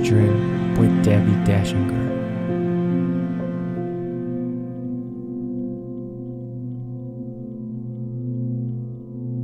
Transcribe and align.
Dream 0.00 0.74
with 0.76 0.90
Debbi 1.04 1.44
Dachinger. 1.44 2.12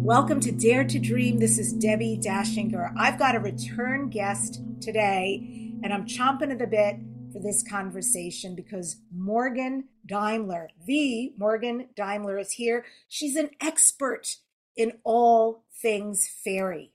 Welcome 0.03 0.41
to 0.41 0.53
Dare 0.53 0.85
to 0.85 0.99
Dream. 0.99 1.39
This 1.39 1.59
is 1.59 1.75
Debbi 1.75 2.23
Dachinger. 2.25 2.95
I've 2.97 3.19
got 3.19 3.35
a 3.35 3.41
return 3.41 4.09
guest 4.09 4.63
today, 4.81 5.75
and 5.83 5.93
I'm 5.93 6.07
chomping 6.07 6.51
at 6.51 6.59
the 6.59 6.67
bit 6.67 6.97
for 7.31 7.41
this 7.41 7.63
conversation 7.63 8.55
because 8.55 9.03
Morgan 9.15 9.89
Daimler, 10.07 10.71
the 10.87 11.35
Morgan 11.37 11.89
Daimler, 11.95 12.39
is 12.39 12.53
here. 12.53 12.87
She's 13.07 13.37
an 13.37 13.51
expert 13.61 14.37
in 14.77 14.93
all 15.05 15.65
things 15.83 16.27
fairy. 16.43 16.95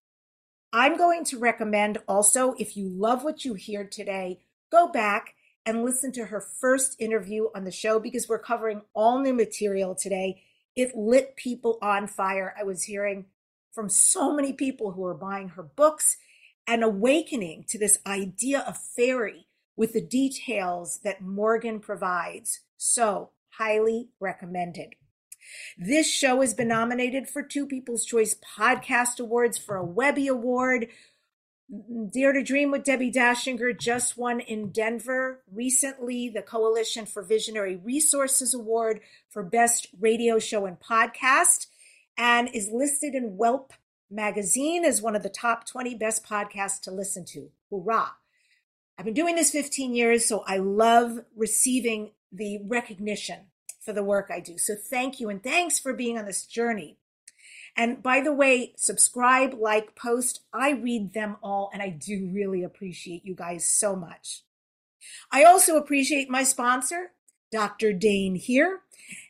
I'm 0.76 0.98
going 0.98 1.24
to 1.26 1.38
recommend 1.38 2.00
also, 2.08 2.56
if 2.58 2.76
you 2.76 2.90
love 2.90 3.24
what 3.24 3.46
you 3.46 3.54
hear 3.54 3.84
today, 3.84 4.40
go 4.72 4.88
back 4.88 5.36
and 5.68 5.86
listen 5.86 6.12
to 6.14 6.26
her 6.26 6.42
first 6.42 6.96
interview 7.00 7.50
on 7.54 7.64
the 7.64 7.72
show 7.72 8.00
because 8.00 8.28
we're 8.28 8.40
covering 8.40 8.82
all 8.96 9.20
new 9.20 9.36
material 9.36 9.94
today. 9.94 10.42
It 10.76 10.96
lit 10.96 11.36
people 11.36 11.78
on 11.84 12.08
fire. 12.08 12.56
I 12.60 12.64
was 12.64 12.86
hearing 12.86 13.26
from 13.72 13.88
so 13.88 14.34
many 14.34 14.52
people 14.52 14.94
who 14.94 15.06
are 15.06 15.14
buying 15.14 15.50
her 15.50 15.62
books 15.62 16.18
and 16.66 16.84
awakening 16.84 17.66
to 17.70 17.78
this 17.78 18.00
idea 18.08 18.62
of 18.62 18.76
fairy 18.76 19.46
with 19.76 19.94
the 19.94 20.02
details 20.02 21.02
that 21.04 21.22
Morgan 21.22 21.82
provides. 21.82 22.62
So, 22.78 23.30
highly 23.60 24.10
recommended. 24.20 24.96
This 25.78 26.10
show 26.10 26.42
has 26.42 26.54
been 26.54 26.68
nominated 26.68 27.28
for 27.28 27.44
two 27.44 27.66
People's 27.66 28.06
Choice 28.06 28.36
Podcast 28.36 29.20
Awards 29.20 29.58
for 29.58 29.76
a 29.76 29.86
Webby 29.86 30.28
Award. 30.28 30.88
Dare 32.12 32.34
to 32.34 32.44
Dream 32.44 32.72
with 32.72 32.84
Debbi 32.84 33.12
Dachinger 33.12 33.78
just 33.78 34.18
won 34.18 34.40
in 34.40 34.72
Denver 34.72 35.42
recently 35.52 36.30
the 36.30 36.42
Coalition 36.42 37.06
for 37.06 37.24
Visionary 37.24 37.76
Resources 37.76 38.54
Award 38.54 39.00
for 39.30 39.42
Best 39.44 39.88
Radio 40.00 40.38
Show 40.40 40.66
and 40.66 40.80
Podcast 40.80 41.68
and 42.18 42.50
is 42.54 42.70
listed 42.72 43.16
in 43.16 43.38
Welp 43.38 43.72
magazine 44.12 44.86
as 44.86 45.02
one 45.02 45.16
of 45.16 45.24
the 45.24 45.30
top 45.30 45.66
20 45.66 45.96
best 45.96 46.24
podcasts 46.24 46.82
to 46.82 46.92
listen 46.92 47.26
to. 47.26 47.50
Hoorah! 47.72 48.12
I've 48.98 49.06
been 49.06 49.16
doing 49.16 49.36
this 49.36 49.50
15 49.50 49.96
years, 49.96 50.28
so 50.28 50.44
I 50.46 50.58
love 50.58 51.20
receiving 51.36 52.12
the 52.32 52.60
recognition 52.68 53.48
for 53.84 53.94
the 53.94 54.04
work 54.04 54.30
I 54.34 54.40
do. 54.40 54.58
So 54.58 54.76
thank 54.76 55.20
you. 55.20 55.30
And 55.30 55.44
thanks 55.44 55.80
for 55.80 55.94
being 55.94 56.18
on 56.18 56.26
this 56.26 56.46
journey. 56.46 56.98
And 57.76 58.04
by 58.04 58.22
the 58.22 58.34
way, 58.34 58.74
subscribe, 58.78 59.56
like, 59.56 59.96
post. 59.96 60.42
I 60.54 60.72
read 60.72 61.14
them 61.14 61.38
all, 61.42 61.72
and 61.74 61.82
I 61.82 61.90
do 61.90 62.30
really 62.32 62.64
appreciate 62.64 63.26
you 63.26 63.34
guys 63.34 63.66
so 63.66 63.96
much. 63.96 64.42
I 65.32 65.44
also 65.44 65.76
appreciate 65.76 66.30
my 66.30 66.44
sponsor, 66.44 67.12
Dr. 67.52 67.92
Dain 67.92 68.36
Heer, 68.36 68.82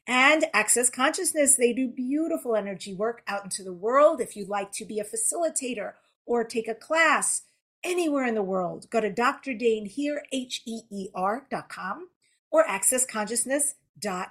and 0.06 0.46
Access 0.54 0.90
Consciousness. 0.90 1.56
They 1.56 1.74
do 1.74 1.88
beautiful 1.88 2.56
energy 2.56 2.94
work 2.94 3.24
out 3.28 3.46
into 3.46 3.64
the 3.64 3.74
world. 3.74 4.20
If 4.20 4.36
you'd 4.36 4.50
like 4.50 4.72
to 4.74 4.86
be 4.86 5.00
a 5.00 5.06
facilitator 5.06 5.94
or 6.26 6.44
take 6.44 6.68
a 6.68 6.76
class 6.76 7.44
anywhere 7.84 8.26
in 8.26 8.36
the 8.36 8.44
world, 8.44 8.90
go 8.90 9.00
to 9.00 9.10
Dr. 9.10 9.54
Dain 9.54 9.86
Heer, 9.86 10.24
H-E-E-R 10.32 11.48
dot 11.50 11.70
com 11.70 12.10
or 12.52 12.68
Access 12.68 13.06
Consciousness 13.06 13.76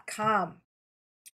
com. 0.06 0.56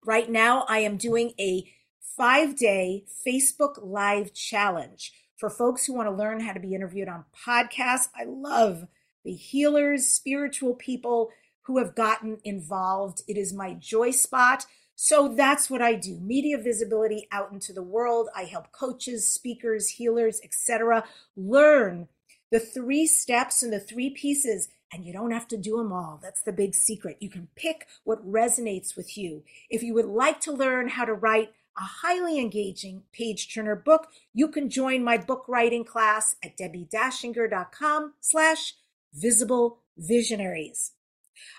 Right 0.04 0.30
now, 0.30 0.64
I 0.68 0.78
am 0.78 0.96
doing 0.96 1.32
a 1.38 1.70
five 2.16 2.56
day 2.56 3.04
Facebook 3.26 3.78
Live 3.82 4.32
challenge 4.32 5.12
for 5.36 5.50
folks 5.50 5.84
who 5.84 5.94
want 5.94 6.08
to 6.08 6.14
learn 6.14 6.40
how 6.40 6.52
to 6.52 6.60
be 6.60 6.74
interviewed 6.74 7.08
on 7.08 7.24
podcasts. 7.46 8.08
I 8.16 8.24
love 8.24 8.86
the 9.24 9.34
healers, 9.34 10.06
spiritual 10.06 10.74
people 10.74 11.30
who 11.62 11.78
have 11.78 11.94
gotten 11.94 12.38
involved. 12.44 13.22
It 13.28 13.36
is 13.36 13.52
my 13.52 13.74
joy 13.74 14.12
spot. 14.12 14.66
So 14.94 15.28
that's 15.28 15.68
what 15.68 15.82
I 15.82 15.94
do. 15.94 16.18
Media 16.20 16.56
visibility 16.56 17.28
out 17.30 17.52
into 17.52 17.72
the 17.72 17.82
world. 17.82 18.28
I 18.34 18.44
help 18.44 18.72
coaches, 18.72 19.30
speakers, 19.30 19.90
healers, 19.90 20.40
etc. 20.42 21.04
learn 21.36 22.08
the 22.50 22.60
three 22.60 23.06
steps 23.06 23.62
and 23.62 23.72
the 23.72 23.80
three 23.80 24.10
pieces 24.10 24.68
and 24.92 25.04
you 25.04 25.12
don't 25.12 25.32
have 25.32 25.48
to 25.48 25.56
do 25.56 25.76
them 25.76 25.92
all. 25.92 26.20
That's 26.22 26.42
the 26.42 26.52
big 26.52 26.74
secret. 26.74 27.18
You 27.20 27.28
can 27.28 27.48
pick 27.56 27.86
what 28.04 28.26
resonates 28.26 28.96
with 28.96 29.16
you. 29.18 29.42
If 29.68 29.82
you 29.82 29.94
would 29.94 30.06
like 30.06 30.40
to 30.42 30.52
learn 30.52 30.88
how 30.88 31.04
to 31.04 31.14
write 31.14 31.50
a 31.78 31.82
highly 31.82 32.38
engaging 32.38 33.02
page 33.12 33.52
turner 33.52 33.76
book, 33.76 34.08
you 34.32 34.48
can 34.48 34.70
join 34.70 35.04
my 35.04 35.18
book 35.18 35.44
writing 35.48 35.84
class 35.84 36.36
at 36.42 36.56
debbidachinger.com 36.56 38.14
slash 38.20 38.74
visible 39.12 39.80
visionaries. 39.96 40.92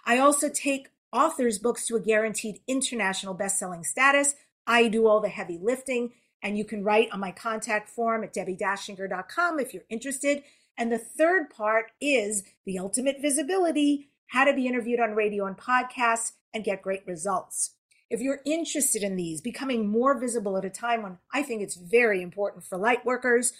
I 0.06 0.18
also 0.18 0.50
take 0.50 0.90
authors' 1.14 1.60
books 1.60 1.86
to 1.88 1.96
a 1.96 2.02
guaranteed 2.02 2.60
international 2.68 3.34
best-selling 3.34 3.84
status. 3.84 4.36
I 4.66 4.88
do 4.88 5.08
all 5.08 5.22
the 5.22 5.30
heavy 5.30 5.60
lifting, 5.62 6.12
and 6.42 6.58
you 6.58 6.66
can 6.66 6.84
write 6.84 7.10
on 7.12 7.20
my 7.20 7.32
contact 7.32 7.90
form 7.90 8.24
at 8.24 8.34
debbidachinger.com 8.34 9.60
if 9.60 9.74
you're 9.74 9.84
interested. 9.90 10.44
And 10.78 10.92
the 10.92 10.98
third 10.98 11.50
part 11.50 11.92
is 12.00 12.44
the 12.66 12.78
ultimate 12.78 13.18
visibility, 13.22 14.10
how 14.28 14.46
to 14.46 14.54
be 14.54 14.68
interviewed 14.68 15.00
on 15.00 15.16
radio 15.16 15.46
and 15.46 15.58
podcasts 15.58 16.34
and 16.54 16.64
get 16.64 16.82
great 16.82 17.06
results. 17.08 17.72
If 18.10 18.22
you're 18.22 18.42
interested 18.46 19.04
in 19.04 19.16
these, 19.16 19.42
becoming 19.42 19.88
more 19.88 20.18
visible 20.18 20.58
at 20.58 20.66
a 20.66 20.70
time 20.70 21.04
when 21.04 21.18
I 21.34 21.44
think 21.44 21.62
it's 21.62 21.76
very 21.76 22.22
important 22.22 22.64
for 22.64 22.78
light 22.78 23.06
workers, 23.06 23.54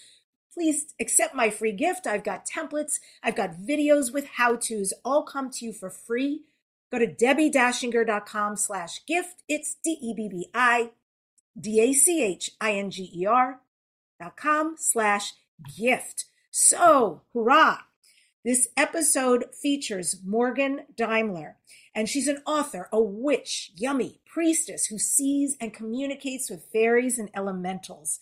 please 0.54 0.94
accept 1.00 1.36
my 1.36 1.50
free 1.50 1.74
gift. 1.74 2.08
I've 2.08 2.24
got 2.24 2.48
templates, 2.48 3.00
I've 3.22 3.36
got 3.36 3.56
videos 3.56 4.14
with 4.14 4.28
how-tos, 4.38 4.94
all 5.04 5.24
come 5.24 5.50
to 5.52 5.66
you 5.66 5.74
for 5.74 5.90
free. 5.90 6.44
Go 6.92 7.00
to 7.00 7.08
debbidachinger.com 7.08 8.56
slash 8.56 9.06
gift. 9.06 9.44
It's 9.50 9.76
D-E-B-B-I 9.84 10.92
D-A-C-H-I-N-G-E-R 11.60 13.60
dot 14.20 14.38
com 14.38 14.76
slash 14.78 15.34
gift. 15.78 16.26
So, 16.60 17.22
hurrah! 17.36 17.82
This 18.44 18.70
episode 18.76 19.54
features 19.54 20.24
Morgan 20.26 20.86
Daimler, 20.96 21.58
and 21.94 22.10
she's 22.10 22.28
an 22.28 22.42
author, 22.48 22.90
a 22.92 23.00
witch, 23.00 23.74
yummy 23.76 24.22
priestess 24.26 24.88
who 24.88 24.98
sees 24.98 25.56
and 25.62 25.72
communicates 25.72 26.50
with 26.50 26.66
fairies 26.74 27.20
and 27.20 27.30
elementals. 27.36 28.22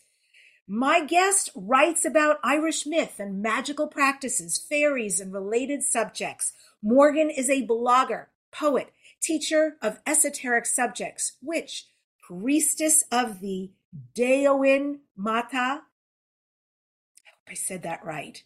My 0.68 1.06
guest 1.06 1.50
writes 1.56 2.04
about 2.04 2.42
Irish 2.44 2.86
myth 2.86 3.22
and 3.22 3.42
magical 3.42 3.88
practices, 3.88 4.58
fairies, 4.58 5.22
and 5.22 5.32
related 5.32 5.82
subjects. 5.82 6.52
Morgan 6.84 7.30
is 7.30 7.50
a 7.50 7.66
blogger, 7.66 8.26
poet, 8.52 8.92
teacher 9.22 9.78
of 9.82 10.02
esoteric 10.06 10.66
subjects, 10.66 11.38
witch, 11.42 11.88
priestess 12.28 13.06
of 13.14 13.40
the 13.40 13.72
Daoine 14.14 14.98
Maithe, 15.18 15.84
I 17.48 17.54
said 17.54 17.84
that 17.84 18.04
right. 18.04 18.42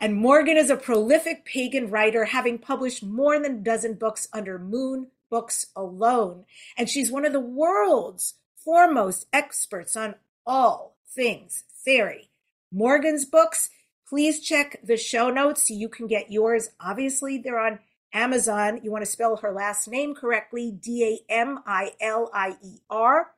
And 0.00 0.16
Morgan 0.16 0.56
is 0.56 0.70
a 0.70 0.76
prolific 0.76 1.44
pagan 1.44 1.90
writer, 1.90 2.24
having 2.24 2.58
published 2.58 3.02
more 3.02 3.38
than 3.38 3.52
a 3.52 3.58
dozen 3.58 3.94
books 3.94 4.26
under 4.32 4.58
Moon 4.58 5.08
Books 5.30 5.66
alone. 5.76 6.44
And 6.76 6.88
she's 6.88 7.12
one 7.12 7.24
of 7.24 7.32
the 7.32 7.40
world's 7.40 8.34
foremost 8.56 9.26
experts 9.32 9.96
on 9.96 10.16
all 10.46 10.96
things 11.08 11.64
fairy. 11.84 12.30
Morgan's 12.72 13.24
books, 13.24 13.70
please 14.08 14.40
check 14.40 14.80
the 14.82 14.96
show 14.96 15.30
notes 15.30 15.68
so 15.68 15.74
you 15.74 15.88
can 15.88 16.06
get 16.06 16.32
yours. 16.32 16.70
Obviously, 16.80 17.38
they're 17.38 17.60
on 17.60 17.78
Amazon. 18.12 18.80
You 18.82 18.90
want 18.90 19.04
to 19.04 19.10
spell 19.10 19.36
her 19.36 19.52
last 19.52 19.86
name 19.88 20.14
correctly 20.14 20.72
D 20.72 21.04
A 21.04 21.20
M 21.32 21.60
I 21.66 21.92
L 22.00 22.30
I 22.32 22.56
E 22.62 22.78
R. 22.90 23.30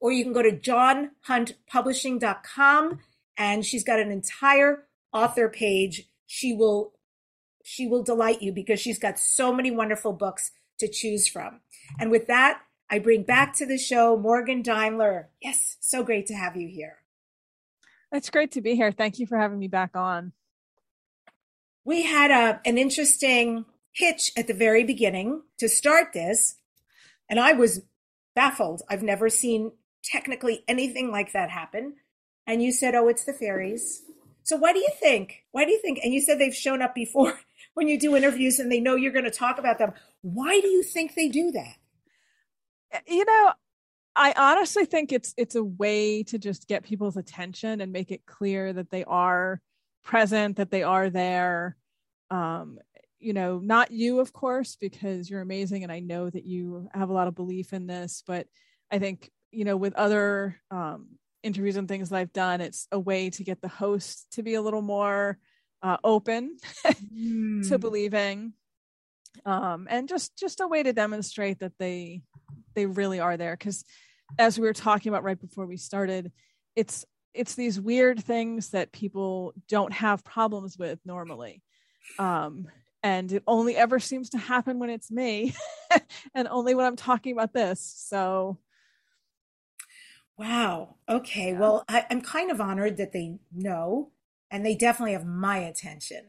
Or 0.00 0.12
you 0.12 0.22
can 0.24 0.32
go 0.32 0.42
to 0.42 0.52
johnhuntpublishing.com 0.52 3.00
and 3.38 3.64
she's 3.64 3.84
got 3.84 4.00
an 4.00 4.10
entire 4.10 4.84
author 5.12 5.48
page. 5.48 6.08
She 6.26 6.52
will 6.52 6.92
she 7.64 7.86
will 7.86 8.02
delight 8.02 8.42
you 8.42 8.52
because 8.52 8.80
she's 8.80 8.98
got 8.98 9.18
so 9.18 9.52
many 9.52 9.70
wonderful 9.70 10.12
books 10.12 10.50
to 10.78 10.88
choose 10.88 11.28
from. 11.28 11.60
And 12.00 12.10
with 12.10 12.26
that, 12.26 12.62
I 12.90 12.98
bring 12.98 13.22
back 13.24 13.54
to 13.56 13.66
the 13.66 13.76
show 13.76 14.16
Morgan 14.16 14.62
Daimler. 14.62 15.28
Yes, 15.42 15.76
so 15.80 16.02
great 16.02 16.26
to 16.26 16.34
have 16.34 16.56
you 16.56 16.68
here. 16.68 16.96
It's 18.10 18.30
great 18.30 18.52
to 18.52 18.62
be 18.62 18.74
here. 18.74 18.90
Thank 18.90 19.18
you 19.18 19.26
for 19.26 19.36
having 19.36 19.58
me 19.58 19.68
back 19.68 19.94
on. 19.94 20.32
We 21.84 22.04
had 22.04 22.30
a, 22.30 22.60
an 22.64 22.78
interesting 22.78 23.66
hitch 23.92 24.32
at 24.34 24.46
the 24.46 24.54
very 24.54 24.84
beginning 24.84 25.42
to 25.58 25.68
start 25.68 26.14
this, 26.14 26.56
and 27.28 27.38
I 27.38 27.52
was 27.52 27.82
baffled. 28.34 28.82
I've 28.88 29.02
never 29.02 29.28
seen 29.28 29.72
technically 30.02 30.64
anything 30.66 31.10
like 31.10 31.32
that 31.32 31.50
happen 31.50 31.96
and 32.48 32.62
you 32.62 32.72
said, 32.72 32.96
"Oh, 32.96 33.06
it's 33.06 33.24
the 33.24 33.32
fairies." 33.32 34.02
So 34.42 34.56
why 34.56 34.72
do 34.72 34.78
you 34.78 34.88
think? 34.98 35.44
Why 35.52 35.66
do 35.66 35.70
you 35.70 35.80
think? 35.80 36.00
And 36.02 36.12
you 36.12 36.22
said 36.22 36.38
they've 36.38 36.54
shown 36.54 36.80
up 36.80 36.94
before 36.94 37.38
when 37.74 37.86
you 37.86 38.00
do 38.00 38.16
interviews 38.16 38.58
and 38.58 38.72
they 38.72 38.80
know 38.80 38.96
you're 38.96 39.12
going 39.12 39.26
to 39.26 39.30
talk 39.30 39.58
about 39.58 39.78
them. 39.78 39.92
Why 40.22 40.58
do 40.60 40.66
you 40.66 40.82
think 40.82 41.14
they 41.14 41.28
do 41.28 41.52
that? 41.52 41.76
You 43.06 43.26
know, 43.26 43.52
I 44.16 44.32
honestly 44.36 44.86
think 44.86 45.12
it's 45.12 45.34
it's 45.36 45.54
a 45.54 45.62
way 45.62 46.22
to 46.24 46.38
just 46.38 46.66
get 46.66 46.82
people's 46.82 47.18
attention 47.18 47.82
and 47.82 47.92
make 47.92 48.10
it 48.10 48.24
clear 48.24 48.72
that 48.72 48.90
they 48.90 49.04
are 49.04 49.60
present, 50.02 50.56
that 50.56 50.70
they 50.70 50.82
are 50.82 51.10
there. 51.10 51.76
Um, 52.30 52.78
you 53.20 53.34
know, 53.34 53.58
not 53.58 53.90
you, 53.90 54.20
of 54.20 54.32
course, 54.32 54.76
because 54.80 55.28
you're 55.28 55.40
amazing 55.40 55.82
and 55.82 55.92
I 55.92 56.00
know 56.00 56.30
that 56.30 56.44
you 56.44 56.88
have 56.94 57.10
a 57.10 57.12
lot 57.12 57.28
of 57.28 57.34
belief 57.34 57.72
in 57.72 57.86
this, 57.86 58.22
but 58.26 58.46
I 58.90 58.98
think, 58.98 59.30
you 59.50 59.64
know, 59.64 59.76
with 59.76 59.94
other 59.94 60.56
um, 60.70 61.18
interviews 61.42 61.76
and 61.76 61.88
things 61.88 62.10
that 62.10 62.16
I've 62.16 62.32
done, 62.32 62.60
it's 62.60 62.86
a 62.92 62.98
way 62.98 63.30
to 63.30 63.44
get 63.44 63.60
the 63.60 63.68
host 63.68 64.26
to 64.32 64.42
be 64.42 64.54
a 64.54 64.62
little 64.62 64.82
more 64.82 65.38
uh, 65.82 65.96
open 66.02 66.56
mm. 66.86 67.68
to 67.68 67.78
believing 67.78 68.52
um, 69.44 69.86
and 69.88 70.08
just 70.08 70.36
just 70.36 70.60
a 70.60 70.66
way 70.66 70.82
to 70.82 70.92
demonstrate 70.92 71.60
that 71.60 71.72
they 71.78 72.22
they 72.74 72.86
really 72.86 73.20
are 73.20 73.36
there. 73.36 73.56
Because 73.56 73.84
as 74.38 74.58
we 74.58 74.66
were 74.66 74.72
talking 74.72 75.10
about 75.10 75.24
right 75.24 75.40
before 75.40 75.66
we 75.66 75.76
started 75.76 76.32
it's 76.76 77.04
it's 77.34 77.54
these 77.54 77.80
weird 77.80 78.22
things 78.22 78.70
that 78.70 78.92
people 78.92 79.52
don't 79.68 79.92
have 79.92 80.24
problems 80.24 80.78
with 80.78 80.98
normally. 81.04 81.62
Um, 82.18 82.68
and 83.02 83.30
it 83.32 83.42
only 83.46 83.76
ever 83.76 84.00
seems 84.00 84.30
to 84.30 84.38
happen 84.38 84.78
when 84.78 84.90
it's 84.90 85.10
me 85.10 85.54
and 86.34 86.48
only 86.48 86.74
when 86.74 86.86
i'm 86.86 86.96
talking 86.96 87.32
about 87.32 87.52
this. 87.52 87.80
So 87.96 88.58
wow. 90.38 90.96
Okay. 91.08 91.52
Yeah. 91.52 91.58
well 91.58 91.84
I, 91.88 92.06
i'm 92.10 92.20
kind 92.20 92.50
of 92.50 92.60
honored 92.60 92.96
that 92.98 93.12
they 93.12 93.38
know 93.52 94.10
and 94.50 94.64
they 94.64 94.74
definitely 94.74 95.12
have 95.12 95.26
my 95.26 95.58
attention. 95.58 96.24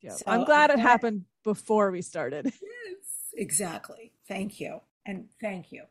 Yeah. 0.00 0.12
So 0.12 0.24
i'm 0.26 0.44
glad 0.44 0.70
it 0.70 0.78
happened 0.78 1.24
before 1.44 1.90
we 1.90 2.02
started. 2.02 2.52
Yes 2.62 3.30
exactly. 3.36 4.12
Thank 4.28 4.60
you. 4.60 4.80
And 5.04 5.26
thank 5.40 5.66
you. 5.72 5.82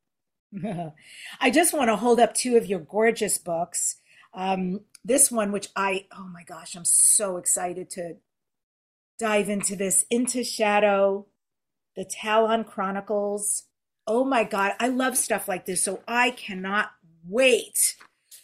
I 1.42 1.52
just 1.52 1.74
want 1.74 1.90
to 1.90 1.98
hold 1.98 2.20
up 2.20 2.34
two 2.34 2.56
of 2.56 2.66
your 2.66 2.80
gorgeous 2.80 3.38
books. 3.38 3.98
Um, 4.34 4.82
this 5.06 5.30
one 5.32 5.52
which 5.52 5.70
i 5.76 6.06
oh 6.18 6.28
my 6.28 6.44
gosh 6.44 6.76
i'm 6.76 6.86
so 6.86 7.38
excited 7.38 7.90
to 7.90 8.16
dive 9.20 9.50
into 9.50 9.76
this 9.76 10.06
into 10.10 10.44
shadow 10.44 11.26
the 11.96 12.06
talon 12.06 12.64
chronicles 12.64 13.64
oh 14.08 14.24
my 14.24 14.44
god 14.44 14.74
i 14.80 14.88
love 14.88 15.18
stuff 15.18 15.48
like 15.48 15.66
this 15.66 15.84
so 15.84 16.02
i 16.08 16.32
cannot 16.32 16.92
wait. 17.28 17.96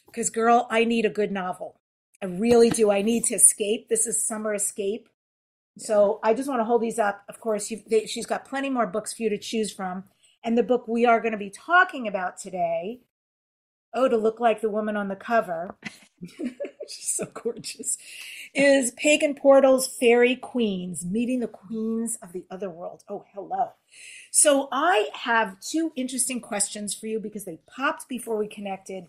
Because 0.06 0.30
girl 0.30 0.68
i 0.70 0.84
need 0.84 1.06
a 1.06 1.10
good 1.10 1.32
novel. 1.32 1.80
I 2.22 2.26
really 2.26 2.70
do. 2.70 2.92
I 2.92 3.02
need 3.02 3.24
to 3.26 3.36
escape. 3.36 3.88
This 3.88 4.06
is 4.06 4.26
summer 4.26 4.54
escape. 4.54 5.08
Yeah. 5.76 5.86
so 5.86 6.20
i 6.24 6.34
just 6.34 6.50
want 6.50 6.60
to 6.60 6.66
hold 6.66 6.82
these 6.82 7.00
up. 7.00 7.24
Of 7.30 7.40
course 7.40 7.72
they, 7.88 8.06
she's 8.06 8.26
got 8.26 8.46
plenty 8.46 8.70
more 8.70 8.88
books 8.88 9.14
for 9.14 9.24
you 9.24 9.30
to 9.30 9.38
choose 9.38 9.72
from. 9.72 10.06
And 10.44 10.58
the 10.58 10.64
book 10.64 10.88
we 10.88 11.06
are 11.06 11.20
going 11.20 11.34
to 11.34 11.38
be 11.38 11.50
talking 11.50 12.08
about 12.08 12.38
today 12.38 13.02
oh 13.94 14.08
to 14.08 14.18
look 14.18 14.40
like 14.40 14.62
the 14.62 14.70
woman 14.70 14.96
on 14.96 15.08
the 15.08 15.16
cover. 15.16 15.76
She's 16.88 17.16
so 17.16 17.26
gorgeous. 17.26 17.98
Is 18.54 18.92
Pagan 18.92 19.36
Portals 19.36 19.88
Fairy 19.88 20.36
Queens, 20.36 21.06
meeting 21.06 21.40
the 21.40 21.48
queens 21.48 22.18
of 22.22 22.34
the 22.34 22.46
other 22.50 22.70
world. 22.70 23.04
Oh, 23.08 23.26
hello. 23.34 23.74
So 24.32 24.68
I 24.72 25.10
have 25.14 25.60
two 25.60 25.92
interesting 25.96 26.40
questions 26.40 26.94
for 26.94 27.08
you 27.08 27.20
because 27.20 27.46
they 27.46 27.60
popped 27.68 28.08
before 28.08 28.38
we 28.38 28.48
connected. 28.48 29.08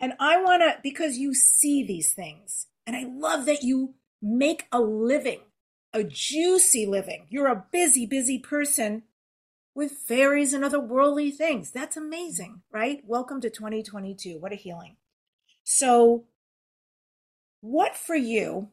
And 0.00 0.14
I 0.18 0.42
want 0.42 0.62
to, 0.62 0.78
because 0.82 1.16
you 1.16 1.32
see 1.32 1.84
these 1.84 2.12
things, 2.12 2.66
and 2.86 2.96
I 2.96 3.04
love 3.04 3.46
that 3.46 3.62
you 3.62 3.94
make 4.20 4.66
a 4.72 4.80
living, 4.80 5.40
a 5.92 6.02
juicy 6.02 6.86
living. 6.86 7.26
You're 7.30 7.46
a 7.46 7.64
busy, 7.70 8.04
busy 8.04 8.38
person 8.38 9.04
with 9.74 9.92
fairies 9.92 10.52
and 10.52 10.64
other 10.64 10.80
worldly 10.80 11.30
things. 11.30 11.70
That's 11.70 11.96
amazing, 11.96 12.62
right? 12.72 13.00
Welcome 13.06 13.40
to 13.42 13.50
2022. 13.50 14.38
What 14.38 14.52
a 14.52 14.56
healing. 14.56 14.96
So, 15.62 16.24
what 17.60 17.96
for 17.96 18.16
you, 18.16 18.70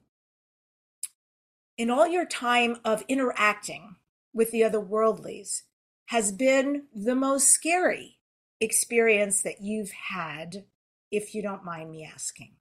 in 1.78 1.92
all 1.92 2.08
your 2.08 2.26
time 2.26 2.78
of 2.84 3.04
interacting 3.08 3.96
with 4.34 4.52
the 4.52 4.64
other 4.64 4.80
worldlies, 4.80 5.62
has 6.08 6.32
been 6.32 6.84
the 6.94 7.16
most 7.16 7.50
scary 7.50 8.18
experience 8.60 9.42
that 9.44 9.62
you've 9.62 9.92
had, 9.92 10.66
if 11.12 11.34
you 11.34 11.42
don't 11.42 11.64
mind 11.64 11.92
me 11.92 12.10
asking? 12.12 12.56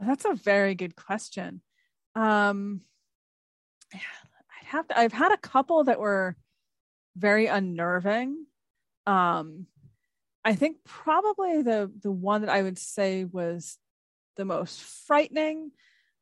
That's 0.00 0.24
a 0.24 0.34
very 0.34 0.74
good 0.74 0.96
question. 0.96 1.62
Um, 2.14 2.80
I'd 3.92 4.00
have 4.66 4.88
to, 4.88 4.98
I've 4.98 5.12
had 5.12 5.32
a 5.32 5.36
couple 5.36 5.84
that 5.84 6.00
were 6.00 6.36
very 7.16 7.46
unnerving. 7.46 8.46
Um, 9.06 9.66
I 10.44 10.54
think 10.54 10.78
probably 10.84 11.62
the 11.62 11.92
the 12.02 12.10
one 12.10 12.42
that 12.42 12.50
I 12.50 12.62
would 12.62 12.78
say 12.78 13.24
was 13.24 13.76
the 14.36 14.44
most 14.44 14.80
frightening 15.06 15.72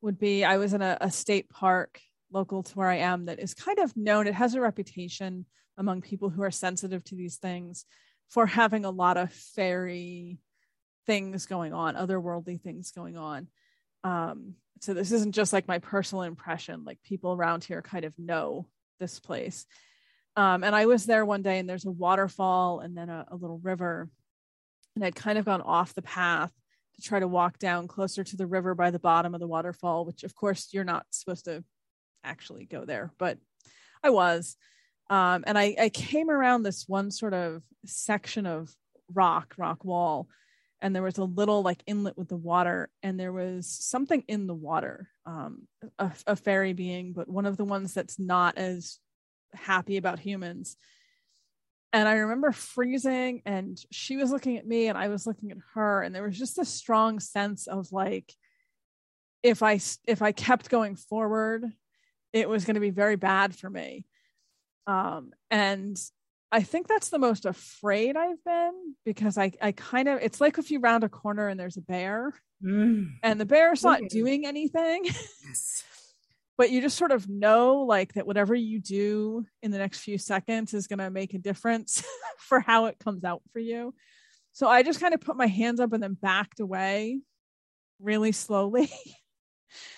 would 0.01 0.19
be 0.19 0.45
I 0.45 0.57
was 0.57 0.73
in 0.75 0.83
a, 0.83 0.99
a 1.01 1.11
state 1.11 1.49
park 1.49 2.01
local 2.31 2.63
to 2.63 2.75
where 2.75 2.89
I 2.89 2.99
am 2.99 3.27
that 3.27 3.39
is 3.39 3.55
kind 3.55 3.79
of 3.79 3.97
known. 3.97 4.27
It 4.27 4.35
has 4.35 4.55
a 4.55 4.61
reputation 4.61 5.47
among 5.77 6.03
people 6.03 6.29
who 6.29 6.43
are 6.43 6.51
sensitive 6.51 7.05
to 7.05 7.15
these 7.15 7.37
things 7.37 7.85
for 8.29 8.47
having 8.47 8.85
a 8.85 8.91
lot 8.91 9.17
of 9.17 9.33
fairy 9.33 10.39
things 11.07 11.47
going 11.47 11.73
on, 11.73 11.95
otherworldly 11.95 12.61
things 12.61 12.91
going 12.91 13.17
on. 13.17 13.49
Um, 14.05 14.55
so 14.81 14.95
this 14.95 15.13
isn't 15.13 15.35
just 15.35 15.53
like 15.53 15.67
my 15.67 15.79
personal 15.79 16.23
impression, 16.23 16.85
like 16.85 17.03
people 17.03 17.33
around 17.33 17.65
here 17.65 17.83
kind 17.83 18.05
of 18.05 18.19
know 18.19 18.67
this 19.01 19.19
place. 19.19 19.67
Um, 20.37 20.63
and 20.63 20.75
I 20.75 20.87
was 20.87 21.05
there 21.05 21.25
one 21.25 21.43
day 21.43 21.59
and 21.59 21.69
there's 21.69 21.87
a 21.87 21.91
waterfall 21.91 22.81
and 22.81 22.97
then 22.97 23.09
a, 23.09 23.27
a 23.31 23.37
little 23.37 23.59
river. 23.59 24.09
And 24.95 25.05
I'd 25.05 25.17
kind 25.17 25.39
of 25.39 25.45
gone 25.45 25.63
off 25.63 25.95
the 25.95 26.03
path 26.03 26.53
to 26.97 27.03
try 27.03 27.19
to 27.19 27.29
walk 27.29 27.59
down 27.59 27.89
closer 27.89 28.23
to 28.23 28.37
the 28.37 28.47
river 28.47 28.75
by 28.75 28.91
the 28.91 28.99
bottom 28.99 29.35
of 29.35 29.41
the 29.41 29.49
waterfall, 29.49 30.05
which 30.05 30.25
of 30.25 30.35
course 30.35 30.69
you're 30.73 30.85
not 30.85 31.07
supposed 31.11 31.47
to 31.47 31.65
actually 32.29 32.65
go 32.65 32.85
there, 32.85 33.13
but 33.19 33.39
I 34.03 34.11
was. 34.11 34.57
Um, 35.11 35.45
and 35.47 35.59
I, 35.59 35.75
I 35.81 35.89
came 35.89 36.29
around 36.29 36.63
this 36.63 36.87
one 36.87 37.11
sort 37.11 37.33
of 37.33 37.63
section 37.87 38.45
of 38.45 38.71
rock, 39.13 39.55
rock 39.57 39.85
wall, 39.85 40.29
and 40.81 40.95
there 40.95 41.03
was 41.03 41.19
a 41.19 41.25
little 41.25 41.63
like 41.63 41.83
inlet 41.87 42.19
with 42.19 42.29
the 42.29 42.37
water, 42.37 42.91
and 43.03 43.19
there 43.19 43.33
was 43.33 43.67
something 43.67 44.23
in 44.29 44.47
the 44.47 44.55
water, 44.55 45.09
um, 45.25 45.67
a, 45.99 46.13
a 46.27 46.37
fairy 46.37 46.75
being, 46.75 47.15
but 47.15 47.29
one 47.29 47.47
of 47.47 47.57
the 47.57 47.65
ones 47.65 47.95
that's 47.95 48.19
not 48.19 48.59
as 48.59 48.99
happy 49.55 49.97
about 49.97 50.19
humans 50.19 50.77
and 51.93 52.09
I 52.09 52.15
remember 52.15 52.53
freezing 52.53 53.43
and 53.47 53.79
she 53.91 54.17
was 54.17 54.31
looking 54.31 54.59
at 54.59 54.67
me 54.67 54.89
and 54.89 54.99
I 54.99 55.09
was 55.09 55.27
looking 55.27 55.51
at 55.51 55.59
her 55.75 56.03
and 56.03 56.15
there 56.15 56.23
was 56.23 56.39
just 56.39 56.59
a 56.59 56.65
strong 56.65 57.19
sense 57.21 57.67
of 57.67 57.91
like 57.93 58.33
if 59.43 59.63
I 59.63 59.81
if 60.07 60.21
I 60.21 60.33
kept 60.33 60.69
going 60.69 60.97
forward 60.97 61.65
it 62.33 62.49
was 62.49 62.65
going 62.65 62.75
to 62.75 62.81
be 62.81 62.91
very 62.91 63.17
bad 63.17 63.55
for 63.55 63.69
me. 63.69 64.05
Um 64.87 65.33
and 65.51 65.99
I 66.51 66.63
think 66.63 66.89
that's 66.89 67.11
the 67.11 67.19
most 67.19 67.45
afraid 67.45 68.17
I've 68.17 68.43
been 68.45 68.95
because 69.05 69.37
I 69.37 69.53
I 69.61 69.73
kind 69.73 70.09
of 70.09 70.21
it's 70.23 70.41
like 70.41 70.59
if 70.59 70.71
you 70.71 70.81
round 70.81 71.05
a 71.05 71.09
corner 71.09 71.49
and 71.49 71.61
there's 71.61 71.77
a 71.77 71.83
bear 71.83 72.33
mm. 72.65 73.09
and 73.23 73.41
the 73.41 73.47
bear's 73.47 73.83
not 73.83 74.09
doing 74.09 74.47
anything. 74.47 75.05
Yes. 75.47 75.85
But 76.57 76.73
you 76.73 76.81
just 76.81 76.99
sort 76.99 77.13
of 77.13 77.29
know 77.29 77.83
like 77.83 78.15
that 78.15 78.27
whatever 78.27 78.53
you 78.53 78.81
do 78.81 79.47
in 79.63 79.71
the 79.71 79.79
next 79.79 80.01
few 80.01 80.19
seconds 80.19 80.75
is 80.75 80.89
going 80.89 80.99
to 80.99 81.09
make 81.09 81.33
a 81.33 81.39
difference 81.39 82.03
for 82.39 82.59
how 82.59 82.87
it 82.87 82.99
comes 82.99 83.23
out 83.23 83.43
for 83.53 83.61
you. 83.61 83.95
So 84.59 84.67
i 84.67 84.83
just 84.83 84.99
kind 84.99 85.15
of 85.15 85.21
put 85.21 85.37
my 85.37 85.47
hands 85.47 85.79
up 85.79 85.93
and 85.93 86.03
then 86.03 86.15
backed 86.15 86.59
away 86.59 87.21
really 88.01 88.33
slowly 88.33 88.91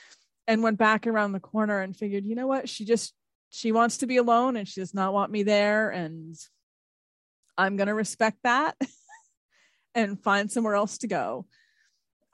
and 0.51 0.65
went 0.65 0.79
back 0.79 1.07
around 1.07 1.31
the 1.31 1.41
corner 1.41 1.81
and 1.81 1.97
figured 1.97 2.25
you 2.25 2.35
know 2.35 2.49
what 2.49 2.69
she 2.69 2.85
just 2.85 3.15
she 3.51 3.71
wants 3.71 3.99
to 3.99 4.07
be 4.07 4.17
alone 4.17 4.57
and 4.57 4.67
she 4.67 4.81
does 4.81 4.93
not 4.93 5.13
want 5.13 5.31
me 5.31 5.45
there 5.45 5.91
and 5.91 6.35
i'm 7.57 7.77
going 7.77 7.87
to 7.87 7.95
respect 7.95 8.39
that 8.43 8.77
and 9.95 10.21
find 10.23 10.51
somewhere 10.51 10.75
else 10.75 10.99
to 10.99 11.07
go 11.07 11.47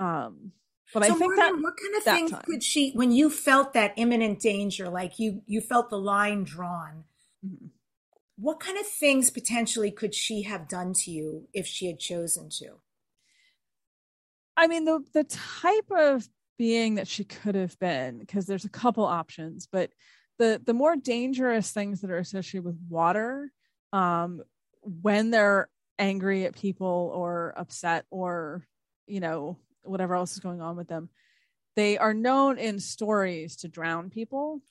um 0.00 0.52
but 0.94 1.04
so 1.04 1.14
I 1.14 1.18
think 1.18 1.36
that 1.36 1.52
what 1.52 1.74
kind 1.76 1.96
of 1.96 2.02
things 2.04 2.30
time. 2.30 2.42
could 2.46 2.62
she 2.62 2.92
when 2.92 3.10
you 3.10 3.28
felt 3.28 3.72
that 3.72 3.92
imminent 3.96 4.38
danger, 4.38 4.88
like 4.88 5.18
you 5.18 5.42
you 5.44 5.60
felt 5.60 5.90
the 5.90 5.98
line 5.98 6.44
drawn, 6.44 7.02
mm-hmm. 7.44 7.66
what 8.38 8.60
kind 8.60 8.78
of 8.78 8.86
things 8.86 9.30
potentially 9.30 9.90
could 9.90 10.14
she 10.14 10.42
have 10.42 10.68
done 10.68 10.92
to 11.02 11.10
you 11.10 11.48
if 11.52 11.66
she 11.66 11.88
had 11.88 11.98
chosen 11.98 12.50
to? 12.60 12.76
I 14.56 14.68
mean, 14.68 14.84
the 14.84 15.02
the 15.12 15.24
type 15.24 15.90
of 15.90 16.28
being 16.58 16.96
that 16.96 17.08
she 17.08 17.24
could 17.24 17.54
have 17.54 17.78
been, 17.78 18.18
because 18.18 18.46
there's 18.46 18.64
a 18.64 18.70
couple 18.70 19.04
options, 19.04 19.68
but 19.70 19.90
the 20.38 20.60
the 20.64 20.74
more 20.74 20.96
dangerous 20.96 21.70
things 21.70 22.00
that 22.00 22.10
are 22.10 22.18
associated 22.18 22.64
with 22.64 22.78
water, 22.88 23.50
um, 23.92 24.42
when 24.82 25.30
they're 25.30 25.68
angry 25.98 26.44
at 26.44 26.54
people 26.54 27.10
or 27.14 27.54
upset 27.56 28.04
or 28.10 28.66
you 29.06 29.20
know 29.20 29.56
whatever 29.82 30.14
else 30.14 30.32
is 30.32 30.40
going 30.40 30.60
on 30.60 30.76
with 30.76 30.88
them 30.88 31.08
they 31.76 31.98
are 31.98 32.14
known 32.14 32.58
in 32.58 32.80
stories 32.80 33.56
to 33.56 33.68
drown 33.68 34.10
people. 34.10 34.62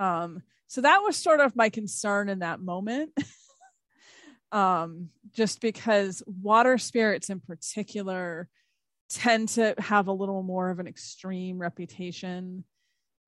Um 0.00 0.42
so 0.66 0.80
that 0.80 1.02
was 1.04 1.16
sort 1.16 1.40
of 1.40 1.54
my 1.54 1.68
concern 1.68 2.28
in 2.28 2.40
that 2.40 2.60
moment. 2.60 3.12
Um 4.52 5.08
just 5.32 5.60
because 5.60 6.22
water 6.26 6.78
spirits 6.78 7.28
in 7.28 7.40
particular 7.40 8.48
tend 9.10 9.48
to 9.50 9.74
have 9.78 10.08
a 10.08 10.12
little 10.12 10.42
more 10.42 10.70
of 10.70 10.78
an 10.78 10.86
extreme 10.86 11.58
reputation, 11.58 12.64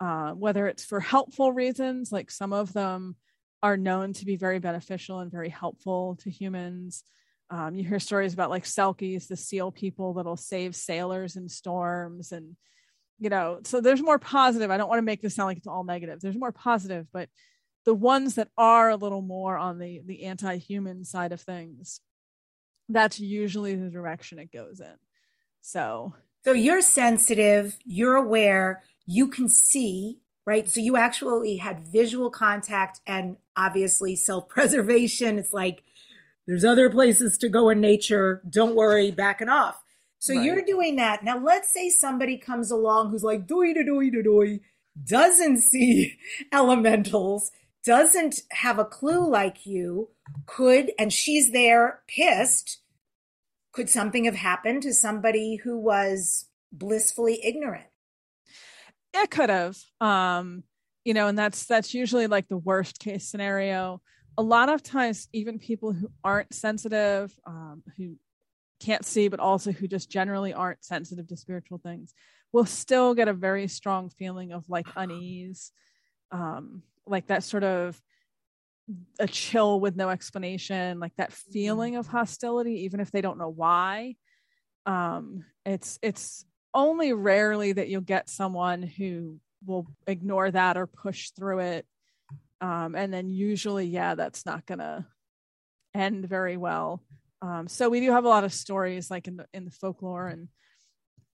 uh, 0.01 0.33
whether 0.33 0.67
it's 0.67 0.85
for 0.85 1.01
helpful 1.01 1.53
reasons, 1.53 2.13
like 2.13 2.31
some 2.31 2.53
of 2.53 2.73
them 2.73 3.17
are 3.63 3.77
known 3.77 4.13
to 4.15 4.25
be 4.25 4.37
very 4.37 4.59
beneficial 4.59 5.21
and 5.21 5.31
very 5.31 5.49
helpful 5.49 6.17
to 6.23 6.31
humans. 6.31 7.05
Um, 7.51 7.75
you 7.77 7.85
hear 7.85 8.01
stories 8.01 8.35
about 8.35 8.51
like 8.51 8.65
Selkies, 8.65 9.29
the 9.29 9.37
seal 9.37 9.71
people 9.71 10.15
that'll 10.15 10.37
save 10.37 10.75
sailors 10.75 11.37
in 11.37 11.49
storms, 11.49 12.33
and 12.33 12.57
you 13.19 13.31
know, 13.31 13.61
so 13.65 13.81
there's 13.81 14.03
more 14.03 14.19
positive. 14.19 14.71
I 14.71 14.77
don't 14.77 14.89
want 14.89 14.99
to 14.99 15.03
make 15.03 15.23
this 15.23 15.35
sound 15.35 15.47
like 15.47 15.57
it's 15.57 15.67
all 15.67 15.85
negative. 15.85 16.21
There's 16.21 16.37
more 16.37 16.53
positive, 16.53 17.07
but 17.13 17.29
the 17.85 17.95
ones 17.95 18.35
that 18.35 18.49
are 18.59 18.91
a 18.91 18.97
little 18.97 19.23
more 19.23 19.57
on 19.57 19.79
the 19.79 20.03
the 20.05 20.25
anti-human 20.25 21.05
side 21.05 21.33
of 21.33 21.41
things, 21.41 22.01
that's 22.89 23.21
usually 23.21 23.77
the 23.77 23.91
direction 23.91 24.39
it 24.39 24.53
goes 24.53 24.81
in. 24.81 24.97
So, 25.67 26.15
so 26.45 26.53
you're 26.53 26.81
sensitive, 26.81 27.77
you're 27.85 28.15
aware, 28.15 28.85
you 29.05 29.27
can 29.27 29.49
see, 29.49 30.21
right? 30.47 30.69
So 30.69 30.79
you 30.79 30.97
actually 30.97 31.57
had 31.57 31.89
visual 31.89 32.31
contact 32.31 33.01
and 33.05 33.37
obviously 33.57 34.15
self-preservation. 34.15 35.41
It's 35.41 35.53
like 35.53 35.83
there's 36.47 36.65
other 36.65 36.89
places 36.89 37.37
to 37.39 37.49
go 37.49 37.69
in 37.71 37.81
nature. 37.81 38.43
Don't 38.49 38.77
worry, 38.77 39.11
backing 39.11 39.49
off. 39.49 39.83
So 40.21 40.37
right. 40.37 40.45
you're 40.45 40.63
doing 40.65 40.95
that. 40.97 41.25
Now 41.25 41.37
let's 41.37 41.73
say 41.73 41.91
somebody 41.91 42.39
comes 42.39 42.71
along 42.71 43.11
who's 43.11 43.25
like 43.25 43.49
doy 43.49 43.75
doy, 43.75 44.11
doy 44.11 44.23
doy, 44.23 44.61
doesn't 45.05 45.59
see 45.63 46.17
elementals, 46.53 47.51
doesn't 47.85 48.43
have 48.53 48.79
a 48.79 48.85
clue 48.85 49.29
like 49.29 49.67
you, 49.67 50.11
could, 50.47 50.93
and 50.97 51.13
she's 51.13 51.51
there 51.51 52.03
pissed. 52.07 52.79
Could 53.77 53.89
something 53.89 54.25
have 54.25 54.35
happened 54.35 54.83
to 54.83 54.93
somebody 54.93 55.57
who 55.57 55.79
was 55.79 56.47
blissfully 56.73 57.41
ignorant? 57.45 57.87
It 59.15 59.31
could 59.31 59.51
have. 59.51 59.77
Um, 60.01 60.65
you 61.05 61.15
know, 61.15 61.29
and 61.29 61.39
that's 61.39 61.67
that's 61.67 61.95
usually 61.95 62.27
like 62.27 62.49
the 62.49 62.57
worst 62.57 62.99
case 62.99 63.29
scenario 63.29 64.01
a 64.39 64.43
lot 64.43 64.69
of 64.69 64.83
times 64.83 65.29
even 65.33 65.59
people 65.59 65.93
who 65.93 66.11
aren't 66.23 66.53
sensitive 66.53 67.33
um, 67.47 67.83
who 67.97 68.17
can't 68.81 69.05
see 69.05 69.29
but 69.29 69.41
also 69.41 69.73
who 69.73 69.89
just 69.89 70.11
generally 70.11 70.53
aren't 70.53 70.85
sensitive 70.85 71.27
to 71.27 71.37
spiritual 71.37 71.79
things 71.79 72.13
will 72.53 72.67
still 72.67 73.15
get 73.15 73.29
a 73.29 73.33
very 73.33 73.69
strong 73.69 74.11
feeling 74.11 74.53
of 74.53 74.69
like 74.69 74.87
unease 74.97 75.73
um, 76.33 76.83
like 77.07 77.27
that 77.29 77.43
sort 77.43 77.65
of 77.65 78.01
a 79.19 79.27
chill 79.27 79.81
with 79.81 79.97
no 79.97 80.11
explanation 80.11 81.01
like 81.01 81.15
that 81.17 81.33
feeling 81.33 81.97
of 81.97 82.07
hostility 82.07 82.85
even 82.85 83.01
if 83.01 83.11
they 83.11 83.21
don't 83.21 83.39
know 83.39 83.49
why. 83.49 84.15
Um, 84.85 85.45
it's 85.65 85.99
it's 86.03 86.45
only 86.73 87.13
rarely 87.13 87.73
that 87.73 87.89
you'll 87.89 88.03
get 88.03 88.29
someone 88.29 88.83
who 88.83 89.39
will 89.65 89.87
ignore 90.07 90.51
that 90.51 90.77
or 90.77 90.87
push 90.87 91.31
through 91.31 91.61
it. 91.61 91.87
Um, 92.61 92.95
and 92.95 93.13
then 93.13 93.29
usually 93.29 93.87
yeah 93.87 94.15
that's 94.15 94.47
not 94.47 94.67
gonna 94.67 95.07
end 95.95 96.29
very 96.29 96.57
well. 96.57 97.03
Um, 97.43 97.69
so 97.69 97.89
we 97.89 98.01
do 98.01 98.13
have 98.13 98.25
a 98.25 98.29
lot 98.29 98.45
of 98.45 98.53
stories 98.53 99.11
like 99.11 99.27
in 99.27 99.37
the 99.37 99.47
in 99.53 99.65
the 99.65 99.71
folklore 99.73 100.29
and 100.29 100.49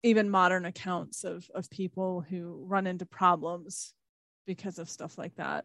even 0.03 0.31
modern 0.31 0.67
accounts 0.67 1.25
of 1.25 1.49
of 1.55 1.71
people 1.71 2.21
who 2.29 2.63
run 2.67 2.87
into 2.87 3.07
problems 3.07 3.95
because 4.47 4.79
of 4.79 4.91
stuff 4.91 5.17
like 5.17 5.35
that 5.37 5.65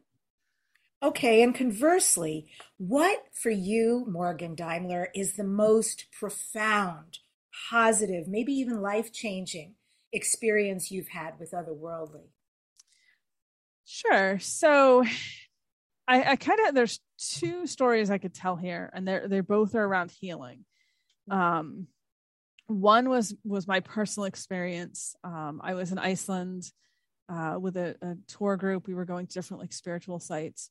okay 1.04 1.44
and 1.44 1.54
conversely 1.54 2.48
what 2.78 3.26
for 3.34 3.52
you 3.52 4.06
morgan 4.08 4.56
daimler 4.56 5.10
is 5.14 5.34
the 5.34 5.44
most 5.44 6.06
profound 6.18 7.20
positive 7.70 8.28
maybe 8.28 8.54
even 8.54 8.82
life-changing 8.82 9.76
experience 10.12 10.92
you've 10.92 11.10
had 11.10 11.34
with 11.40 11.52
otherworldly 11.52 12.30
Sure. 13.86 14.40
So 14.40 15.04
I, 16.08 16.32
I 16.32 16.36
kind 16.36 16.60
of 16.68 16.76
there's 16.76 17.00
two 17.18 17.68
stories 17.68 18.10
I 18.10 18.18
could 18.18 18.34
tell 18.34 18.56
here, 18.56 18.90
and 18.94 19.08
they're 19.08 19.28
they're 19.28 19.44
both 19.44 19.76
are 19.76 19.84
around 19.84 20.12
healing. 20.12 20.66
Um, 21.30 21.88
one 22.68 23.10
was 23.10 23.36
was 23.44 23.68
my 23.68 23.82
personal 23.82 24.26
experience. 24.26 25.16
Um, 25.24 25.62
I 25.64 25.74
was 25.74 25.92
in 25.92 26.00
Iceland 26.00 26.72
uh, 27.30 27.58
with 27.60 27.78
a, 27.78 27.96
a 28.02 28.16
tour 28.28 28.58
group. 28.58 28.88
We 28.88 28.94
were 28.94 29.06
going 29.06 29.28
to 29.28 29.34
different 29.34 29.62
like 29.62 29.74
spiritual 29.74 30.20
sites, 30.20 30.70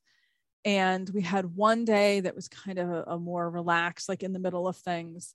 and 0.64 1.09
we 1.11 1.23
had 1.23 1.57
one 1.57 1.85
day 1.85 2.21
that 2.21 2.37
was 2.37 2.49
kind 2.49 2.78
of 2.78 2.90
a, 2.90 3.02
a 3.09 3.19
more 3.19 3.49
relaxed, 3.49 4.09
like 4.09 4.23
in 4.23 4.33
the 4.33 4.38
middle 4.38 4.69
of 4.69 4.76
things, 4.76 5.35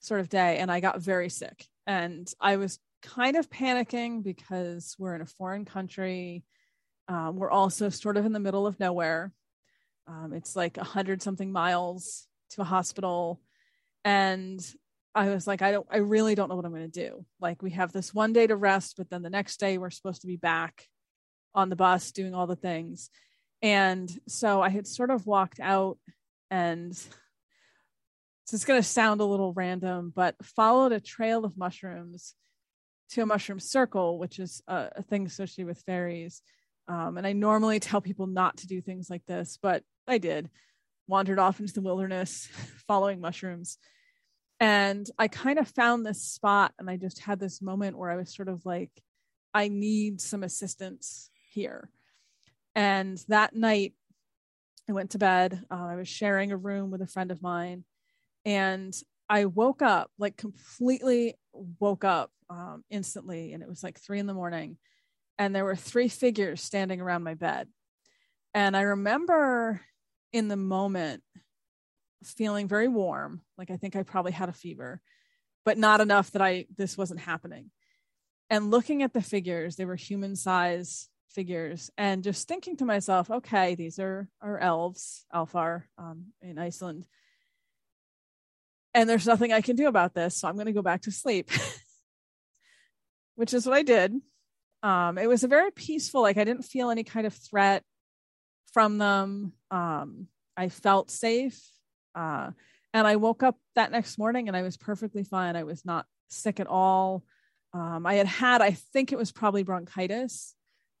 sort 0.00 0.20
of 0.20 0.28
day. 0.28 0.58
And 0.58 0.70
I 0.70 0.80
got 0.80 1.00
very 1.00 1.28
sick, 1.28 1.66
and 1.86 2.30
I 2.40 2.56
was 2.56 2.78
kind 3.02 3.36
of 3.36 3.50
panicking 3.50 4.22
because 4.22 4.96
we're 4.98 5.14
in 5.14 5.20
a 5.20 5.26
foreign 5.26 5.64
country 5.64 6.44
um, 7.08 7.36
we're 7.36 7.50
also 7.50 7.88
sort 7.88 8.16
of 8.16 8.26
in 8.26 8.32
the 8.32 8.40
middle 8.40 8.66
of 8.66 8.80
nowhere. 8.80 9.32
Um, 10.06 10.32
it's 10.32 10.56
like 10.56 10.76
a 10.76 10.84
hundred 10.84 11.22
something 11.22 11.52
miles 11.52 12.26
to 12.50 12.62
a 12.62 12.64
hospital. 12.64 13.40
And 14.04 14.60
I 15.14 15.30
was 15.30 15.46
like, 15.46 15.62
I 15.62 15.72
don't, 15.72 15.86
I 15.90 15.98
really 15.98 16.34
don't 16.34 16.48
know 16.48 16.56
what 16.56 16.64
I'm 16.64 16.74
going 16.74 16.90
to 16.90 17.08
do. 17.08 17.24
Like, 17.40 17.62
we 17.62 17.70
have 17.72 17.92
this 17.92 18.12
one 18.12 18.32
day 18.32 18.46
to 18.46 18.56
rest, 18.56 18.96
but 18.96 19.08
then 19.08 19.22
the 19.22 19.30
next 19.30 19.58
day 19.58 19.78
we're 19.78 19.90
supposed 19.90 20.20
to 20.20 20.26
be 20.26 20.36
back 20.36 20.88
on 21.54 21.70
the 21.70 21.76
bus 21.76 22.12
doing 22.12 22.34
all 22.34 22.46
the 22.46 22.56
things. 22.56 23.10
And 23.62 24.10
so 24.28 24.60
I 24.60 24.68
had 24.68 24.86
sort 24.86 25.10
of 25.10 25.26
walked 25.26 25.60
out 25.60 25.98
and 26.50 26.96
so 28.46 28.54
it's 28.54 28.64
going 28.64 28.80
to 28.80 28.88
sound 28.88 29.20
a 29.20 29.24
little 29.24 29.52
random, 29.52 30.12
but 30.14 30.36
followed 30.40 30.92
a 30.92 31.00
trail 31.00 31.44
of 31.44 31.56
mushrooms 31.56 32.34
to 33.10 33.22
a 33.22 33.26
mushroom 33.26 33.58
circle, 33.58 34.20
which 34.20 34.38
is 34.38 34.62
a, 34.68 34.90
a 34.96 35.02
thing 35.02 35.26
associated 35.26 35.66
with 35.66 35.82
fairies. 35.84 36.42
Um, 36.86 37.18
and 37.18 37.26
I 37.26 37.32
normally 37.32 37.80
tell 37.80 38.00
people 38.00 38.28
not 38.28 38.58
to 38.58 38.68
do 38.68 38.80
things 38.80 39.10
like 39.10 39.26
this, 39.26 39.58
but 39.60 39.82
I 40.06 40.18
did. 40.18 40.48
Wandered 41.08 41.40
off 41.40 41.58
into 41.58 41.72
the 41.72 41.82
wilderness 41.82 42.48
following 42.86 43.20
mushrooms. 43.20 43.78
And 44.60 45.10
I 45.18 45.26
kind 45.26 45.58
of 45.58 45.66
found 45.68 46.06
this 46.06 46.22
spot, 46.22 46.72
and 46.78 46.88
I 46.88 46.96
just 46.96 47.18
had 47.18 47.40
this 47.40 47.60
moment 47.60 47.98
where 47.98 48.10
I 48.10 48.16
was 48.16 48.32
sort 48.32 48.48
of 48.48 48.64
like, 48.64 48.92
I 49.52 49.66
need 49.66 50.20
some 50.20 50.44
assistance 50.44 51.30
here. 51.50 51.90
And 52.76 53.18
that 53.28 53.56
night, 53.56 53.94
I 54.88 54.92
went 54.92 55.10
to 55.10 55.18
bed. 55.18 55.64
Uh, 55.68 55.86
I 55.86 55.96
was 55.96 56.06
sharing 56.06 56.52
a 56.52 56.56
room 56.56 56.92
with 56.92 57.02
a 57.02 57.08
friend 57.08 57.32
of 57.32 57.42
mine, 57.42 57.82
and 58.44 58.94
I 59.28 59.46
woke 59.46 59.82
up, 59.82 60.12
like 60.16 60.36
completely 60.36 61.34
woke 61.52 62.04
up 62.04 62.30
um, 62.48 62.84
instantly. 62.90 63.52
And 63.52 63.62
it 63.64 63.68
was 63.68 63.82
like 63.82 63.98
three 63.98 64.20
in 64.20 64.26
the 64.26 64.34
morning 64.34 64.76
and 65.38 65.54
there 65.54 65.64
were 65.64 65.76
three 65.76 66.08
figures 66.08 66.62
standing 66.62 67.00
around 67.00 67.22
my 67.22 67.34
bed. 67.34 67.68
And 68.54 68.76
I 68.76 68.82
remember 68.82 69.80
in 70.32 70.48
the 70.48 70.56
moment 70.56 71.22
feeling 72.24 72.68
very 72.68 72.88
warm, 72.88 73.42
like 73.58 73.70
I 73.70 73.76
think 73.76 73.96
I 73.96 74.02
probably 74.02 74.32
had 74.32 74.48
a 74.48 74.54
fever, 74.54 75.00
but 75.64 75.78
not 75.78 76.00
enough 76.00 76.30
that 76.32 76.42
I 76.42 76.66
this 76.76 76.96
wasn't 76.96 77.20
happening. 77.20 77.70
And 78.48 78.70
looking 78.70 79.02
at 79.02 79.12
the 79.12 79.20
figures, 79.20 79.76
they 79.76 79.84
were 79.84 79.96
human 79.96 80.36
size 80.36 81.08
figures, 81.36 81.90
and 81.98 82.24
just 82.24 82.48
thinking 82.48 82.76
to 82.78 82.86
myself, 82.86 83.30
okay, 83.30 83.76
these 83.76 84.00
are 84.00 84.26
are 84.40 84.58
elves, 84.58 85.26
Alfar 85.32 85.82
um, 85.98 86.32
in 86.42 86.58
Iceland, 86.58 87.06
and 88.94 89.08
there's 89.08 89.26
nothing 89.26 89.52
I 89.52 89.60
can 89.60 89.76
do 89.76 89.86
about 89.86 90.14
this, 90.14 90.34
so 90.34 90.48
I'm 90.48 90.54
going 90.54 90.66
to 90.66 90.72
go 90.72 90.80
back 90.80 91.02
to 91.02 91.12
sleep, 91.12 91.50
which 93.36 93.52
is 93.52 93.66
what 93.66 93.76
I 93.76 93.82
did. 93.82 94.14
Um, 94.82 95.18
it 95.18 95.28
was 95.28 95.44
a 95.44 95.48
very 95.48 95.70
peaceful 95.70 96.22
like 96.22 96.36
i 96.38 96.44
didn't 96.44 96.62
feel 96.62 96.90
any 96.90 97.04
kind 97.04 97.26
of 97.26 97.34
threat 97.34 97.82
from 98.72 98.98
them. 98.98 99.52
Um, 99.70 100.28
i 100.56 100.68
felt 100.70 101.10
safe 101.10 101.60
uh, 102.14 102.50
and 102.94 103.06
i 103.06 103.16
woke 103.16 103.42
up 103.42 103.56
that 103.74 103.92
next 103.92 104.16
morning 104.18 104.48
and 104.48 104.56
i 104.56 104.62
was 104.62 104.76
perfectly 104.76 105.24
fine. 105.24 105.54
I 105.56 105.64
was 105.64 105.84
not 105.84 106.06
sick 106.28 106.60
at 106.60 106.66
all. 106.66 107.24
Um, 107.74 108.06
i 108.06 108.14
had 108.14 108.26
had 108.26 108.62
i 108.62 108.70
think 108.70 109.12
it 109.12 109.18
was 109.18 109.32
probably 109.32 109.62
bronchitis 109.62 110.55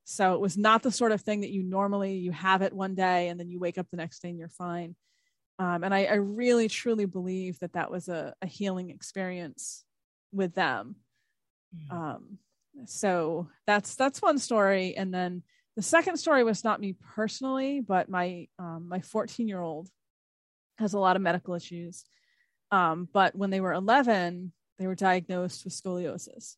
so 0.08 0.34
it 0.34 0.40
was 0.40 0.56
not 0.56 0.84
the 0.84 0.92
sort 0.92 1.10
of 1.10 1.20
thing 1.20 1.40
that 1.40 1.50
you 1.50 1.64
normally 1.64 2.14
you 2.14 2.30
have 2.30 2.62
it 2.62 2.72
one 2.72 2.94
day 2.94 3.26
and 3.26 3.40
then 3.40 3.50
you 3.50 3.58
wake 3.58 3.76
up 3.76 3.88
the 3.90 3.96
next 3.96 4.20
day 4.20 4.28
and 4.28 4.38
you're 4.38 4.48
fine. 4.48 4.94
Um, 5.58 5.82
and 5.82 5.92
I, 5.92 6.04
I, 6.04 6.14
really 6.14 6.68
truly 6.68 7.06
believe 7.06 7.58
that 7.58 7.72
that 7.72 7.90
was 7.90 8.08
a, 8.08 8.34
a 8.40 8.46
healing 8.46 8.90
experience 8.90 9.84
with 10.30 10.54
them. 10.54 10.96
Mm-hmm. 11.74 11.96
um, 11.96 12.38
so 12.84 13.48
that's 13.66 13.96
that's 13.96 14.22
one 14.22 14.38
story. 14.38 14.96
And 14.96 15.12
then 15.12 15.42
the 15.74 15.82
second 15.82 16.18
story 16.18 16.44
was 16.44 16.62
not 16.62 16.80
me 16.80 16.94
personally 17.14 17.80
but 17.80 18.08
my 18.08 18.46
um, 18.60 18.86
my 18.88 19.00
14 19.00 19.48
year 19.48 19.60
old 19.60 19.88
has 20.78 20.94
a 20.94 21.00
lot 21.00 21.16
of 21.16 21.22
medical 21.22 21.54
issues. 21.54 22.04
Um, 22.70 23.08
but 23.12 23.34
when 23.34 23.50
they 23.50 23.60
were 23.60 23.72
11 23.72 24.52
they 24.78 24.86
were 24.86 24.94
diagnosed 24.94 25.64
with 25.64 25.74
scoliosis 25.74 26.54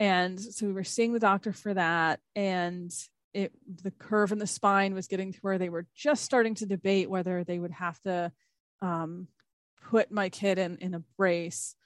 and 0.00 0.40
so 0.40 0.66
we 0.66 0.72
were 0.72 0.84
seeing 0.84 1.12
the 1.12 1.20
doctor 1.20 1.52
for 1.52 1.74
that 1.74 2.20
and 2.36 2.92
it 3.34 3.52
the 3.84 3.92
curve 3.92 4.32
in 4.32 4.38
the 4.38 4.46
spine 4.48 4.94
was 4.94 5.08
getting 5.08 5.32
to 5.32 5.38
where 5.42 5.58
they 5.58 5.70
were 5.70 5.86
just 5.94 6.24
starting 6.24 6.56
to 6.56 6.66
debate 6.66 7.10
whether 7.10 7.44
they 7.44 7.60
would 7.60 7.72
have 7.72 8.00
to 8.02 8.32
um, 8.82 9.28
put 9.90 10.10
my 10.10 10.30
kid 10.30 10.58
in 10.58 10.78
in 10.78 10.94
a 10.94 11.04
brace 11.18 11.76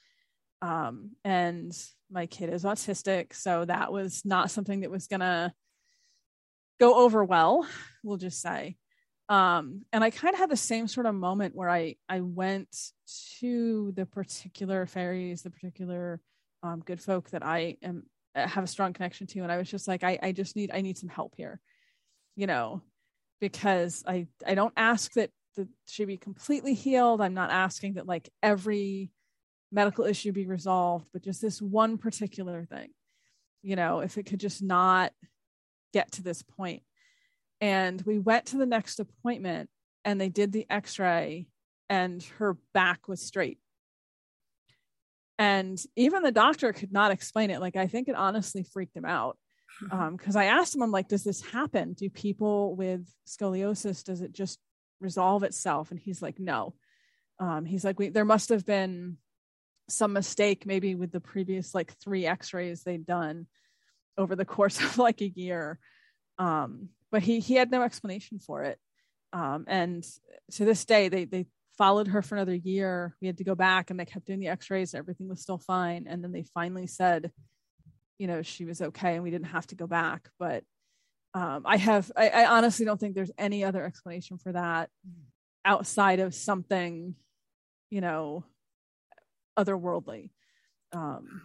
Um, 0.61 1.11
and 1.23 1.71
my 2.09 2.27
kid 2.27 2.49
is 2.53 2.63
autistic, 2.63 3.33
so 3.35 3.65
that 3.65 3.91
was 3.91 4.23
not 4.25 4.51
something 4.51 4.81
that 4.81 4.91
was 4.91 5.07
gonna 5.07 5.53
go 6.79 6.95
over 7.05 7.23
well, 7.23 7.67
we'll 8.03 8.17
just 8.17 8.41
say. 8.41 8.77
Um, 9.29 9.83
and 9.91 10.03
I 10.03 10.11
kind 10.11 10.33
of 10.33 10.39
had 10.39 10.51
the 10.51 10.57
same 10.57 10.87
sort 10.87 11.07
of 11.07 11.15
moment 11.15 11.55
where 11.55 11.69
I 11.69 11.95
I 12.09 12.21
went 12.21 12.69
to 13.39 13.91
the 13.95 14.05
particular 14.05 14.85
fairies, 14.87 15.41
the 15.43 15.49
particular 15.51 16.21
um, 16.65 16.81
good 16.85 17.01
folk 17.01 17.29
that 17.31 17.43
I 17.43 17.77
am 17.81 18.03
have 18.35 18.63
a 18.63 18.67
strong 18.67 18.91
connection 18.91 19.27
to, 19.27 19.39
and 19.41 19.51
I 19.51 19.57
was 19.57 19.69
just 19.69 19.87
like, 19.87 20.03
I 20.03 20.19
I 20.21 20.31
just 20.31 20.55
need 20.55 20.71
I 20.73 20.81
need 20.81 20.97
some 20.97 21.09
help 21.09 21.33
here, 21.37 21.59
you 22.35 22.47
know, 22.47 22.81
because 23.39 24.03
I 24.07 24.27
I 24.45 24.55
don't 24.55 24.73
ask 24.75 25.13
that 25.13 25.29
that 25.55 25.67
she 25.87 26.05
be 26.05 26.17
completely 26.17 26.73
healed. 26.73 27.21
I'm 27.21 27.33
not 27.33 27.51
asking 27.51 27.93
that 27.93 28.07
like 28.07 28.29
every 28.43 29.11
medical 29.71 30.05
issue 30.05 30.31
be 30.31 30.45
resolved, 30.45 31.07
but 31.13 31.23
just 31.23 31.41
this 31.41 31.61
one 31.61 31.97
particular 31.97 32.65
thing, 32.65 32.89
you 33.61 33.75
know, 33.75 33.99
if 33.99 34.17
it 34.17 34.25
could 34.25 34.39
just 34.39 34.61
not 34.61 35.11
get 35.93 36.11
to 36.13 36.23
this 36.23 36.41
point. 36.41 36.83
And 37.61 38.01
we 38.01 38.19
went 38.19 38.47
to 38.47 38.57
the 38.57 38.65
next 38.65 38.99
appointment 38.99 39.69
and 40.03 40.19
they 40.19 40.29
did 40.29 40.51
the 40.51 40.65
x 40.69 40.99
ray 40.99 41.47
and 41.89 42.21
her 42.37 42.57
back 42.73 43.07
was 43.07 43.21
straight. 43.21 43.59
And 45.37 45.81
even 45.95 46.23
the 46.23 46.31
doctor 46.31 46.71
could 46.71 46.93
not 46.93 47.11
explain 47.11 47.49
it. 47.49 47.59
Like, 47.59 47.75
I 47.75 47.87
think 47.87 48.07
it 48.07 48.15
honestly 48.15 48.63
freaked 48.63 48.95
him 48.95 49.05
out. 49.05 49.37
Because 49.81 50.35
um, 50.35 50.41
I 50.41 50.45
asked 50.45 50.73
him, 50.73 50.81
I'm 50.81 50.91
like, 50.91 51.09
does 51.09 51.25
this 51.25 51.41
happen? 51.41 51.93
Do 51.93 52.09
people 52.09 52.75
with 52.75 53.05
scoliosis, 53.27 54.05
does 54.05 54.21
it 54.21 54.31
just 54.31 54.57
resolve 55.01 55.43
itself? 55.43 55.91
And 55.91 55.99
he's 55.99 56.21
like, 56.21 56.39
no. 56.39 56.75
Um, 57.39 57.65
he's 57.65 57.83
like, 57.83 57.99
we, 57.99 58.07
there 58.07 58.23
must 58.23 58.49
have 58.49 58.65
been 58.65 59.17
some 59.89 60.13
mistake 60.13 60.65
maybe 60.65 60.95
with 60.95 61.11
the 61.11 61.19
previous 61.19 61.75
like 61.75 61.93
three 61.97 62.25
x-rays 62.25 62.83
they'd 62.83 63.05
done 63.05 63.47
over 64.17 64.35
the 64.35 64.45
course 64.55 64.81
of 64.81 64.97
like 64.97 65.21
a 65.21 65.29
year 65.29 65.79
um, 66.37 66.89
but 67.11 67.21
he 67.21 67.39
he 67.39 67.55
had 67.55 67.71
no 67.71 67.81
explanation 67.81 68.39
for 68.39 68.63
it 68.63 68.79
um, 69.33 69.65
and 69.67 70.05
to 70.51 70.65
this 70.65 70.85
day 70.85 71.07
they 71.09 71.25
they 71.25 71.45
followed 71.77 72.07
her 72.07 72.21
for 72.21 72.35
another 72.35 72.55
year. 72.55 73.15
We 73.21 73.27
had 73.27 73.37
to 73.37 73.43
go 73.43 73.55
back 73.55 73.89
and 73.89 73.99
they 73.99 74.05
kept 74.05 74.25
doing 74.25 74.39
the 74.39 74.47
x-rays 74.47 74.93
everything 74.93 75.27
was 75.27 75.41
still 75.41 75.57
fine. 75.57 76.05
And 76.07 76.23
then 76.23 76.31
they 76.31 76.43
finally 76.53 76.87
said 76.87 77.31
you 78.17 78.27
know 78.27 78.41
she 78.41 78.63
was 78.63 78.81
okay 78.81 79.15
and 79.15 79.23
we 79.23 79.31
didn't 79.31 79.47
have 79.47 79.67
to 79.67 79.75
go 79.75 79.87
back. 79.87 80.29
But 80.39 80.63
um, 81.35 81.63
i 81.65 81.77
have 81.77 82.11
I, 82.15 82.29
I 82.29 82.45
honestly 82.45 82.85
don't 82.85 82.99
think 82.99 83.13
there's 83.13 83.31
any 83.37 83.63
other 83.63 83.83
explanation 83.83 84.37
for 84.37 84.53
that 84.53 84.89
outside 85.65 86.19
of 86.19 86.33
something 86.33 87.15
you 87.89 88.01
know 88.01 88.45
otherworldly 89.59 90.31
um 90.93 91.41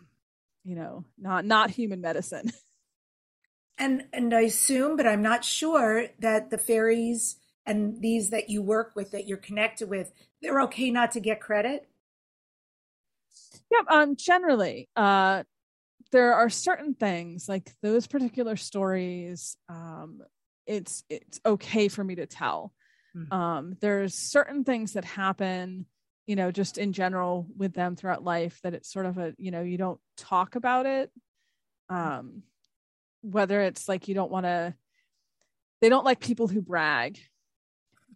you 0.64 0.76
know 0.76 1.04
not 1.18 1.44
not 1.44 1.70
human 1.70 2.00
medicine. 2.00 2.50
And 3.78 4.04
and 4.12 4.34
i 4.34 4.42
assume 4.42 4.96
but 4.96 5.06
i'm 5.06 5.22
not 5.22 5.42
sure 5.42 6.08
that 6.18 6.50
the 6.50 6.58
fairies 6.58 7.36
and 7.70 8.02
these 8.02 8.30
that 8.30 8.50
you 8.50 8.62
work 8.62 8.92
with 8.96 9.12
that 9.12 9.28
you're 9.28 9.38
connected 9.38 9.88
with 9.88 10.12
they're 10.42 10.62
okay 10.62 10.90
not 10.90 11.12
to 11.12 11.20
get 11.20 11.40
credit? 11.40 11.88
Yep 13.70 13.84
um 13.88 14.16
generally 14.16 14.88
uh 14.96 15.44
there 16.12 16.34
are 16.34 16.50
certain 16.50 16.94
things 16.94 17.48
like 17.48 17.70
those 17.82 18.08
particular 18.08 18.56
stories 18.56 19.56
um 19.68 20.20
it's 20.66 21.04
it's 21.08 21.40
okay 21.46 21.88
for 21.88 22.02
me 22.04 22.16
to 22.16 22.26
tell. 22.26 22.72
Mm-hmm. 23.16 23.32
um 23.32 23.76
there's 23.80 24.14
certain 24.14 24.62
things 24.62 24.92
that 24.92 25.04
happen 25.04 25.86
you 26.26 26.36
know 26.36 26.52
just 26.52 26.78
in 26.78 26.92
general 26.92 27.48
with 27.56 27.72
them 27.74 27.96
throughout 27.96 28.22
life 28.22 28.60
that 28.62 28.74
it's 28.74 28.92
sort 28.92 29.06
of 29.06 29.18
a 29.18 29.34
you 29.36 29.50
know 29.50 29.62
you 29.62 29.78
don't 29.78 30.00
talk 30.16 30.54
about 30.56 30.86
it. 30.86 31.10
Um 31.88 32.42
whether 33.22 33.60
it's 33.60 33.88
like 33.88 34.08
you 34.08 34.14
don't 34.14 34.30
want 34.30 34.46
to 34.46 34.74
they 35.80 35.88
don't 35.88 36.04
like 36.04 36.20
people 36.20 36.48
who 36.48 36.60
brag 36.60 37.18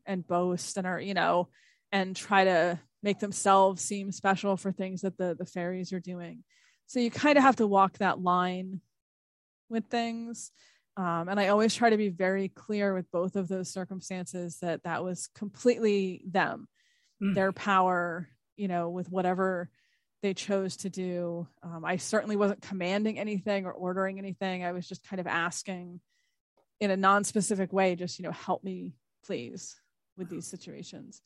and 0.07 0.27
boast 0.27 0.77
and 0.77 0.87
are 0.87 1.01
you 1.01 1.15
know 1.15 1.49
and 1.93 2.17
try 2.17 2.45
to 2.45 2.79
make 3.03 3.19
themselves 3.19 3.83
seem 3.83 4.11
special 4.11 4.57
for 4.57 4.73
things 4.73 5.03
that 5.03 5.17
the 5.19 5.35
the 5.39 5.47
fairies 5.47 5.93
are 5.93 6.01
doing 6.01 6.45
so 6.87 7.01
you 7.01 7.11
kind 7.11 7.39
of 7.39 7.45
have 7.45 7.57
to 7.57 7.67
walk 7.67 7.99
that 7.99 8.21
line 8.21 8.81
with 9.69 9.85
things 9.87 10.51
um, 10.97 11.29
and 11.29 11.41
i 11.41 11.49
always 11.49 11.75
try 11.75 11.91
to 11.91 11.97
be 11.97 12.09
very 12.09 12.49
clear 12.49 12.95
with 12.95 13.11
both 13.11 13.37
of 13.37 13.49
those 13.49 13.71
circumstances 13.71 14.59
that 14.61 14.83
that 14.85 15.03
was 15.03 15.29
completely 15.35 16.23
them 16.27 16.69
mm. 17.23 17.35
their 17.35 17.53
power, 17.53 18.29
you 18.57 18.69
know, 18.69 18.91
with 18.91 19.11
whatever 19.11 19.71
they 20.23 20.35
chose 20.35 20.77
to 20.79 20.91
do. 20.91 21.47
Um, 21.63 21.85
I 21.85 21.97
certainly 21.97 22.37
wasn't 22.37 22.63
commanding 22.63 23.19
anything 23.19 23.67
or 23.67 23.73
ordering 23.73 24.19
anything. 24.19 24.65
I 24.65 24.73
was 24.73 24.89
just 24.89 25.07
kind 25.07 25.21
of 25.21 25.27
asking 25.27 26.01
in 26.81 26.91
a 26.91 26.97
non-specific 26.97 27.73
way, 27.73 27.95
just, 27.95 28.19
you 28.19 28.25
know, 28.25 28.33
help 28.33 28.65
me 28.65 28.95
please 29.25 29.77
with 30.17 30.29
these 30.29 30.47
situations. 30.47 31.23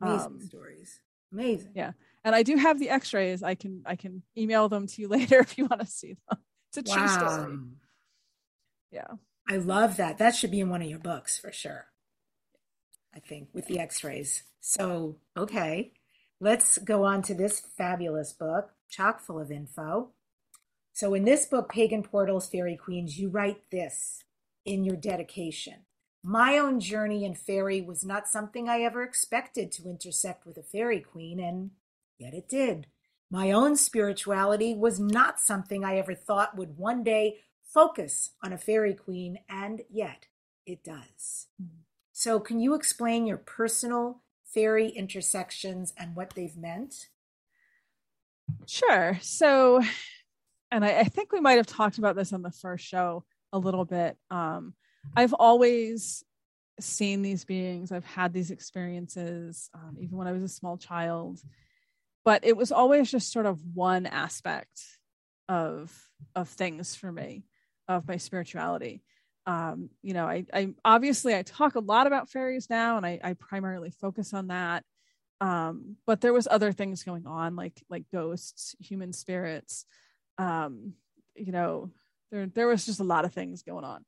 Amazing 0.00 0.26
um, 0.26 0.40
stories. 0.40 1.00
Amazing. 1.32 1.72
Yeah. 1.74 1.92
And 2.24 2.34
I 2.34 2.42
do 2.42 2.56
have 2.56 2.78
the 2.78 2.90
x-rays. 2.90 3.42
I 3.42 3.54
can, 3.54 3.82
I 3.86 3.96
can 3.96 4.22
email 4.36 4.68
them 4.68 4.86
to 4.86 5.02
you 5.02 5.08
later 5.16 5.38
if 5.38 5.56
you 5.58 5.66
want 5.66 5.80
to 5.80 5.86
see 5.86 6.16
them. 6.28 6.38
It's 6.72 6.90
a 6.90 6.94
wow. 6.94 6.96
true 6.96 7.08
story. 7.08 7.56
Yeah. 8.90 9.06
I 9.48 9.56
love 9.56 9.96
that. 9.96 10.18
That 10.18 10.34
should 10.34 10.50
be 10.50 10.60
in 10.60 10.70
one 10.70 10.82
of 10.82 10.88
your 10.88 10.98
books 10.98 11.38
for 11.38 11.52
sure. 11.52 11.86
I 13.14 13.18
think 13.18 13.48
with 13.52 13.66
the 13.66 13.78
x-rays. 13.78 14.44
So, 14.60 15.16
okay, 15.36 15.92
let's 16.40 16.78
go 16.78 17.04
on 17.04 17.22
to 17.22 17.34
this 17.34 17.60
fabulous 17.76 18.32
book, 18.32 18.70
chock 18.88 19.20
full 19.20 19.40
of 19.40 19.50
info. 19.50 20.10
So, 20.92 21.14
in 21.14 21.24
this 21.24 21.46
book, 21.46 21.70
Pagan 21.70 22.02
Portals, 22.02 22.48
Fairy 22.48 22.76
Queens, 22.76 23.18
you 23.18 23.28
write 23.28 23.70
this 23.70 24.22
in 24.64 24.84
your 24.84 24.96
dedication. 24.96 25.86
My 26.22 26.58
own 26.58 26.80
journey 26.80 27.24
in 27.24 27.34
fairy 27.34 27.80
was 27.80 28.04
not 28.04 28.28
something 28.28 28.68
I 28.68 28.80
ever 28.80 29.02
expected 29.02 29.72
to 29.72 29.88
intersect 29.88 30.46
with 30.46 30.58
a 30.58 30.62
fairy 30.62 31.00
queen, 31.00 31.40
and 31.40 31.70
yet 32.18 32.34
it 32.34 32.48
did. 32.48 32.86
My 33.30 33.52
own 33.52 33.76
spirituality 33.76 34.74
was 34.74 35.00
not 35.00 35.40
something 35.40 35.84
I 35.84 35.96
ever 35.96 36.14
thought 36.14 36.56
would 36.56 36.76
one 36.76 37.02
day 37.02 37.38
focus 37.64 38.30
on 38.42 38.52
a 38.52 38.58
fairy 38.58 38.94
queen, 38.94 39.38
and 39.48 39.82
yet 39.88 40.26
it 40.66 40.84
does. 40.84 41.46
So, 42.12 42.38
can 42.38 42.60
you 42.60 42.74
explain 42.74 43.26
your 43.26 43.38
personal 43.38 44.22
fairy 44.44 44.88
intersections 44.88 45.94
and 45.96 46.14
what 46.14 46.34
they've 46.34 46.56
meant? 46.56 47.08
Sure. 48.66 49.18
So, 49.22 49.80
and 50.70 50.84
I, 50.84 50.98
I, 50.98 51.04
think 51.04 51.32
we 51.32 51.40
might 51.40 51.56
have 51.56 51.66
talked 51.66 51.98
about 51.98 52.16
this 52.16 52.32
on 52.32 52.42
the 52.42 52.50
first 52.50 52.84
show 52.84 53.24
a 53.52 53.58
little 53.58 53.84
bit. 53.84 54.16
Um, 54.30 54.74
I've 55.16 55.34
always 55.34 56.24
seen 56.78 57.22
these 57.22 57.44
beings, 57.44 57.92
I've 57.92 58.04
had 58.04 58.32
these 58.32 58.50
experiences, 58.50 59.70
um, 59.74 59.96
even 60.00 60.16
when 60.16 60.26
I 60.26 60.32
was 60.32 60.42
a 60.42 60.48
small 60.48 60.78
child, 60.78 61.40
but 62.24 62.44
it 62.44 62.56
was 62.56 62.72
always 62.72 63.10
just 63.10 63.32
sort 63.32 63.46
of 63.46 63.60
one 63.74 64.06
aspect 64.06 64.80
of 65.48 65.92
of 66.36 66.48
things 66.48 66.94
for 66.94 67.10
me 67.10 67.44
of 67.88 68.06
my 68.06 68.16
spirituality 68.16 69.02
um, 69.46 69.90
you 70.02 70.14
know, 70.14 70.26
I, 70.26 70.44
I 70.52 70.74
obviously 70.84 71.34
I 71.34 71.42
talk 71.42 71.74
a 71.74 71.80
lot 71.80 72.06
about 72.06 72.30
fairies 72.30 72.68
now, 72.68 72.96
and 72.96 73.06
I, 73.06 73.18
I 73.22 73.32
primarily 73.34 73.90
focus 73.90 74.34
on 74.34 74.48
that. 74.48 74.84
Um, 75.40 75.96
but 76.06 76.20
there 76.20 76.32
was 76.34 76.46
other 76.50 76.72
things 76.72 77.02
going 77.02 77.26
on, 77.26 77.56
like 77.56 77.82
like 77.88 78.04
ghosts, 78.12 78.76
human 78.78 79.12
spirits. 79.12 79.86
Um, 80.38 80.92
you 81.34 81.52
know, 81.52 81.90
there 82.30 82.46
there 82.46 82.68
was 82.68 82.84
just 82.84 83.00
a 83.00 83.04
lot 83.04 83.24
of 83.24 83.32
things 83.32 83.62
going 83.62 83.84
on, 83.84 84.04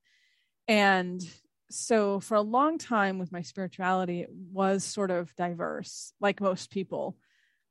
and 0.72 1.22
so 1.70 2.18
for 2.18 2.34
a 2.34 2.40
long 2.40 2.78
time 2.78 3.18
with 3.18 3.30
my 3.30 3.42
spirituality, 3.42 4.22
it 4.22 4.30
was 4.32 4.82
sort 4.82 5.10
of 5.10 5.36
diverse, 5.36 6.14
like 6.18 6.40
most 6.40 6.70
people. 6.70 7.18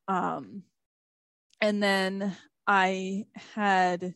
Um, 0.07 0.61
and 1.59 1.81
then 1.81 2.37
I 2.67 3.25
had 3.55 4.13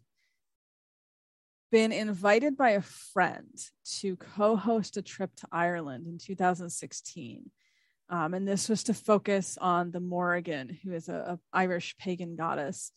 been 1.71 1.91
invited 1.91 2.55
by 2.57 2.71
a 2.71 2.81
friend 2.83 3.57
to 4.01 4.17
co-host 4.17 4.97
a 4.97 5.01
trip 5.01 5.35
to 5.37 5.47
Ireland 5.51 6.05
in 6.05 6.19
2016. 6.19 7.49
Um, 8.09 8.35
and 8.35 8.47
this 8.47 8.69
was 8.69 8.83
to 8.83 8.93
focus 8.93 9.57
on 9.59 9.89
the 9.89 9.99
Morrigan, 9.99 10.69
who 10.83 10.93
is 10.93 11.09
a, 11.09 11.15
a 11.15 11.39
Irish 11.51 11.97
pagan 11.97 12.35
goddess. 12.35 12.91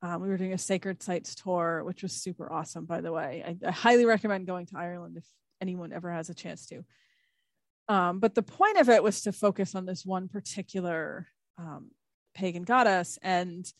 Um, 0.00 0.22
we 0.22 0.28
were 0.28 0.36
doing 0.36 0.52
a 0.52 0.58
sacred 0.58 1.02
sites 1.02 1.34
tour, 1.34 1.82
which 1.84 2.02
was 2.02 2.12
super 2.12 2.52
awesome, 2.52 2.84
by 2.84 3.00
the 3.00 3.12
way. 3.12 3.42
I, 3.46 3.66
I 3.66 3.72
highly 3.72 4.04
recommend 4.04 4.46
going 4.46 4.66
to 4.66 4.78
Ireland 4.78 5.16
if 5.16 5.26
anyone 5.60 5.92
ever 5.92 6.12
has 6.12 6.30
a 6.30 6.34
chance 6.34 6.66
to. 6.66 6.84
Um, 7.88 8.20
but 8.20 8.34
the 8.34 8.42
point 8.42 8.76
of 8.78 8.88
it 8.88 9.02
was 9.02 9.22
to 9.22 9.32
focus 9.32 9.74
on 9.74 9.86
this 9.86 10.04
one 10.04 10.28
particular 10.28 11.26
um, 11.56 11.90
pagan 12.34 12.62
goddess. 12.62 13.18
And 13.22 13.70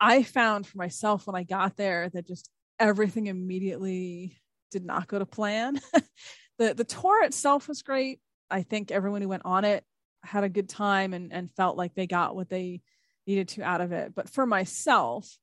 I 0.00 0.22
found 0.22 0.66
for 0.66 0.78
myself 0.78 1.26
when 1.26 1.36
I 1.36 1.44
got 1.44 1.76
there 1.76 2.10
that 2.10 2.26
just 2.26 2.50
everything 2.78 3.26
immediately 3.26 4.40
did 4.70 4.84
not 4.84 5.08
go 5.08 5.18
to 5.18 5.26
plan. 5.26 5.80
the 6.58 6.74
the 6.74 6.84
tour 6.84 7.24
itself 7.24 7.68
was 7.68 7.82
great. 7.82 8.20
I 8.50 8.62
think 8.62 8.90
everyone 8.90 9.22
who 9.22 9.28
went 9.28 9.44
on 9.44 9.64
it 9.64 9.84
had 10.22 10.44
a 10.44 10.48
good 10.48 10.68
time 10.68 11.14
and, 11.14 11.32
and 11.32 11.50
felt 11.52 11.76
like 11.76 11.94
they 11.94 12.06
got 12.06 12.34
what 12.34 12.48
they 12.48 12.82
needed 13.30 13.48
to 13.48 13.62
out 13.62 13.80
of 13.80 13.92
it. 13.92 14.14
But 14.14 14.28
for 14.28 14.46
myself, 14.46 15.38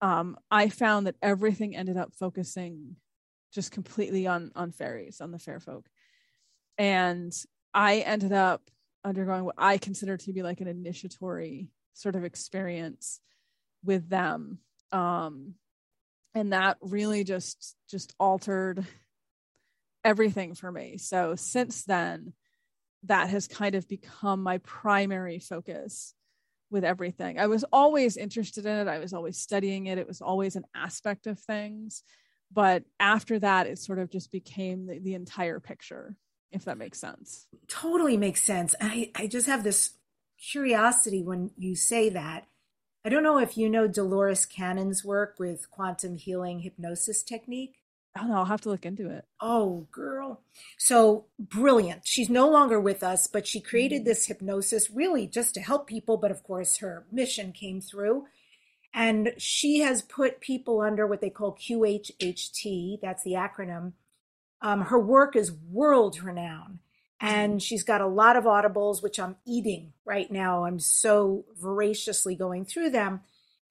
um, 0.00 0.36
I 0.50 0.68
found 0.68 1.06
that 1.06 1.16
everything 1.22 1.76
ended 1.76 1.96
up 1.96 2.14
focusing 2.14 2.96
just 3.52 3.72
completely 3.72 4.26
on 4.26 4.52
on 4.54 4.72
fairies, 4.72 5.20
on 5.20 5.30
the 5.30 5.38
fair 5.38 5.60
folk. 5.60 5.86
And 6.76 7.32
I 7.74 7.98
ended 7.98 8.32
up 8.32 8.62
undergoing 9.04 9.44
what 9.44 9.56
I 9.58 9.78
consider 9.78 10.16
to 10.16 10.32
be 10.32 10.42
like 10.42 10.60
an 10.60 10.68
initiatory 10.68 11.68
sort 11.94 12.16
of 12.16 12.24
experience 12.24 13.20
with 13.84 14.08
them. 14.08 14.58
Um, 14.92 15.54
and 16.34 16.52
that 16.52 16.78
really 16.80 17.24
just 17.24 17.76
just 17.90 18.14
altered 18.18 18.86
everything 20.04 20.54
for 20.54 20.70
me. 20.70 20.98
So 20.98 21.34
since 21.34 21.84
then, 21.84 22.32
that 23.04 23.30
has 23.30 23.48
kind 23.48 23.74
of 23.74 23.88
become 23.88 24.42
my 24.42 24.58
primary 24.58 25.38
focus 25.38 26.14
with 26.70 26.84
everything. 26.84 27.38
I 27.38 27.46
was 27.46 27.64
always 27.72 28.16
interested 28.16 28.66
in 28.66 28.76
it. 28.76 28.88
I 28.88 28.98
was 28.98 29.12
always 29.12 29.38
studying 29.38 29.86
it. 29.86 29.98
It 29.98 30.06
was 30.06 30.20
always 30.20 30.56
an 30.56 30.64
aspect 30.74 31.26
of 31.26 31.38
things. 31.38 32.02
But 32.52 32.84
after 32.98 33.38
that, 33.38 33.66
it 33.66 33.78
sort 33.78 33.98
of 33.98 34.10
just 34.10 34.32
became 34.32 34.86
the, 34.86 34.98
the 34.98 35.14
entire 35.14 35.60
picture, 35.60 36.16
if 36.50 36.64
that 36.64 36.78
makes 36.78 36.98
sense. 36.98 37.46
Totally 37.68 38.16
makes 38.16 38.42
sense. 38.42 38.74
I, 38.80 39.10
I 39.14 39.26
just 39.26 39.46
have 39.46 39.64
this 39.64 39.92
curiosity 40.50 41.22
when 41.22 41.50
you 41.56 41.74
say 41.74 42.08
that. 42.10 42.46
I 43.04 43.10
don't 43.10 43.22
know 43.22 43.38
if 43.38 43.56
you 43.56 43.68
know 43.68 43.86
Dolores 43.86 44.44
Cannon's 44.44 45.04
work 45.04 45.36
with 45.38 45.70
quantum 45.70 46.16
healing 46.16 46.60
hypnosis 46.60 47.22
technique. 47.22 47.76
I 48.14 48.20
don't 48.20 48.30
know. 48.30 48.36
I'll 48.36 48.44
have 48.46 48.62
to 48.62 48.70
look 48.70 48.84
into 48.86 49.10
it. 49.10 49.24
Oh, 49.40 49.86
girl. 49.92 50.40
So 50.76 51.26
brilliant. 51.38 52.06
She's 52.06 52.28
no 52.28 52.48
longer 52.48 52.80
with 52.80 53.02
us, 53.02 53.26
but 53.26 53.46
she 53.46 53.60
created 53.60 54.04
this 54.04 54.26
hypnosis 54.26 54.90
really 54.90 55.26
just 55.26 55.54
to 55.54 55.60
help 55.60 55.86
people. 55.86 56.16
But 56.16 56.30
of 56.30 56.42
course, 56.42 56.78
her 56.78 57.06
mission 57.12 57.52
came 57.52 57.80
through. 57.80 58.26
And 58.94 59.34
she 59.36 59.80
has 59.80 60.02
put 60.02 60.40
people 60.40 60.80
under 60.80 61.06
what 61.06 61.20
they 61.20 61.30
call 61.30 61.54
QHHT. 61.54 63.00
That's 63.00 63.22
the 63.22 63.34
acronym. 63.34 63.92
Um, 64.62 64.82
her 64.86 64.98
work 64.98 65.36
is 65.36 65.52
world 65.52 66.20
renowned. 66.22 66.80
And 67.20 67.62
she's 67.62 67.82
got 67.82 68.00
a 68.00 68.06
lot 68.06 68.36
of 68.36 68.44
audibles, 68.44 69.02
which 69.02 69.20
I'm 69.20 69.36
eating 69.46 69.92
right 70.04 70.30
now. 70.30 70.64
I'm 70.64 70.78
so 70.78 71.44
voraciously 71.60 72.34
going 72.34 72.64
through 72.64 72.90
them 72.90 73.20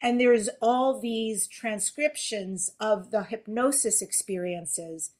and 0.01 0.19
there's 0.19 0.49
all 0.61 0.99
these 0.99 1.47
transcriptions 1.47 2.71
of 2.79 3.11
the 3.11 3.23
hypnosis 3.23 4.01
experiences. 4.01 5.11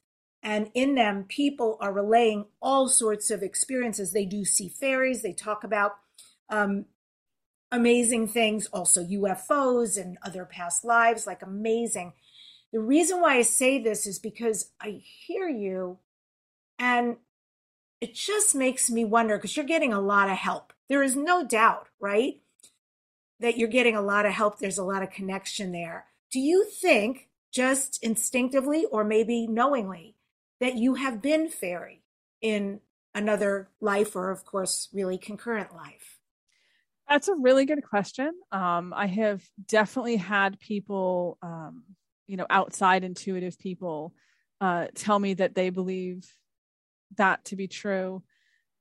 And 0.43 0.69
in 0.73 0.95
them 0.95 1.25
people 1.27 1.77
are 1.81 1.91
relaying 1.91 2.45
all 2.61 2.87
sorts 2.87 3.31
of 3.31 3.41
experiences. 3.41 4.11
They 4.11 4.25
do 4.25 4.45
see 4.45 4.69
fairies. 4.69 5.21
They 5.21 5.33
talk 5.33 5.63
about 5.63 5.93
um, 6.49 6.85
amazing 7.71 8.27
things 8.27 8.65
also 8.67 9.03
ufos 9.03 10.01
and 10.01 10.17
other 10.23 10.45
past 10.45 10.85
lives 10.85 11.27
like 11.27 11.41
amazing. 11.41 12.13
The 12.71 12.79
reason 12.79 13.19
why 13.19 13.35
i 13.37 13.41
say 13.41 13.77
this 13.77 14.05
is 14.07 14.19
because 14.19 14.71
i 14.79 15.01
hear 15.03 15.49
you 15.49 15.97
and 16.79 17.17
it 17.99 18.13
just 18.13 18.55
makes 18.55 18.89
me 18.89 19.05
wonder 19.05 19.37
because 19.37 19.57
you're 19.57 19.65
getting 19.65 19.93
a 19.93 19.99
lot 19.99 20.29
of 20.29 20.37
help. 20.37 20.73
There 20.89 21.03
is 21.03 21.15
no 21.15 21.45
doubt 21.45 21.87
right 21.99 22.41
that 23.39 23.58
you're 23.58 23.67
getting 23.67 23.95
a 23.95 24.02
lot 24.02 24.26
of 24.26 24.34
help. 24.34 24.60
There's 24.60 24.78
a 24.78 24.84
lot 24.84 25.04
of 25.04 25.12
connection 25.12 25.71
there. 25.71 26.06
Do 26.32 26.39
you 26.39 26.65
think, 26.65 27.30
just 27.52 28.04
instinctively 28.04 28.86
or 28.86 29.04
maybe 29.04 29.47
knowingly, 29.47 30.15
that 30.60 30.76
you 30.76 30.95
have 30.95 31.21
been 31.21 31.47
fairy 31.47 32.04
in 32.41 32.82
another 33.15 33.69
life 33.80 34.15
or, 34.15 34.32
of 34.32 34.45
course, 34.45 34.89
really 34.93 35.17
concurrent 35.17 35.73
life? 35.76 36.19
That's 37.10 37.30
a 37.30 37.36
really 37.36 37.65
good 37.65 37.84
question. 37.84 38.32
Um, 38.52 38.93
I 38.95 39.08
have 39.08 39.41
definitely 39.67 40.17
had 40.17 40.60
people, 40.60 41.38
um, 41.41 41.84
you 42.28 42.36
know, 42.36 42.45
outside 42.50 43.04
intuitive 43.04 43.58
people 43.58 44.13
uh, 44.60 44.88
tell 44.93 45.17
me 45.17 45.36
that 45.36 45.56
they 45.56 45.69
believe 45.69 46.30
that 47.15 47.45
to 47.45 47.56
be 47.56 47.67
true. 47.67 48.23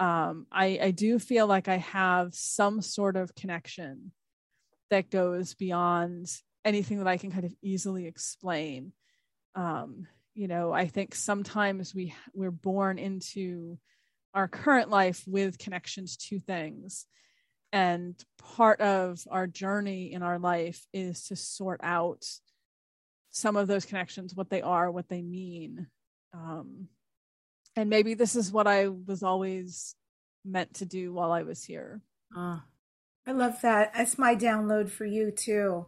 Um, 0.00 0.46
I, 0.50 0.78
I 0.82 0.90
do 0.90 1.18
feel 1.18 1.46
like 1.46 1.68
I 1.68 1.76
have 1.76 2.34
some 2.34 2.82
sort 2.82 3.16
of 3.16 3.34
connection 3.34 4.10
that 4.90 5.10
goes 5.10 5.54
beyond 5.54 6.28
anything 6.64 6.98
that 6.98 7.08
I 7.08 7.16
can 7.16 7.30
kind 7.30 7.44
of 7.44 7.54
easily 7.62 8.06
explain. 8.06 8.92
Um, 9.54 10.06
you 10.34 10.48
know, 10.48 10.72
I 10.72 10.86
think 10.86 11.14
sometimes 11.14 11.94
we 11.94 12.14
we're 12.34 12.50
born 12.50 12.98
into 12.98 13.78
our 14.34 14.48
current 14.48 14.90
life 14.90 15.24
with 15.26 15.58
connections 15.58 16.16
to 16.28 16.38
things. 16.40 17.06
And 17.72 18.14
part 18.38 18.80
of 18.80 19.18
our 19.30 19.46
journey 19.46 20.12
in 20.12 20.22
our 20.22 20.38
life 20.38 20.86
is 20.92 21.26
to 21.28 21.36
sort 21.36 21.80
out 21.82 22.24
some 23.30 23.56
of 23.56 23.66
those 23.66 23.84
connections, 23.84 24.34
what 24.34 24.50
they 24.50 24.62
are, 24.62 24.90
what 24.90 25.08
they 25.08 25.22
mean. 25.22 25.86
Um, 26.32 26.88
and 27.74 27.90
maybe 27.90 28.14
this 28.14 28.36
is 28.36 28.52
what 28.52 28.66
I 28.66 28.88
was 28.88 29.22
always 29.22 29.94
meant 30.44 30.74
to 30.74 30.86
do 30.86 31.12
while 31.12 31.32
I 31.32 31.42
was 31.42 31.64
here. 31.64 32.00
Uh, 32.36 32.58
I 33.26 33.32
love 33.32 33.60
that. 33.62 33.92
That's 33.94 34.18
my 34.18 34.36
download 34.36 34.90
for 34.90 35.04
you 35.04 35.30
too. 35.30 35.86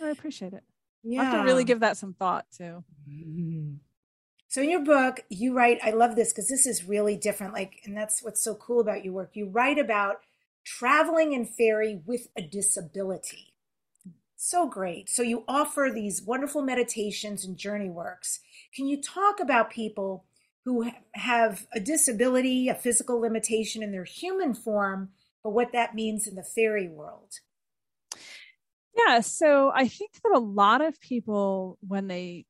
I 0.00 0.08
appreciate 0.08 0.52
it. 0.52 0.64
Yeah. 1.02 1.22
I 1.22 1.24
have 1.24 1.40
to 1.40 1.44
really 1.44 1.64
give 1.64 1.80
that 1.80 1.96
some 1.96 2.14
thought 2.14 2.46
too. 2.56 2.84
Mm-hmm. 3.08 3.74
So 4.48 4.62
in 4.62 4.70
your 4.70 4.84
book, 4.84 5.20
you 5.28 5.54
write, 5.54 5.78
I 5.84 5.90
love 5.90 6.16
this 6.16 6.32
because 6.32 6.48
this 6.48 6.66
is 6.66 6.84
really 6.84 7.16
different. 7.16 7.52
Like, 7.52 7.80
and 7.84 7.96
that's 7.96 8.22
what's 8.22 8.42
so 8.42 8.54
cool 8.54 8.80
about 8.80 9.04
your 9.04 9.12
work. 9.12 9.32
You 9.34 9.46
write 9.46 9.78
about 9.78 10.20
traveling 10.64 11.34
in 11.34 11.44
fairy 11.44 12.00
with 12.06 12.28
a 12.36 12.42
disability. 12.42 13.52
So 14.36 14.66
great. 14.66 15.10
So 15.10 15.22
you 15.22 15.44
offer 15.48 15.90
these 15.92 16.22
wonderful 16.22 16.62
meditations 16.62 17.44
and 17.44 17.58
journey 17.58 17.90
works. 17.90 18.40
Can 18.74 18.86
you 18.86 19.02
talk 19.02 19.40
about 19.40 19.70
people 19.70 20.24
who 20.64 20.90
have 21.14 21.66
a 21.74 21.80
disability, 21.80 22.68
a 22.68 22.74
physical 22.74 23.20
limitation 23.20 23.82
in 23.82 23.92
their 23.92 24.04
human 24.04 24.54
form, 24.54 25.10
but 25.48 25.54
what 25.54 25.72
that 25.72 25.94
means 25.94 26.26
in 26.26 26.34
the 26.34 26.42
fairy 26.42 26.88
world. 26.88 27.32
Yeah, 28.94 29.20
so 29.20 29.72
I 29.74 29.88
think 29.88 30.10
that 30.22 30.36
a 30.36 30.38
lot 30.38 30.82
of 30.82 31.00
people 31.00 31.78
when 31.80 32.06
they 32.06 32.44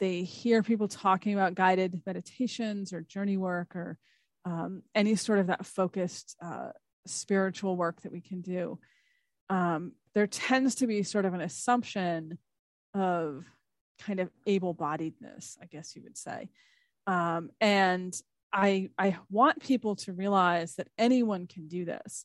they 0.00 0.24
hear 0.24 0.64
people 0.64 0.88
talking 0.88 1.32
about 1.32 1.54
guided 1.54 2.02
meditations 2.04 2.92
or 2.92 3.02
journey 3.02 3.36
work 3.36 3.76
or 3.76 3.98
um, 4.44 4.82
any 4.96 5.14
sort 5.14 5.38
of 5.38 5.46
that 5.46 5.64
focused 5.64 6.34
uh, 6.42 6.70
spiritual 7.06 7.76
work 7.76 8.02
that 8.02 8.10
we 8.10 8.20
can 8.20 8.40
do, 8.40 8.80
um, 9.48 9.92
there 10.14 10.26
tends 10.26 10.74
to 10.76 10.88
be 10.88 11.04
sort 11.04 11.24
of 11.24 11.34
an 11.34 11.40
assumption 11.40 12.38
of 12.94 13.44
kind 14.00 14.18
of 14.18 14.30
able-bodiedness, 14.44 15.56
I 15.62 15.66
guess 15.66 15.94
you 15.94 16.02
would 16.02 16.18
say. 16.18 16.48
Um, 17.06 17.50
and 17.60 18.12
I 18.52 18.90
I 18.98 19.16
want 19.30 19.60
people 19.60 19.96
to 19.96 20.12
realize 20.12 20.76
that 20.76 20.88
anyone 20.96 21.46
can 21.46 21.68
do 21.68 21.84
this. 21.84 22.24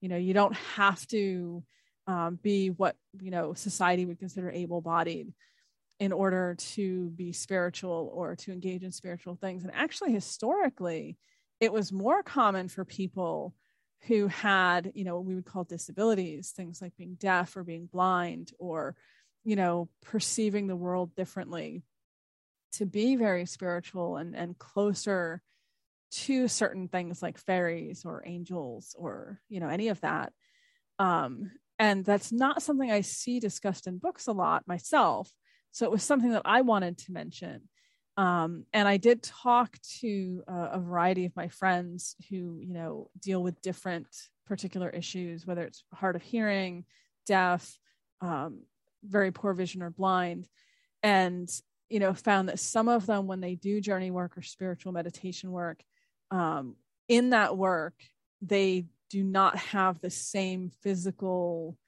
You 0.00 0.08
know, 0.08 0.16
you 0.16 0.34
don't 0.34 0.54
have 0.76 1.06
to 1.08 1.62
um, 2.06 2.38
be 2.42 2.68
what 2.68 2.96
you 3.20 3.30
know 3.30 3.54
society 3.54 4.04
would 4.04 4.18
consider 4.18 4.50
able-bodied 4.50 5.32
in 6.00 6.12
order 6.12 6.56
to 6.58 7.10
be 7.10 7.32
spiritual 7.32 8.10
or 8.12 8.36
to 8.36 8.52
engage 8.52 8.82
in 8.82 8.92
spiritual 8.92 9.36
things. 9.36 9.62
And 9.62 9.72
actually, 9.74 10.12
historically, 10.12 11.16
it 11.60 11.72
was 11.72 11.92
more 11.92 12.22
common 12.22 12.68
for 12.68 12.84
people 12.84 13.54
who 14.06 14.26
had 14.28 14.92
you 14.94 15.04
know 15.04 15.16
what 15.16 15.24
we 15.24 15.34
would 15.34 15.46
call 15.46 15.64
disabilities, 15.64 16.50
things 16.50 16.82
like 16.82 16.96
being 16.96 17.16
deaf 17.18 17.56
or 17.56 17.64
being 17.64 17.88
blind 17.92 18.52
or 18.58 18.96
you 19.44 19.56
know 19.56 19.88
perceiving 20.02 20.66
the 20.66 20.76
world 20.76 21.14
differently 21.14 21.82
to 22.72 22.86
be 22.86 23.16
very 23.16 23.46
spiritual 23.46 24.16
and 24.16 24.36
and 24.36 24.58
closer 24.58 25.42
to 26.14 26.48
certain 26.48 26.88
things 26.88 27.22
like 27.22 27.38
fairies 27.38 28.04
or 28.04 28.22
angels 28.24 28.94
or 28.98 29.40
you 29.48 29.60
know 29.60 29.68
any 29.68 29.88
of 29.88 30.00
that. 30.00 30.32
Um 30.98 31.50
and 31.78 32.04
that's 32.04 32.30
not 32.30 32.62
something 32.62 32.90
i 32.90 33.00
see 33.00 33.40
discussed 33.40 33.86
in 33.86 33.98
books 33.98 34.26
a 34.26 34.32
lot 34.32 34.66
myself. 34.66 35.30
So 35.72 35.86
it 35.86 35.92
was 35.92 36.02
something 36.02 36.30
that 36.30 36.42
i 36.44 36.60
wanted 36.60 36.98
to 36.98 37.12
mention. 37.12 37.62
Um 38.16 38.64
and 38.72 38.86
i 38.86 38.96
did 38.96 39.22
talk 39.22 39.76
to 40.00 40.42
a, 40.46 40.70
a 40.72 40.78
variety 40.78 41.26
of 41.26 41.36
my 41.36 41.48
friends 41.48 42.16
who 42.30 42.58
you 42.60 42.74
know 42.74 43.10
deal 43.20 43.42
with 43.42 43.60
different 43.60 44.06
particular 44.46 44.90
issues 44.90 45.46
whether 45.46 45.62
it's 45.62 45.84
hard 45.92 46.16
of 46.16 46.22
hearing 46.22 46.84
deaf 47.26 47.78
um 48.20 48.60
very 49.02 49.32
poor 49.32 49.54
vision 49.54 49.82
or 49.82 49.90
blind 49.90 50.48
and 51.02 51.48
you 51.88 52.00
know 52.00 52.12
found 52.14 52.48
that 52.48 52.58
some 52.58 52.88
of 52.88 53.06
them 53.06 53.26
when 53.26 53.40
they 53.40 53.54
do 53.54 53.80
journey 53.80 54.10
work 54.10 54.36
or 54.36 54.42
spiritual 54.42 54.92
meditation 54.92 55.50
work 55.50 55.80
um, 56.34 56.74
in 57.08 57.30
that 57.30 57.56
work, 57.56 57.94
they 58.42 58.86
do 59.08 59.22
not 59.22 59.56
have 59.56 60.00
the 60.00 60.10
same 60.10 60.70
physical 60.82 61.78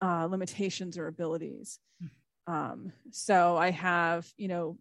uh, 0.00 0.26
limitations 0.26 0.96
or 0.96 1.06
abilities. 1.06 1.78
Um, 2.46 2.92
so 3.10 3.56
I 3.56 3.70
have, 3.70 4.26
you 4.36 4.48
know, 4.48 4.78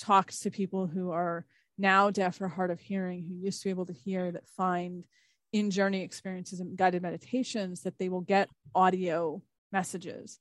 talked 0.00 0.42
to 0.42 0.50
people 0.50 0.86
who 0.86 1.10
are 1.10 1.44
now 1.76 2.10
deaf 2.10 2.40
or 2.40 2.48
hard 2.48 2.70
of 2.70 2.80
hearing, 2.80 3.22
who 3.22 3.34
used 3.34 3.60
to 3.62 3.66
be 3.66 3.70
able 3.70 3.86
to 3.86 3.92
hear, 3.92 4.32
that 4.32 4.48
find 4.48 5.04
in 5.52 5.70
journey 5.70 6.02
experiences 6.02 6.60
and 6.60 6.76
guided 6.76 7.02
meditations 7.02 7.82
that 7.82 7.98
they 7.98 8.08
will 8.08 8.20
get 8.20 8.48
audio 8.74 9.42
messages 9.72 10.38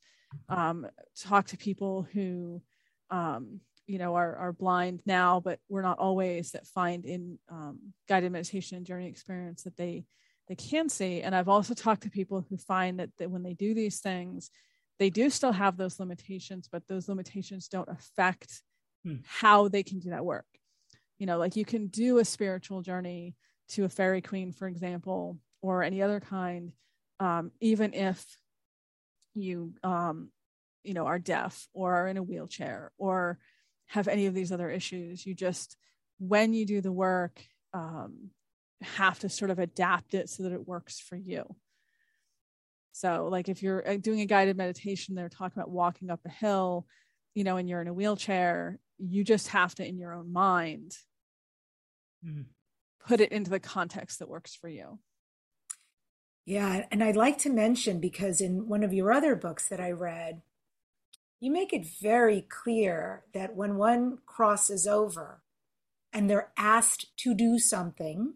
um, 0.49 0.87
talk 1.17 1.47
to 1.47 1.57
people 1.57 2.07
who 2.13 2.61
um, 3.09 3.61
you 3.87 3.97
know 3.97 4.15
are, 4.15 4.35
are 4.35 4.53
blind 4.53 5.01
now 5.05 5.39
but 5.39 5.59
we're 5.69 5.81
not 5.81 5.97
always 5.97 6.51
that 6.51 6.67
find 6.67 7.05
in 7.05 7.39
um, 7.49 7.79
guided 8.07 8.31
meditation 8.31 8.77
and 8.77 8.85
journey 8.85 9.07
experience 9.07 9.63
that 9.63 9.77
they 9.77 10.05
they 10.47 10.55
can 10.55 10.89
see 10.89 11.21
and 11.21 11.33
i've 11.33 11.49
also 11.49 11.73
talked 11.73 12.03
to 12.03 12.09
people 12.09 12.45
who 12.49 12.57
find 12.57 12.99
that, 12.99 13.09
that 13.17 13.31
when 13.31 13.43
they 13.43 13.53
do 13.53 13.73
these 13.73 13.99
things 13.99 14.51
they 14.99 15.09
do 15.09 15.29
still 15.29 15.53
have 15.53 15.77
those 15.77 15.99
limitations 15.99 16.67
but 16.71 16.87
those 16.87 17.07
limitations 17.07 17.67
don't 17.67 17.89
affect 17.89 18.61
hmm. 19.05 19.15
how 19.25 19.67
they 19.67 19.83
can 19.83 19.99
do 19.99 20.09
that 20.09 20.25
work 20.25 20.45
you 21.17 21.25
know 21.25 21.37
like 21.37 21.55
you 21.55 21.65
can 21.65 21.87
do 21.87 22.19
a 22.19 22.25
spiritual 22.25 22.81
journey 22.81 23.35
to 23.69 23.85
a 23.85 23.89
fairy 23.89 24.21
queen 24.21 24.51
for 24.51 24.67
example 24.67 25.37
or 25.61 25.81
any 25.81 26.01
other 26.01 26.19
kind 26.19 26.71
um, 27.19 27.51
even 27.59 27.93
if 27.93 28.23
you 29.33 29.73
um, 29.83 30.29
you 30.87 30.93
know 30.93 31.05
are 31.05 31.19
deaf 31.19 31.67
or 31.73 31.93
are 31.93 32.07
in 32.07 32.17
a 32.17 32.23
wheelchair 32.23 32.91
or 32.97 33.37
have 33.87 34.07
any 34.07 34.25
of 34.25 34.33
these 34.33 34.51
other 34.51 34.69
issues. 34.69 35.25
You 35.25 35.35
just 35.35 35.77
when 36.19 36.53
you 36.53 36.65
do 36.65 36.81
the 36.81 36.91
work 36.91 37.41
um, 37.73 38.31
have 38.81 39.19
to 39.19 39.29
sort 39.29 39.51
of 39.51 39.59
adapt 39.59 40.13
it 40.13 40.29
so 40.29 40.43
that 40.43 40.53
it 40.53 40.67
works 40.67 40.99
for 40.99 41.15
you. 41.15 41.55
So 42.93 43.27
like 43.29 43.49
if 43.49 43.61
you're 43.61 43.87
uh, 43.87 43.97
doing 43.97 44.21
a 44.21 44.25
guided 44.25 44.57
meditation 44.57 45.13
they're 45.13 45.29
talking 45.29 45.59
about 45.59 45.69
walking 45.69 46.09
up 46.09 46.21
a 46.25 46.29
hill 46.29 46.87
you 47.35 47.43
know 47.43 47.57
and 47.57 47.69
you're 47.69 47.81
in 47.81 47.87
a 47.87 47.93
wheelchair 47.93 48.79
you 48.97 49.23
just 49.23 49.49
have 49.49 49.75
to 49.75 49.87
in 49.87 49.99
your 49.99 50.13
own 50.13 50.33
mind 50.33 50.95
mm-hmm. 52.25 52.41
put 53.07 53.21
it 53.21 53.31
into 53.31 53.51
the 53.51 53.59
context 53.59 54.17
that 54.17 54.29
works 54.29 54.55
for 54.55 54.67
you. 54.67 54.97
Yeah 56.45 56.85
and 56.89 57.03
i'd 57.03 57.15
like 57.15 57.37
to 57.39 57.51
mention 57.51 57.99
because 57.99 58.41
in 58.41 58.67
one 58.67 58.83
of 58.83 58.93
your 58.93 59.11
other 59.11 59.35
books 59.35 59.67
that 59.67 59.79
i 59.79 59.91
read 59.91 60.41
you 61.39 61.51
make 61.51 61.73
it 61.73 61.85
very 62.01 62.41
clear 62.41 63.23
that 63.33 63.55
when 63.55 63.77
one 63.77 64.19
crosses 64.25 64.87
over 64.87 65.41
and 66.11 66.29
they're 66.29 66.51
asked 66.57 67.15
to 67.17 67.35
do 67.35 67.59
something 67.59 68.33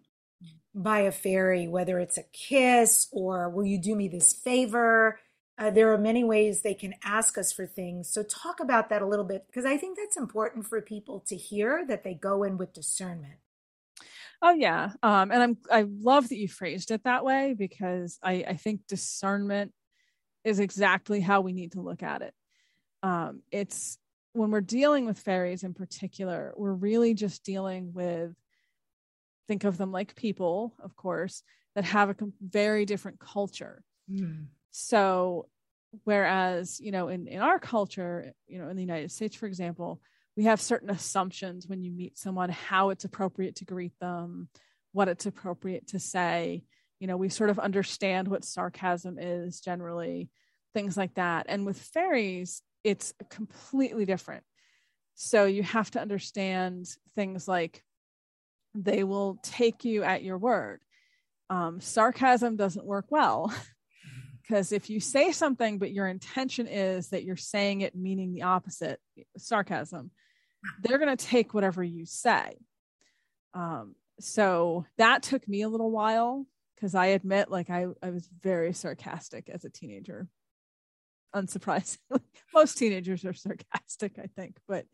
by 0.74 1.00
a 1.00 1.12
fairy, 1.12 1.68
whether 1.68 2.00
it's 2.00 2.18
a 2.18 2.24
kiss 2.32 3.08
or 3.12 3.50
will 3.50 3.66
you 3.66 3.80
do 3.80 3.96
me 3.96 4.08
this 4.08 4.34
favor, 4.34 5.20
uh, 5.58 5.70
there 5.70 5.92
are 5.92 5.98
many 5.98 6.24
ways 6.24 6.62
they 6.62 6.74
can 6.74 6.94
ask 7.04 7.38
us 7.38 7.52
for 7.52 7.66
things. 7.66 8.08
So, 8.10 8.24
talk 8.24 8.60
about 8.60 8.90
that 8.90 9.02
a 9.02 9.08
little 9.08 9.26
bit 9.26 9.46
because 9.48 9.66
I 9.66 9.78
think 9.78 9.98
that's 9.98 10.18
important 10.18 10.66
for 10.66 10.82
people 10.82 11.20
to 11.28 11.36
hear 11.36 11.86
that 11.88 12.04
they 12.04 12.14
go 12.14 12.44
in 12.44 12.58
with 12.58 12.74
discernment. 12.74 13.36
Oh 14.42 14.54
yeah, 14.54 14.92
um, 15.04 15.32
and 15.32 15.44
I'm 15.44 15.58
I 15.70 15.86
love 15.88 16.30
that 16.30 16.38
you 16.38 16.48
phrased 16.48 16.90
it 16.90 17.04
that 17.04 17.24
way 17.24 17.54
because 17.56 18.18
I 18.24 18.46
I 18.48 18.56
think 18.56 18.88
discernment 18.88 19.74
is 20.44 20.60
exactly 20.60 21.20
how 21.20 21.42
we 21.42 21.54
need 21.54 21.74
to 21.74 21.82
look 21.82 22.02
at 22.02 22.22
it 22.24 22.34
um, 23.04 23.42
it's 23.52 23.98
when 24.34 24.52
we're 24.52 24.62
dealing 24.62 25.06
with 25.06 25.20
fairies 25.20 25.64
in 25.64 25.74
particular, 25.74 26.54
we're 26.56 26.74
really 26.74 27.14
just 27.14 27.44
dealing 27.44 27.94
with, 27.94 28.34
think 29.48 29.64
of 29.64 29.78
them 29.78 29.92
like 29.92 30.16
people, 30.16 30.74
of 30.80 30.96
course, 30.96 31.44
that 31.76 31.84
have 31.84 32.10
a 32.10 32.16
very 32.42 32.86
different 32.86 33.20
culture. 33.20 33.84
Mm. 34.10 34.46
So, 34.72 35.48
whereas, 36.06 36.80
you 36.80 36.92
know, 36.92 37.10
in, 37.10 37.28
in 37.28 37.42
our 37.42 37.60
culture, 37.60 38.34
you 38.48 38.60
know, 38.60 38.70
in 38.70 38.78
the 38.78 38.84
United 38.84 39.12
States, 39.12 39.36
for 39.36 39.48
example, 39.48 40.02
we 40.38 40.46
have 40.46 40.62
certain 40.62 40.90
assumptions 40.90 41.68
when 41.68 41.84
you 41.84 41.92
meet 41.92 42.18
someone, 42.18 42.50
how 42.50 42.90
it's 42.90 43.04
appropriate 43.04 43.56
to 43.58 43.66
greet 43.66 43.98
them, 44.00 44.48
what 44.94 45.10
it's 45.10 45.26
appropriate 45.26 45.88
to 45.88 46.00
say. 46.00 46.64
You 47.00 47.08
know, 47.08 47.18
we 47.18 47.28
sort 47.28 47.50
of 47.50 47.60
understand 47.60 48.30
what 48.30 48.46
sarcasm 48.46 49.18
is 49.20 49.60
generally, 49.60 50.30
things 50.74 50.96
like 50.96 51.16
that. 51.16 51.48
And 51.50 51.66
with 51.66 51.78
fairies, 51.78 52.62
it's 52.84 53.14
completely 53.30 54.06
different. 54.06 54.44
So 55.16 55.46
you 55.46 55.64
have 55.64 55.92
to 55.92 56.02
understand 56.02 56.88
things 57.16 57.48
like 57.48 57.84
they 58.74 59.04
will 59.04 59.38
take 59.44 59.86
you 59.86 60.04
at 60.04 60.24
your 60.24 60.38
word. 60.38 60.82
Um, 61.50 61.82
sarcasm 61.82 62.56
doesn't 62.56 62.86
work 62.86 63.06
well 63.10 63.54
because 64.42 64.72
if 64.72 64.90
you 64.90 65.00
say 65.00 65.32
something, 65.32 65.78
but 65.78 65.92
your 65.92 66.08
intention 66.08 66.68
is 66.68 67.10
that 67.10 67.24
you're 67.24 67.36
saying 67.36 67.82
it 67.82 67.96
meaning 67.96 68.34
the 68.34 68.44
opposite, 68.44 69.00
sarcasm, 69.38 70.12
they're 70.82 70.98
going 70.98 71.16
to 71.16 71.26
take 71.26 71.54
whatever 71.54 71.84
you 71.84 72.06
say. 72.06 72.58
Um, 73.54 73.96
so 74.20 74.86
that 74.98 75.24
took 75.24 75.48
me 75.48 75.62
a 75.62 75.70
little 75.70 75.92
while 75.92 76.46
because 76.76 76.96
I 76.96 77.08
admit, 77.08 77.52
like, 77.52 77.70
I, 77.70 77.88
I 78.02 78.12
was 78.12 78.30
very 78.42 78.74
sarcastic 78.74 79.50
as 79.50 79.66
a 79.66 79.70
teenager 79.70 80.28
unsurprisingly. 81.36 82.22
Most 82.54 82.78
teenagers 82.78 83.26
are 83.26 83.34
sarcastic, 83.34 84.20
I 84.20 84.28
think, 84.36 84.58
but 84.68 84.86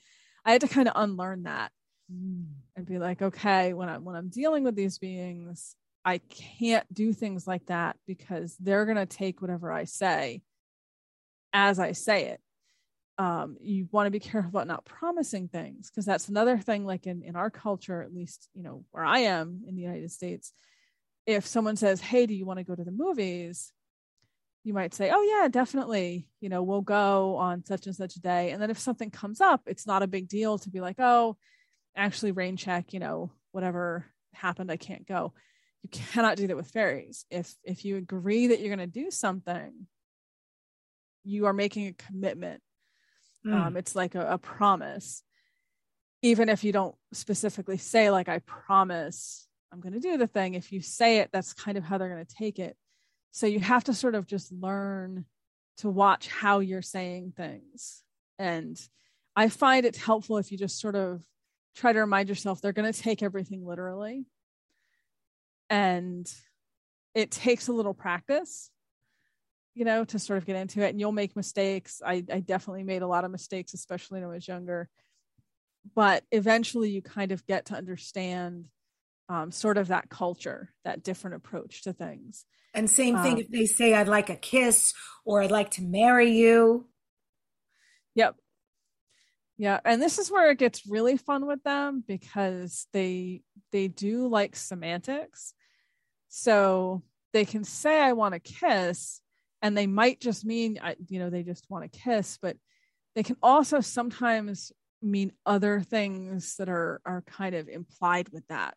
I 0.45 0.51
had 0.51 0.61
to 0.61 0.67
kind 0.67 0.87
of 0.87 0.93
unlearn 0.95 1.43
that 1.43 1.71
mm. 2.11 2.45
and 2.75 2.85
be 2.85 2.99
like, 2.99 3.21
okay, 3.21 3.73
when 3.73 3.89
I'm 3.89 4.03
when 4.05 4.15
I'm 4.15 4.29
dealing 4.29 4.63
with 4.63 4.75
these 4.75 4.97
beings, 4.97 5.75
I 6.05 6.19
can't 6.19 6.91
do 6.93 7.13
things 7.13 7.47
like 7.47 7.65
that 7.67 7.97
because 8.07 8.55
they're 8.57 8.85
gonna 8.85 9.05
take 9.05 9.41
whatever 9.41 9.71
I 9.71 9.85
say 9.85 10.41
as 11.53 11.79
I 11.79 11.93
say 11.93 12.25
it. 12.25 12.41
Um, 13.19 13.57
you 13.59 13.87
want 13.91 14.05
to 14.05 14.11
be 14.11 14.19
careful 14.19 14.49
about 14.49 14.67
not 14.67 14.85
promising 14.85 15.47
things 15.47 15.89
because 15.89 16.05
that's 16.05 16.29
another 16.29 16.59
thing. 16.59 16.85
Like 16.85 17.07
in 17.07 17.23
in 17.23 17.35
our 17.35 17.49
culture, 17.49 18.03
at 18.03 18.13
least 18.13 18.47
you 18.53 18.61
know 18.61 18.85
where 18.91 19.03
I 19.03 19.19
am 19.19 19.63
in 19.67 19.75
the 19.75 19.81
United 19.81 20.11
States, 20.11 20.53
if 21.25 21.45
someone 21.47 21.77
says, 21.77 21.99
"Hey, 21.99 22.27
do 22.27 22.35
you 22.35 22.45
want 22.45 22.59
to 22.59 22.63
go 22.63 22.75
to 22.75 22.83
the 22.83 22.91
movies?" 22.91 23.73
You 24.67 24.73
might 24.73 24.93
say, 24.93 25.09
oh, 25.13 25.21
yeah, 25.21 25.47
definitely, 25.47 26.27
you 26.41 26.49
know, 26.49 26.61
we'll 26.61 26.81
go 26.81 27.37
on 27.37 27.63
such 27.63 27.85
and 27.85 27.95
such 27.95 28.17
a 28.17 28.19
day. 28.19 28.51
And 28.51 28.61
then 28.61 28.69
if 28.69 28.77
something 28.77 29.09
comes 29.09 29.39
up, 29.39 29.61
it's 29.65 29.87
not 29.87 30.03
a 30.03 30.07
big 30.07 30.27
deal 30.27 30.57
to 30.57 30.69
be 30.69 30.81
like, 30.81 30.97
oh, 30.99 31.37
actually, 31.95 32.33
rain 32.33 32.57
check, 32.57 32.91
you 32.91 32.99
know, 32.99 33.31
whatever 33.53 34.05
happened, 34.33 34.69
I 34.69 34.75
can't 34.75 35.07
go. 35.07 35.31
You 35.83 35.89
cannot 36.11 36.35
do 36.35 36.47
that 36.47 36.57
with 36.57 36.69
fairies. 36.69 37.25
If 37.31 37.55
if 37.63 37.85
you 37.85 37.95
agree 37.95 38.47
that 38.47 38.59
you're 38.59 38.75
going 38.75 38.91
to 38.91 39.01
do 39.03 39.09
something, 39.09 39.71
you 41.23 41.45
are 41.45 41.53
making 41.53 41.87
a 41.87 41.93
commitment. 41.93 42.61
Mm. 43.45 43.53
Um, 43.53 43.77
it's 43.77 43.95
like 43.95 44.15
a, 44.15 44.33
a 44.33 44.37
promise, 44.37 45.23
even 46.21 46.49
if 46.49 46.65
you 46.65 46.73
don't 46.73 46.95
specifically 47.13 47.77
say, 47.77 48.11
like, 48.11 48.27
I 48.27 48.39
promise 48.39 49.47
I'm 49.71 49.79
going 49.79 49.93
to 49.93 50.01
do 50.01 50.17
the 50.17 50.27
thing. 50.27 50.55
If 50.55 50.73
you 50.73 50.81
say 50.81 51.19
it, 51.19 51.29
that's 51.31 51.53
kind 51.53 51.77
of 51.77 51.85
how 51.85 51.97
they're 51.97 52.09
going 52.09 52.25
to 52.25 52.35
take 52.35 52.59
it 52.59 52.75
so 53.31 53.45
you 53.47 53.59
have 53.59 53.83
to 53.85 53.93
sort 53.93 54.15
of 54.15 54.25
just 54.25 54.51
learn 54.51 55.25
to 55.77 55.89
watch 55.89 56.27
how 56.27 56.59
you're 56.59 56.81
saying 56.81 57.33
things. 57.35 58.03
And 58.39 58.79
I 59.35 59.49
find 59.49 59.85
it 59.85 59.95
helpful 59.95 60.37
if 60.37 60.51
you 60.51 60.57
just 60.57 60.79
sort 60.79 60.95
of 60.95 61.21
try 61.75 61.93
to 61.93 61.99
remind 61.99 62.29
yourself 62.29 62.59
they're 62.59 62.73
going 62.73 62.91
to 62.91 62.99
take 62.99 63.21
everything 63.21 63.65
literally. 63.65 64.25
And 65.69 66.31
it 67.13 67.31
takes 67.31 67.67
a 67.67 67.73
little 67.73 67.93
practice, 67.93 68.71
you 69.75 69.85
know, 69.85 70.03
to 70.05 70.17
sort 70.17 70.37
of 70.37 70.45
get 70.45 70.55
into 70.55 70.81
it. 70.81 70.89
And 70.89 70.99
you'll 70.99 71.11
make 71.11 71.35
mistakes. 71.35 72.01
I, 72.03 72.23
I 72.31 72.39
definitely 72.39 72.83
made 72.83 73.01
a 73.01 73.07
lot 73.07 73.25
of 73.25 73.31
mistakes, 73.31 73.73
especially 73.73 74.21
when 74.21 74.29
I 74.29 74.33
was 74.33 74.47
younger. 74.47 74.89
But 75.95 76.23
eventually 76.31 76.89
you 76.89 77.01
kind 77.01 77.31
of 77.31 77.45
get 77.45 77.65
to 77.67 77.75
understand 77.75 78.65
um, 79.29 79.51
sort 79.51 79.77
of 79.77 79.89
that 79.89 80.09
culture, 80.09 80.73
that 80.83 81.03
different 81.03 81.35
approach 81.35 81.83
to 81.83 81.93
things. 81.93 82.45
And 82.73 82.89
same 82.89 83.17
thing 83.17 83.33
um, 83.33 83.39
if 83.39 83.49
they 83.49 83.65
say, 83.65 83.93
I'd 83.93 84.07
like 84.07 84.29
a 84.29 84.35
kiss 84.35 84.93
or 85.25 85.41
I'd 85.41 85.51
like 85.51 85.71
to 85.71 85.81
marry 85.81 86.31
you. 86.31 86.87
Yep. 88.15 88.35
Yeah. 89.57 89.79
And 89.83 90.01
this 90.01 90.19
is 90.19 90.29
where 90.29 90.51
it 90.51 90.59
gets 90.59 90.87
really 90.87 91.17
fun 91.17 91.47
with 91.47 91.63
them 91.63 92.03
because 92.07 92.87
they 92.93 93.41
they 93.71 93.87
do 93.87 94.27
like 94.27 94.55
semantics. 94.55 95.53
So 96.29 97.01
they 97.33 97.45
can 97.45 97.63
say 97.63 97.99
I 97.99 98.13
want 98.13 98.35
a 98.35 98.39
kiss 98.39 99.21
and 99.61 99.75
they 99.75 99.87
might 99.87 100.19
just 100.19 100.45
mean 100.45 100.79
you 101.09 101.19
know 101.19 101.31
they 101.31 101.43
just 101.43 101.65
want 101.69 101.85
a 101.85 101.89
kiss, 101.89 102.37
but 102.39 102.57
they 103.15 103.23
can 103.23 103.37
also 103.41 103.81
sometimes 103.81 104.71
mean 105.01 105.31
other 105.45 105.81
things 105.81 106.55
that 106.57 106.69
are 106.69 107.01
are 107.05 107.23
kind 107.23 107.55
of 107.55 107.67
implied 107.67 108.29
with 108.29 108.47
that 108.49 108.75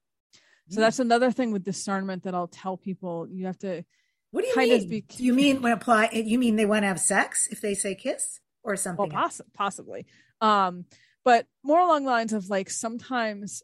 so 0.70 0.80
that's 0.80 1.00
another 1.00 1.32
thing 1.32 1.52
with 1.52 1.64
discernment 1.64 2.22
that 2.22 2.34
I'll 2.34 2.48
tell 2.48 2.76
people. 2.76 3.26
You 3.28 3.46
have 3.46 3.58
to. 3.58 3.84
What 4.30 4.42
do 4.42 4.48
you 4.48 4.56
mean? 4.56 4.88
Be, 4.88 5.04
you 5.16 5.34
mean 5.34 5.60
when 5.60 5.72
apply? 5.72 6.10
You 6.12 6.38
mean 6.38 6.56
they 6.56 6.66
want 6.66 6.84
to 6.84 6.88
have 6.88 7.00
sex 7.00 7.48
if 7.50 7.60
they 7.60 7.74
say 7.74 7.94
kiss 7.96 8.40
or 8.62 8.76
something? 8.76 9.10
Well, 9.10 9.22
poss- 9.22 9.40
possibly. 9.54 10.06
Um, 10.40 10.84
but 11.24 11.46
more 11.64 11.80
along 11.80 12.04
the 12.04 12.10
lines 12.10 12.32
of 12.32 12.48
like 12.48 12.70
sometimes 12.70 13.62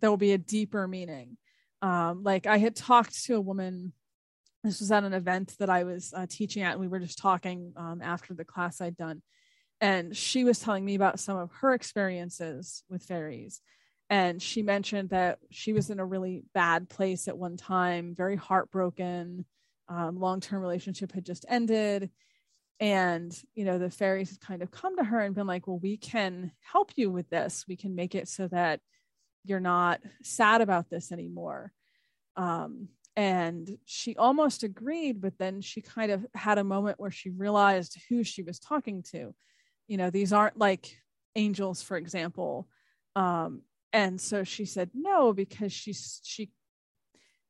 there 0.00 0.10
will 0.10 0.18
be 0.18 0.32
a 0.32 0.38
deeper 0.38 0.86
meaning. 0.86 1.38
Um, 1.80 2.22
like 2.22 2.46
I 2.46 2.58
had 2.58 2.76
talked 2.76 3.24
to 3.24 3.36
a 3.36 3.40
woman. 3.40 3.92
This 4.62 4.80
was 4.80 4.92
at 4.92 5.02
an 5.02 5.14
event 5.14 5.56
that 5.58 5.70
I 5.70 5.84
was 5.84 6.12
uh, 6.14 6.26
teaching 6.28 6.62
at, 6.62 6.72
and 6.72 6.80
we 6.80 6.86
were 6.86 7.00
just 7.00 7.18
talking 7.18 7.72
um, 7.76 8.00
after 8.02 8.34
the 8.34 8.44
class 8.44 8.80
I'd 8.80 8.96
done, 8.96 9.22
and 9.80 10.16
she 10.16 10.44
was 10.44 10.60
telling 10.60 10.84
me 10.84 10.94
about 10.94 11.18
some 11.18 11.36
of 11.36 11.50
her 11.60 11.72
experiences 11.72 12.84
with 12.88 13.02
fairies 13.02 13.60
and 14.12 14.42
she 14.42 14.60
mentioned 14.62 15.08
that 15.08 15.38
she 15.50 15.72
was 15.72 15.88
in 15.88 15.98
a 15.98 16.04
really 16.04 16.42
bad 16.52 16.90
place 16.90 17.28
at 17.28 17.38
one 17.38 17.56
time 17.56 18.14
very 18.14 18.36
heartbroken. 18.36 19.46
Um, 19.88 20.20
long-term 20.20 20.60
relationship 20.60 21.12
had 21.12 21.24
just 21.24 21.46
ended. 21.48 22.10
And 22.78 23.34
you 23.54 23.64
know 23.64 23.78
the 23.78 23.88
fairies 23.88 24.28
had 24.28 24.40
kind 24.40 24.60
of 24.62 24.70
come 24.70 24.98
to 24.98 25.04
her 25.04 25.20
and 25.20 25.34
been 25.34 25.46
like 25.46 25.66
well 25.66 25.78
we 25.78 25.96
can 25.96 26.52
help 26.60 26.92
you 26.96 27.10
with 27.10 27.30
this. 27.30 27.64
We 27.66 27.74
can 27.74 27.94
make 27.94 28.14
it 28.14 28.28
so 28.28 28.48
that 28.48 28.80
you're 29.44 29.60
not 29.60 30.02
sad 30.22 30.60
about 30.60 30.90
this 30.90 31.10
anymore. 31.10 31.72
Um, 32.36 32.88
and 33.16 33.78
she 33.86 34.14
almost 34.16 34.62
agreed 34.62 35.22
but 35.22 35.38
then 35.38 35.62
she 35.62 35.80
kind 35.80 36.12
of 36.12 36.26
had 36.34 36.58
a 36.58 36.64
moment 36.64 37.00
where 37.00 37.10
she 37.10 37.30
realized 37.30 37.98
who 38.10 38.24
she 38.24 38.42
was 38.42 38.58
talking 38.58 39.02
to. 39.12 39.34
You 39.88 39.96
know 39.96 40.10
these 40.10 40.34
aren't 40.34 40.58
like 40.58 40.98
angels 41.34 41.80
for 41.80 41.96
example. 41.96 42.68
Um, 43.16 43.62
and 43.92 44.20
so 44.20 44.44
she 44.44 44.64
said 44.64 44.90
no 44.94 45.32
because 45.32 45.72
she 45.72 45.94
she 46.22 46.50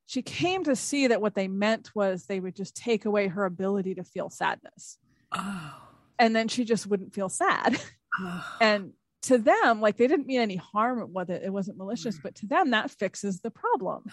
she 0.06 0.22
came 0.22 0.64
to 0.64 0.76
see 0.76 1.06
that 1.06 1.20
what 1.20 1.34
they 1.34 1.48
meant 1.48 1.90
was 1.94 2.26
they 2.26 2.40
would 2.40 2.56
just 2.56 2.76
take 2.76 3.04
away 3.04 3.28
her 3.28 3.44
ability 3.44 3.94
to 3.94 4.04
feel 4.04 4.28
sadness 4.28 4.98
oh. 5.32 5.74
and 6.18 6.34
then 6.34 6.48
she 6.48 6.64
just 6.64 6.86
wouldn't 6.86 7.14
feel 7.14 7.28
sad 7.28 7.80
oh. 8.20 8.56
and 8.60 8.92
to 9.22 9.38
them 9.38 9.80
like 9.80 9.96
they 9.96 10.08
didn't 10.08 10.26
mean 10.26 10.40
any 10.40 10.56
harm 10.56 11.12
with 11.12 11.30
it 11.30 11.42
it 11.44 11.52
wasn't 11.52 11.78
malicious 11.78 12.18
but 12.22 12.34
to 12.34 12.46
them 12.46 12.70
that 12.70 12.90
fixes 12.90 13.40
the 13.40 13.50
problem 13.50 14.04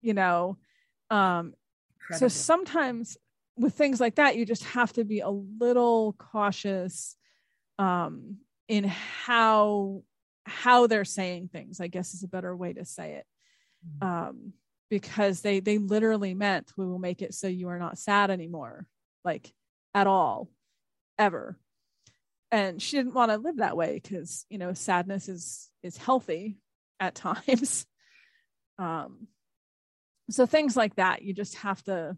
you 0.00 0.14
know 0.14 0.56
um 1.10 1.52
Incredible. 2.00 2.18
so 2.18 2.28
sometimes 2.28 3.16
with 3.58 3.74
things 3.74 4.00
like 4.00 4.16
that 4.16 4.36
you 4.36 4.46
just 4.46 4.64
have 4.64 4.92
to 4.94 5.04
be 5.04 5.20
a 5.20 5.28
little 5.28 6.14
cautious 6.14 7.16
um 7.78 8.38
in 8.68 8.84
how 8.84 10.02
how 10.46 10.86
they're 10.86 11.04
saying 11.04 11.48
things 11.48 11.80
i 11.80 11.86
guess 11.86 12.14
is 12.14 12.22
a 12.22 12.28
better 12.28 12.56
way 12.56 12.72
to 12.72 12.84
say 12.84 13.14
it. 13.14 13.26
Mm-hmm. 14.00 14.08
um 14.08 14.52
because 14.88 15.40
they 15.40 15.60
they 15.60 15.78
literally 15.78 16.34
meant 16.34 16.72
we 16.76 16.86
will 16.86 16.98
make 16.98 17.20
it 17.20 17.34
so 17.34 17.48
you 17.48 17.68
are 17.68 17.78
not 17.78 17.98
sad 17.98 18.30
anymore 18.30 18.86
like 19.24 19.52
at 19.94 20.06
all 20.06 20.48
ever. 21.18 21.58
And 22.52 22.80
she 22.80 22.96
didn't 22.96 23.14
want 23.14 23.32
to 23.32 23.38
live 23.38 23.56
that 23.56 23.76
way 23.76 24.00
because 24.00 24.46
you 24.48 24.58
know 24.58 24.72
sadness 24.72 25.28
is 25.28 25.70
is 25.82 25.96
healthy 25.96 26.58
at 27.00 27.14
times. 27.26 27.86
Um 28.78 29.26
so 30.30 30.46
things 30.46 30.76
like 30.76 30.96
that 30.96 31.22
you 31.22 31.34
just 31.34 31.56
have 31.56 31.82
to 31.84 32.16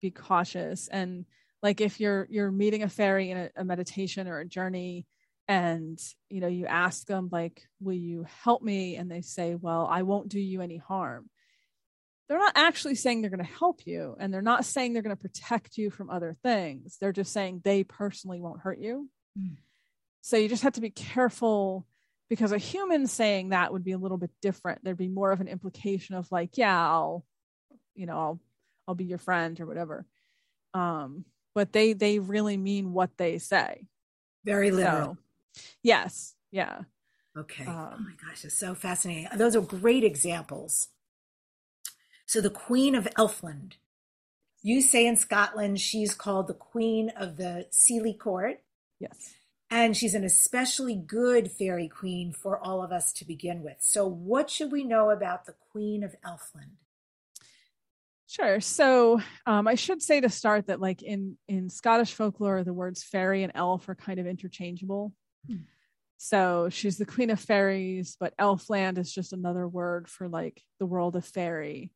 be 0.00 0.10
cautious. 0.10 0.88
And 0.88 1.24
like 1.62 1.80
if 1.80 2.00
you're 2.00 2.26
you're 2.30 2.50
meeting 2.50 2.82
a 2.82 2.88
fairy 2.88 3.30
in 3.30 3.38
a, 3.38 3.50
a 3.56 3.64
meditation 3.64 4.28
or 4.28 4.40
a 4.40 4.46
journey 4.46 5.06
and 5.52 6.00
you 6.30 6.40
know 6.40 6.46
you 6.46 6.64
ask 6.64 7.06
them 7.06 7.28
like 7.30 7.62
will 7.78 7.92
you 7.92 8.24
help 8.42 8.62
me? 8.62 8.96
And 8.96 9.10
they 9.10 9.20
say 9.20 9.54
well 9.54 9.86
i 9.90 10.02
won't 10.02 10.28
do 10.28 10.40
you 10.40 10.62
any 10.62 10.78
harm. 10.78 11.28
They're 12.28 12.38
not 12.38 12.56
actually 12.56 12.94
saying 12.94 13.20
they're 13.20 13.30
going 13.30 13.44
to 13.44 13.58
help 13.58 13.86
you 13.86 14.16
and 14.18 14.32
they're 14.32 14.40
not 14.40 14.64
saying 14.64 14.92
they're 14.94 15.02
going 15.02 15.14
to 15.14 15.20
protect 15.20 15.76
you 15.76 15.90
from 15.90 16.08
other 16.08 16.34
things. 16.42 16.96
They're 16.98 17.12
just 17.12 17.32
saying 17.34 17.60
they 17.62 17.84
personally 17.84 18.40
won't 18.40 18.60
hurt 18.60 18.78
you. 18.78 19.10
Mm. 19.38 19.56
so 20.20 20.36
you 20.36 20.48
just 20.48 20.62
have 20.62 20.74
to 20.74 20.82
be 20.82 20.90
careful 20.90 21.86
because 22.28 22.52
a 22.52 22.58
human 22.58 23.06
saying 23.06 23.50
that 23.50 23.72
would 23.72 23.84
be 23.84 23.92
a 23.92 23.98
little 23.98 24.18
bit 24.18 24.30
different. 24.40 24.82
There'd 24.82 24.96
be 24.96 25.08
more 25.08 25.32
of 25.32 25.40
an 25.40 25.48
implication 25.48 26.14
of 26.14 26.30
like 26.30 26.56
yeah 26.58 26.78
i'll 26.78 27.24
you 27.94 28.04
know 28.06 28.18
i'll 28.18 28.40
i'll 28.86 28.94
be 28.94 29.04
your 29.04 29.18
friend 29.18 29.58
or 29.60 29.66
whatever. 29.66 30.06
Um 30.72 31.24
but 31.54 31.72
they 31.72 31.92
they 31.92 32.18
really 32.18 32.56
mean 32.56 32.92
what 32.92 33.10
they 33.18 33.38
say. 33.38 33.86
Very 34.44 34.70
literal 34.70 35.18
yes 35.82 36.34
yeah 36.50 36.80
okay 37.36 37.64
um, 37.66 37.90
oh 37.94 37.98
my 37.98 38.28
gosh 38.28 38.44
it's 38.44 38.58
so 38.58 38.74
fascinating 38.74 39.26
those 39.36 39.56
are 39.56 39.60
great 39.60 40.04
examples 40.04 40.88
so 42.26 42.40
the 42.40 42.50
queen 42.50 42.94
of 42.94 43.08
elfland 43.18 43.74
you 44.62 44.80
say 44.80 45.06
in 45.06 45.16
scotland 45.16 45.80
she's 45.80 46.14
called 46.14 46.46
the 46.46 46.54
queen 46.54 47.10
of 47.16 47.36
the 47.36 47.66
seelie 47.72 48.18
court 48.18 48.60
yes 49.00 49.34
and 49.72 49.96
she's 49.96 50.14
an 50.14 50.22
especially 50.22 50.94
good 50.94 51.50
fairy 51.50 51.88
queen 51.88 52.30
for 52.30 52.58
all 52.58 52.82
of 52.82 52.92
us 52.92 53.10
to 53.14 53.24
begin 53.24 53.62
with. 53.62 53.78
So, 53.80 54.06
what 54.06 54.50
should 54.50 54.70
we 54.70 54.84
know 54.84 55.08
about 55.08 55.46
the 55.46 55.54
Queen 55.72 56.04
of 56.04 56.14
Elfland? 56.22 56.76
Sure. 58.26 58.60
So 58.60 59.20
um, 59.46 59.66
I 59.66 59.74
should 59.74 60.02
say 60.02 60.20
to 60.20 60.28
start 60.28 60.66
that, 60.66 60.80
like 60.80 61.02
in 61.02 61.38
in 61.48 61.70
Scottish 61.70 62.12
folklore, 62.12 62.64
the 62.64 62.74
words 62.74 63.02
fairy 63.02 63.42
and 63.42 63.52
elf 63.54 63.88
are 63.88 63.94
kind 63.94 64.18
of 64.18 64.26
interchangeable. 64.26 65.14
So 66.18 66.68
she's 66.68 66.98
the 66.98 67.04
queen 67.04 67.30
of 67.30 67.40
fairies, 67.40 68.16
but 68.20 68.36
Elfland 68.36 68.96
is 68.98 69.12
just 69.12 69.32
another 69.32 69.66
word 69.66 70.08
for 70.08 70.28
like 70.28 70.62
the 70.78 70.86
world 70.86 71.16
of 71.16 71.24
fairy, 71.24 71.90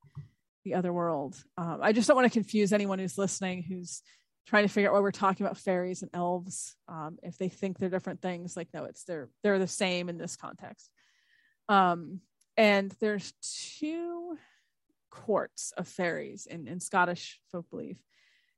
the 0.64 0.74
other 0.74 0.92
world. 0.92 1.36
Um, 1.56 1.78
I 1.80 1.92
just 1.92 2.08
don't 2.08 2.16
want 2.16 2.26
to 2.26 2.36
confuse 2.36 2.72
anyone 2.72 2.98
who's 2.98 3.16
listening 3.16 3.62
who's 3.62 4.02
trying 4.46 4.64
to 4.64 4.68
figure 4.68 4.90
out 4.90 4.94
why 4.94 5.00
we're 5.00 5.10
talking 5.10 5.44
about 5.44 5.58
fairies 5.58 6.02
and 6.02 6.10
elves 6.14 6.76
um, 6.88 7.18
if 7.22 7.36
they 7.36 7.48
think 7.48 7.78
they're 7.78 7.88
different 7.88 8.22
things 8.22 8.56
like 8.56 8.68
no 8.72 8.84
it's 8.84 9.04
they're 9.04 9.28
they're 9.42 9.58
the 9.58 9.66
same 9.66 10.08
in 10.08 10.18
this 10.18 10.36
context 10.36 10.90
um, 11.68 12.20
and 12.56 12.94
there's 13.00 13.32
two 13.78 14.38
courts 15.10 15.72
of 15.76 15.88
fairies 15.88 16.46
in, 16.46 16.68
in 16.68 16.80
scottish 16.80 17.40
folk 17.50 17.68
belief 17.70 17.98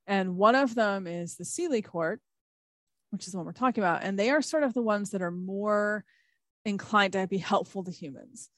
and 0.07 0.37
one 0.37 0.55
of 0.55 0.75
them 0.75 1.07
is 1.07 1.37
the 1.37 1.45
seelie 1.45 1.85
court 1.85 2.21
which 3.11 3.27
is 3.27 3.33
the 3.33 3.39
one 3.39 3.47
we're 3.47 3.53
talking 3.53 3.83
about 3.83 4.03
and 4.03 4.19
they 4.19 4.31
are 4.31 4.43
sort 4.43 4.63
of 4.63 4.75
the 4.75 4.83
ones 4.83 5.11
that 5.11 5.23
are 5.23 5.31
more 5.31 6.05
inclined 6.65 7.13
to 7.13 7.27
be 7.27 7.39
helpful 7.39 7.85
to 7.85 7.91
humans 7.91 8.51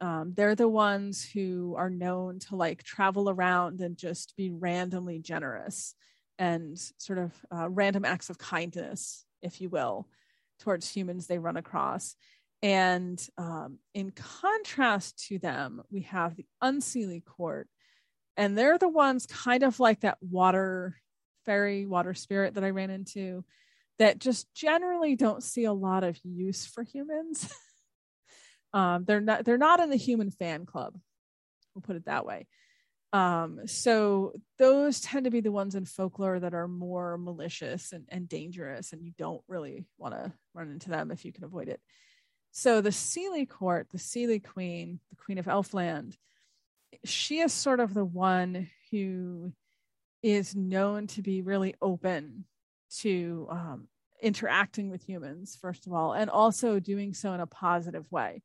um, 0.00 0.34
they're 0.36 0.54
the 0.54 0.68
ones 0.68 1.24
who 1.24 1.74
are 1.78 1.90
known 1.90 2.38
to 2.40 2.56
like 2.56 2.82
travel 2.82 3.30
around 3.30 3.80
and 3.80 3.96
just 3.96 4.36
be 4.36 4.50
randomly 4.50 5.18
generous 5.18 5.94
and 6.38 6.78
sort 6.98 7.18
of 7.18 7.32
uh, 7.54 7.70
random 7.70 8.04
acts 8.04 8.28
of 8.28 8.38
kindness, 8.38 9.24
if 9.40 9.60
you 9.60 9.68
will, 9.68 10.08
towards 10.60 10.90
humans 10.90 11.26
they 11.26 11.38
run 11.38 11.56
across. 11.56 12.16
And 12.62 13.24
um, 13.38 13.78
in 13.92 14.10
contrast 14.10 15.26
to 15.28 15.38
them, 15.38 15.82
we 15.90 16.02
have 16.02 16.34
the 16.34 16.46
Unseelie 16.62 17.24
Court, 17.24 17.68
and 18.36 18.58
they're 18.58 18.78
the 18.78 18.88
ones 18.88 19.26
kind 19.26 19.62
of 19.62 19.78
like 19.80 20.00
that 20.00 20.18
water 20.20 20.96
fairy, 21.44 21.86
water 21.86 22.14
spirit 22.14 22.54
that 22.54 22.64
I 22.64 22.70
ran 22.70 22.90
into, 22.90 23.44
that 23.98 24.18
just 24.18 24.52
generally 24.54 25.16
don't 25.16 25.42
see 25.42 25.64
a 25.64 25.72
lot 25.72 26.04
of 26.04 26.18
use 26.24 26.66
for 26.66 26.82
humans. 26.82 27.48
um, 28.72 29.04
they're 29.04 29.20
not 29.20 29.44
they're 29.44 29.58
not 29.58 29.80
in 29.80 29.90
the 29.90 29.96
human 29.96 30.30
fan 30.30 30.66
club. 30.66 30.98
We'll 31.74 31.82
put 31.82 31.96
it 31.96 32.06
that 32.06 32.26
way. 32.26 32.46
Um, 33.12 33.60
so 33.66 34.32
those 34.58 35.00
tend 35.00 35.24
to 35.24 35.30
be 35.30 35.40
the 35.40 35.52
ones 35.52 35.76
in 35.76 35.84
folklore 35.84 36.40
that 36.40 36.52
are 36.52 36.66
more 36.66 37.16
malicious 37.16 37.92
and, 37.92 38.06
and 38.08 38.28
dangerous, 38.28 38.92
and 38.92 39.04
you 39.04 39.12
don't 39.16 39.42
really 39.46 39.86
want 39.98 40.14
to 40.14 40.32
run 40.52 40.70
into 40.72 40.90
them 40.90 41.12
if 41.12 41.24
you 41.24 41.32
can 41.32 41.44
avoid 41.44 41.68
it. 41.68 41.80
So 42.50 42.80
the 42.80 42.90
Seelie 42.90 43.48
court, 43.48 43.88
the 43.92 43.98
Seelie 43.98 44.42
queen, 44.42 44.98
the 45.10 45.16
queen 45.16 45.38
of 45.38 45.46
Elfland, 45.46 46.16
she 47.04 47.38
is 47.38 47.52
sort 47.52 47.80
of 47.80 47.94
the 47.94 48.04
one 48.04 48.68
who 48.90 49.52
is 50.22 50.56
known 50.56 51.06
to 51.08 51.22
be 51.22 51.42
really 51.42 51.74
open 51.80 52.44
to 53.00 53.46
um, 53.50 53.88
interacting 54.22 54.90
with 54.90 55.02
humans, 55.02 55.56
first 55.60 55.86
of 55.86 55.92
all, 55.92 56.12
and 56.12 56.30
also 56.30 56.78
doing 56.78 57.14
so 57.14 57.32
in 57.32 57.40
a 57.40 57.46
positive 57.46 58.10
way. 58.10 58.42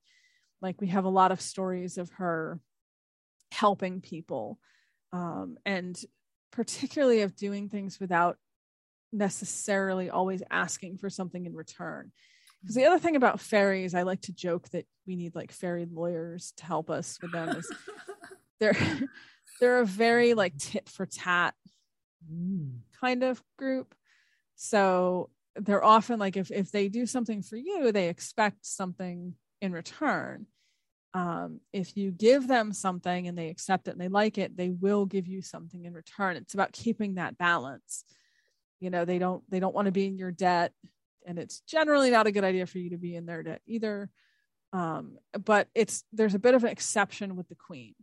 Like 0.61 0.81
we 0.81 0.87
have 0.87 1.05
a 1.05 1.09
lot 1.09 1.31
of 1.31 1.41
stories 1.41 1.97
of 1.97 2.09
her 2.11 2.59
helping 3.51 4.01
people 4.01 4.59
um, 5.11 5.57
and 5.65 5.99
particularly 6.51 7.21
of 7.21 7.35
doing 7.35 7.69
things 7.69 7.99
without 7.99 8.37
necessarily 9.11 10.09
always 10.09 10.43
asking 10.51 10.97
for 10.97 11.09
something 11.09 11.45
in 11.45 11.55
return 11.55 12.11
because 12.61 12.75
the 12.75 12.85
other 12.85 12.99
thing 12.99 13.15
about 13.15 13.39
fairies 13.39 13.95
i 13.95 14.03
like 14.03 14.21
to 14.21 14.31
joke 14.31 14.69
that 14.69 14.85
we 15.07 15.15
need 15.15 15.33
like 15.33 15.51
fairy 15.51 15.87
lawyers 15.91 16.53
to 16.57 16.65
help 16.65 16.91
us 16.91 17.17
with 17.21 17.31
them 17.31 17.49
is 17.57 17.71
they're 18.59 18.77
they're 19.59 19.79
a 19.79 19.85
very 19.85 20.35
like 20.35 20.55
tit 20.57 20.87
for 20.87 21.07
tat 21.07 21.55
mm. 22.31 22.71
kind 23.01 23.23
of 23.23 23.41
group 23.57 23.95
so 24.61 25.29
they're 25.55 25.83
often 25.83 26.19
like 26.19 26.35
if 26.35 26.51
if 26.51 26.69
they 26.69 26.89
do 26.89 27.05
something 27.05 27.41
for 27.41 27.55
you 27.55 27.93
they 27.93 28.09
expect 28.09 28.65
something 28.65 29.33
in 29.61 29.71
return. 29.71 30.47
Um, 31.13 31.61
if 31.73 31.97
you 31.97 32.11
give 32.11 32.47
them 32.47 32.71
something 32.71 33.27
and 33.27 33.37
they 33.37 33.47
accept 33.47 33.87
it 33.87 33.91
and 33.91 34.01
they 34.01 34.09
like 34.09 34.37
it 34.37 34.57
they 34.57 34.69
will 34.69 35.05
give 35.05 35.27
you 35.27 35.41
something 35.41 35.85
in 35.85 35.93
return. 35.93 36.35
It's 36.35 36.53
about 36.53 36.73
keeping 36.73 37.15
that 37.15 37.37
balance. 37.37 38.03
You 38.81 38.89
know 38.89 39.05
they 39.05 39.17
don't 39.17 39.43
they 39.49 39.61
don't 39.61 39.73
want 39.73 39.85
to 39.85 39.93
be 39.93 40.07
in 40.07 40.17
your 40.17 40.31
debt 40.31 40.73
and 41.25 41.39
it's 41.39 41.61
generally 41.61 42.11
not 42.11 42.27
a 42.27 42.31
good 42.31 42.43
idea 42.43 42.65
for 42.65 42.79
you 42.79 42.89
to 42.89 42.97
be 42.97 43.15
in 43.15 43.25
their 43.25 43.43
debt 43.43 43.61
either. 43.65 44.09
Um, 44.73 45.19
but 45.45 45.69
it's 45.73 46.03
there's 46.11 46.35
a 46.35 46.39
bit 46.39 46.53
of 46.53 46.65
an 46.65 46.69
exception 46.69 47.37
with 47.37 47.47
the 47.47 47.55
queen 47.55 47.95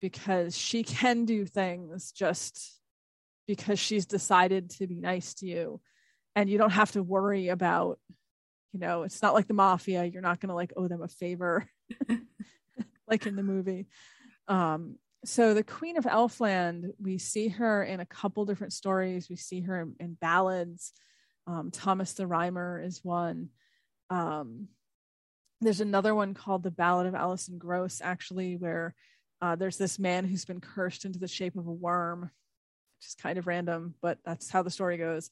because 0.00 0.58
she 0.58 0.82
can 0.82 1.26
do 1.26 1.46
things 1.46 2.10
just 2.10 2.80
because 3.48 3.80
she's 3.80 4.06
decided 4.06 4.70
to 4.70 4.86
be 4.86 5.00
nice 5.00 5.34
to 5.34 5.46
you. 5.46 5.80
And 6.36 6.48
you 6.48 6.58
don't 6.58 6.70
have 6.70 6.92
to 6.92 7.02
worry 7.02 7.48
about 7.48 7.98
you 8.72 8.78
know 8.78 9.02
it's 9.02 9.22
not 9.22 9.34
like 9.34 9.48
the 9.48 9.54
mafia. 9.54 10.04
You're 10.04 10.22
not 10.22 10.38
going 10.38 10.50
to 10.50 10.54
like 10.54 10.74
owe 10.76 10.86
them 10.86 11.02
a 11.02 11.08
favor 11.08 11.66
like 13.08 13.26
in 13.26 13.34
the 13.34 13.42
movie. 13.42 13.88
Um 14.46 14.96
so 15.24 15.52
the 15.52 15.64
queen 15.64 15.96
of 15.96 16.04
elfland 16.04 16.92
we 17.00 17.18
see 17.18 17.48
her 17.48 17.82
in 17.82 17.98
a 17.98 18.06
couple 18.06 18.44
different 18.44 18.74
stories. 18.74 19.28
We 19.28 19.36
see 19.36 19.62
her 19.62 19.80
in, 19.80 19.94
in 19.98 20.14
ballads. 20.20 20.92
Um, 21.48 21.70
thomas 21.70 22.12
the 22.12 22.26
rhymer 22.26 22.80
is 22.80 23.02
one. 23.02 23.48
Um, 24.10 24.68
there's 25.60 25.80
another 25.80 26.14
one 26.14 26.34
called 26.34 26.62
the 26.62 26.70
ballad 26.70 27.06
of 27.06 27.14
allison 27.14 27.58
gross 27.58 28.00
actually 28.04 28.56
where 28.56 28.94
uh, 29.40 29.56
there's 29.56 29.78
this 29.78 29.98
man 29.98 30.24
who's 30.24 30.44
been 30.44 30.60
cursed 30.60 31.04
into 31.04 31.18
the 31.18 31.26
shape 31.26 31.56
of 31.56 31.66
a 31.66 31.72
worm 31.72 32.30
is 33.06 33.14
kind 33.14 33.38
of 33.38 33.46
random 33.46 33.94
but 34.02 34.18
that's 34.24 34.50
how 34.50 34.62
the 34.62 34.70
story 34.70 34.96
goes 34.96 35.30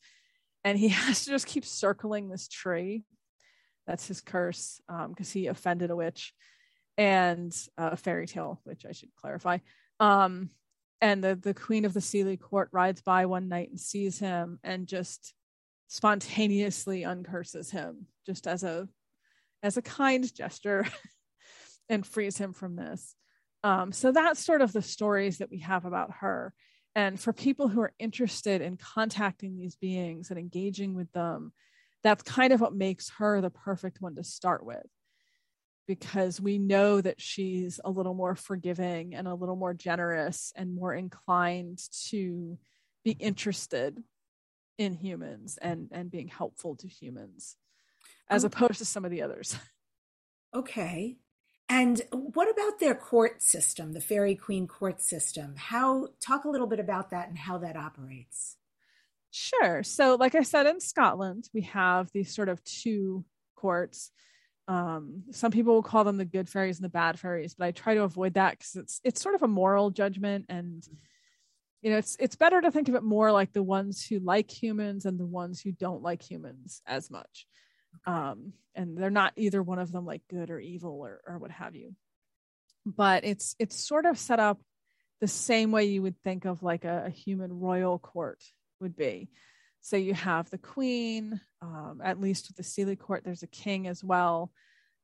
and 0.64 0.78
he 0.78 0.88
has 0.88 1.24
to 1.24 1.30
just 1.30 1.46
keep 1.46 1.64
circling 1.64 2.28
this 2.28 2.48
tree 2.48 3.04
that's 3.86 4.08
his 4.08 4.20
curse 4.20 4.80
because 4.88 5.34
um, 5.34 5.40
he 5.40 5.46
offended 5.46 5.90
a 5.90 5.96
witch 5.96 6.34
and 6.98 7.54
uh, 7.78 7.90
a 7.92 7.96
fairy 7.96 8.26
tale, 8.26 8.60
which 8.64 8.84
I 8.86 8.92
should 8.92 9.14
clarify. 9.14 9.58
Um, 10.00 10.50
and 11.00 11.22
the 11.22 11.36
the 11.36 11.54
queen 11.54 11.84
of 11.84 11.92
the 11.92 12.00
Seelie 12.00 12.40
court 12.40 12.70
rides 12.72 13.02
by 13.02 13.26
one 13.26 13.48
night 13.48 13.70
and 13.70 13.78
sees 13.78 14.18
him 14.18 14.58
and 14.64 14.86
just 14.86 15.34
spontaneously 15.88 17.02
uncurses 17.02 17.70
him 17.70 18.06
just 18.24 18.46
as 18.46 18.64
a 18.64 18.88
as 19.62 19.76
a 19.76 19.82
kind 19.82 20.34
gesture 20.34 20.86
and 21.88 22.06
frees 22.06 22.38
him 22.38 22.52
from 22.52 22.76
this. 22.76 23.14
Um, 23.62 23.92
so 23.92 24.10
that's 24.10 24.44
sort 24.44 24.62
of 24.62 24.72
the 24.72 24.82
stories 24.82 25.38
that 25.38 25.50
we 25.50 25.58
have 25.60 25.84
about 25.84 26.12
her. 26.20 26.54
And 26.96 27.20
for 27.20 27.34
people 27.34 27.68
who 27.68 27.82
are 27.82 27.92
interested 27.98 28.62
in 28.62 28.78
contacting 28.78 29.58
these 29.58 29.76
beings 29.76 30.30
and 30.30 30.38
engaging 30.38 30.94
with 30.94 31.12
them, 31.12 31.52
that's 32.02 32.22
kind 32.22 32.54
of 32.54 32.60
what 32.62 32.74
makes 32.74 33.10
her 33.18 33.42
the 33.42 33.50
perfect 33.50 34.00
one 34.00 34.14
to 34.14 34.24
start 34.24 34.64
with. 34.64 34.86
Because 35.86 36.40
we 36.40 36.58
know 36.58 37.02
that 37.02 37.20
she's 37.20 37.78
a 37.84 37.90
little 37.90 38.14
more 38.14 38.34
forgiving 38.34 39.14
and 39.14 39.28
a 39.28 39.34
little 39.34 39.56
more 39.56 39.74
generous 39.74 40.54
and 40.56 40.74
more 40.74 40.94
inclined 40.94 41.80
to 42.08 42.58
be 43.04 43.10
interested 43.10 44.02
in 44.78 44.94
humans 44.94 45.58
and 45.60 45.88
and 45.92 46.10
being 46.10 46.28
helpful 46.28 46.76
to 46.76 46.88
humans 46.88 47.56
as 48.28 48.44
um, 48.44 48.48
opposed 48.48 48.78
to 48.78 48.84
some 48.84 49.04
of 49.04 49.10
the 49.10 49.22
others. 49.22 49.56
Okay 50.54 51.18
and 51.68 52.02
what 52.10 52.50
about 52.50 52.78
their 52.78 52.94
court 52.94 53.42
system 53.42 53.92
the 53.92 54.00
fairy 54.00 54.34
queen 54.34 54.66
court 54.66 55.00
system 55.00 55.54
how 55.56 56.08
talk 56.20 56.44
a 56.44 56.48
little 56.48 56.66
bit 56.66 56.80
about 56.80 57.10
that 57.10 57.28
and 57.28 57.38
how 57.38 57.58
that 57.58 57.76
operates 57.76 58.56
Sure. 59.38 59.82
So, 59.82 60.14
like 60.14 60.34
I 60.34 60.40
said, 60.40 60.66
in 60.66 60.80
Scotland, 60.80 61.50
we 61.52 61.60
have 61.62 62.10
these 62.10 62.34
sort 62.34 62.48
of 62.48 62.64
two 62.64 63.22
courts. 63.54 64.10
Um, 64.66 65.24
some 65.30 65.52
people 65.52 65.74
will 65.74 65.82
call 65.82 66.04
them 66.04 66.16
the 66.16 66.24
good 66.24 66.48
fairies 66.48 66.78
and 66.78 66.84
the 66.86 66.88
bad 66.88 67.20
fairies, 67.20 67.54
but 67.54 67.66
I 67.66 67.70
try 67.72 67.92
to 67.92 68.02
avoid 68.02 68.32
that 68.34 68.52
because 68.52 68.76
it's 68.76 69.00
it's 69.04 69.20
sort 69.20 69.34
of 69.34 69.42
a 69.42 69.48
moral 69.48 69.90
judgment, 69.90 70.46
and 70.48 70.82
you 71.82 71.90
know, 71.90 71.98
it's 71.98 72.16
it's 72.18 72.34
better 72.34 72.62
to 72.62 72.70
think 72.70 72.88
of 72.88 72.94
it 72.94 73.02
more 73.02 73.30
like 73.30 73.52
the 73.52 73.62
ones 73.62 74.06
who 74.06 74.20
like 74.20 74.50
humans 74.50 75.04
and 75.04 75.20
the 75.20 75.26
ones 75.26 75.60
who 75.60 75.70
don't 75.70 76.02
like 76.02 76.22
humans 76.22 76.80
as 76.86 77.10
much. 77.10 77.46
Um, 78.04 78.52
and 78.74 78.96
they're 78.96 79.10
not 79.10 79.32
either 79.36 79.62
one 79.62 79.78
of 79.78 79.92
them 79.92 80.04
like 80.04 80.22
good 80.28 80.50
or 80.50 80.60
evil 80.60 81.00
or 81.00 81.20
or 81.26 81.38
what 81.38 81.50
have 81.50 81.74
you. 81.74 81.94
But 82.84 83.24
it's 83.24 83.56
it's 83.58 83.76
sort 83.76 84.06
of 84.06 84.18
set 84.18 84.38
up 84.38 84.60
the 85.20 85.28
same 85.28 85.70
way 85.72 85.84
you 85.84 86.02
would 86.02 86.20
think 86.22 86.44
of 86.44 86.62
like 86.62 86.84
a, 86.84 87.04
a 87.06 87.10
human 87.10 87.58
royal 87.58 87.98
court 87.98 88.42
would 88.80 88.96
be. 88.96 89.30
So 89.80 89.96
you 89.96 90.14
have 90.14 90.50
the 90.50 90.58
queen, 90.58 91.40
um, 91.62 92.00
at 92.04 92.20
least 92.20 92.48
with 92.48 92.56
the 92.56 92.62
Seelie 92.62 92.98
court, 92.98 93.22
there's 93.24 93.42
a 93.42 93.48
king 93.48 93.86
as 93.86 94.02
well. 94.02 94.50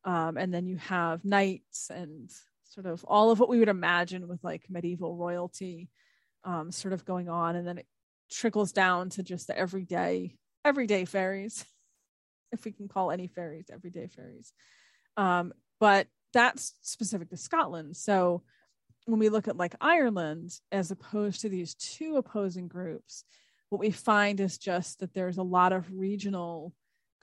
Um, 0.04 0.36
and 0.36 0.52
then 0.52 0.66
you 0.66 0.76
have 0.78 1.24
knights 1.24 1.88
and 1.88 2.30
sort 2.64 2.86
of 2.86 3.04
all 3.06 3.30
of 3.30 3.38
what 3.38 3.48
we 3.48 3.58
would 3.58 3.68
imagine 3.68 4.26
with 4.26 4.42
like 4.42 4.64
medieval 4.68 5.16
royalty 5.16 5.88
um, 6.44 6.72
sort 6.72 6.92
of 6.92 7.04
going 7.04 7.28
on. 7.28 7.54
And 7.54 7.66
then 7.66 7.78
it 7.78 7.86
trickles 8.30 8.72
down 8.72 9.10
to 9.10 9.22
just 9.22 9.46
the 9.46 9.56
everyday, 9.56 10.34
everyday 10.64 11.04
fairies, 11.04 11.64
if 12.52 12.64
we 12.64 12.72
can 12.72 12.88
call 12.88 13.10
any 13.10 13.26
fairies 13.26 13.66
everyday 13.72 14.06
fairies. 14.06 14.52
Um, 15.16 15.52
but 15.80 16.06
that's 16.32 16.74
specific 16.80 17.30
to 17.30 17.36
Scotland. 17.36 17.96
So 17.96 18.42
when 19.06 19.18
we 19.18 19.28
look 19.28 19.48
at 19.48 19.56
like 19.56 19.74
Ireland, 19.80 20.52
as 20.70 20.90
opposed 20.90 21.40
to 21.40 21.48
these 21.48 21.74
two 21.74 22.16
opposing 22.16 22.68
groups, 22.68 23.24
what 23.68 23.80
we 23.80 23.90
find 23.90 24.38
is 24.38 24.58
just 24.58 25.00
that 25.00 25.14
there's 25.14 25.38
a 25.38 25.42
lot 25.42 25.72
of 25.72 25.90
regional 25.92 26.72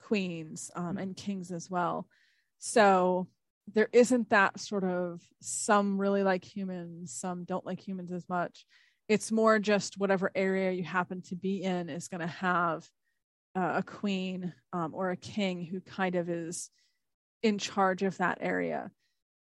queens 0.02 0.70
um, 0.74 0.98
and 0.98 1.16
kings 1.16 1.50
as 1.52 1.70
well. 1.70 2.06
So 2.58 3.28
there 3.72 3.88
isn't 3.92 4.30
that 4.30 4.58
sort 4.58 4.84
of 4.84 5.22
some 5.40 5.98
really 5.98 6.22
like 6.22 6.44
humans, 6.44 7.12
some 7.12 7.44
don't 7.44 7.64
like 7.64 7.80
humans 7.80 8.12
as 8.12 8.28
much. 8.28 8.66
It's 9.08 9.32
more 9.32 9.58
just 9.58 9.98
whatever 9.98 10.30
area 10.34 10.72
you 10.72 10.84
happen 10.84 11.22
to 11.22 11.36
be 11.36 11.62
in 11.62 11.88
is 11.88 12.08
going 12.08 12.20
to 12.20 12.26
have 12.26 12.86
uh, 13.56 13.74
a 13.76 13.82
queen 13.82 14.52
um, 14.72 14.94
or 14.94 15.10
a 15.10 15.16
king 15.16 15.64
who 15.64 15.80
kind 15.80 16.14
of 16.14 16.28
is 16.28 16.70
in 17.42 17.58
charge 17.58 18.02
of 18.02 18.18
that 18.18 18.38
area. 18.40 18.90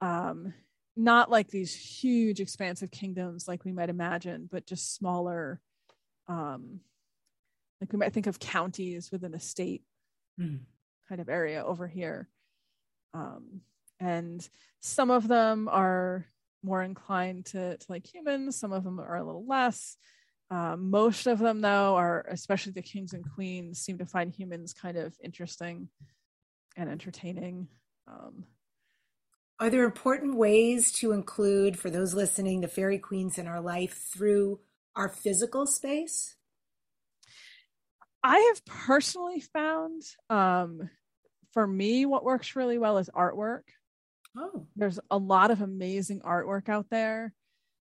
Um, 0.02 0.54
not 0.96 1.30
like 1.30 1.50
these 1.50 1.74
huge, 1.74 2.40
expansive 2.40 2.92
kingdoms 2.92 3.48
like 3.48 3.66
we 3.66 3.72
might 3.72 3.90
imagine, 3.90 4.48
but 4.52 4.66
just 4.66 4.96
smaller 4.96 5.60
um, 6.28 6.82
like 7.82 7.92
we 7.92 8.00
might 8.00 8.14
think 8.14 8.28
of 8.28 8.40
counties 8.40 9.12
within 9.12 9.34
a 9.34 9.40
state 9.40 9.84
mm. 10.40 10.60
kind 11.08 11.22
of 11.22 11.30
area 11.30 11.64
over 11.64 11.88
here 11.88 12.30
um, 13.14 13.62
and 14.00 14.48
some 14.80 15.10
of 15.10 15.28
them 15.28 15.68
are 15.72 16.26
more 16.64 16.84
inclined 16.84 17.46
to, 17.46 17.78
to 17.78 17.86
like 17.90 18.06
humans 18.06 18.56
some 18.56 18.72
of 18.72 18.84
them 18.84 19.00
are 19.00 19.18
a 19.18 19.24
little 19.24 19.46
less 19.46 19.98
um, 20.50 20.90
most 20.90 21.28
of 21.28 21.40
them 21.40 21.62
though 21.62 21.96
are 21.96 22.26
especially 22.30 22.72
the 22.72 22.82
kings 22.82 23.14
and 23.14 23.30
queens 23.34 23.80
seem 23.80 23.98
to 23.98 24.06
find 24.06 24.34
humans 24.34 24.74
kind 24.74 24.98
of 24.98 25.16
interesting 25.24 25.90
and 26.76 26.90
entertaining 26.90 27.68
um, 28.08 28.46
are 29.60 29.70
there 29.70 29.84
important 29.84 30.36
ways 30.36 30.92
to 30.92 31.12
include 31.12 31.78
for 31.78 31.90
those 31.90 32.14
listening 32.14 32.62
the 32.62 32.68
fairy 32.68 33.00
queens 33.00 33.38
in 33.38 33.48
our 33.48 33.62
life 33.62 34.10
through 34.14 34.60
our 34.96 35.10
physical 35.10 35.66
space 35.66 36.36
I 38.24 38.40
have 38.54 38.66
personally 38.66 39.40
found 39.40 40.02
um, 40.30 40.90
for 41.54 41.66
me, 41.66 42.06
what 42.06 42.24
works 42.24 42.56
really 42.56 42.78
well 42.78 42.98
is 42.98 43.10
artwork. 43.16 43.64
Oh, 44.38 44.68
there's 44.76 45.00
a 45.10 45.18
lot 45.18 45.50
of 45.50 45.62
amazing 45.62 46.20
artwork 46.22 46.70
out 46.70 46.86
there. 46.92 47.34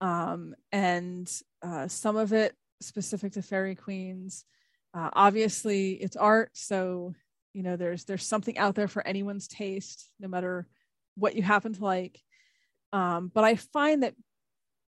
Um, 0.00 0.54
and 0.72 1.30
uh, 1.62 1.88
some 1.88 2.16
of 2.16 2.32
it 2.32 2.54
specific 2.80 3.32
to 3.32 3.42
fairy 3.42 3.74
queens. 3.74 4.44
Uh, 4.94 5.10
obviously, 5.12 5.92
it's 5.92 6.16
art, 6.16 6.50
so 6.54 7.14
you 7.52 7.62
know 7.62 7.76
there's 7.76 8.04
there's 8.04 8.26
something 8.26 8.58
out 8.58 8.74
there 8.74 8.88
for 8.88 9.06
anyone's 9.06 9.46
taste, 9.46 10.10
no 10.18 10.28
matter 10.28 10.66
what 11.16 11.36
you 11.36 11.42
happen 11.42 11.72
to 11.74 11.84
like. 11.84 12.20
Um, 12.92 13.30
but 13.32 13.44
I 13.44 13.56
find 13.56 14.02
that 14.02 14.14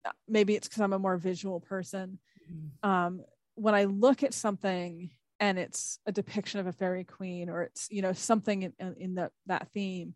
uh, 0.05 0.12
maybe 0.28 0.55
it's 0.55 0.68
because 0.68 0.82
I'm 0.82 0.93
a 0.93 0.99
more 0.99 1.18
visual 1.18 1.59
person. 1.59 2.20
Mm-hmm. 2.51 2.89
Um, 2.89 3.22
when 3.55 3.76
I 3.76 3.84
look 3.84 4.24
at 4.24 4.34
something 4.34 5.12
and 5.41 5.57
it's 5.57 5.99
a 6.05 6.12
depiction 6.12 6.59
of 6.59 6.68
a 6.68 6.72
fairy 6.72 7.03
queen 7.03 7.49
or 7.49 7.64
it's 7.64 7.88
you 7.91 8.01
know 8.01 8.14
something 8.14 8.62
in, 8.62 8.95
in 8.97 9.16
the, 9.16 9.30
that 9.47 9.68
theme 9.74 10.14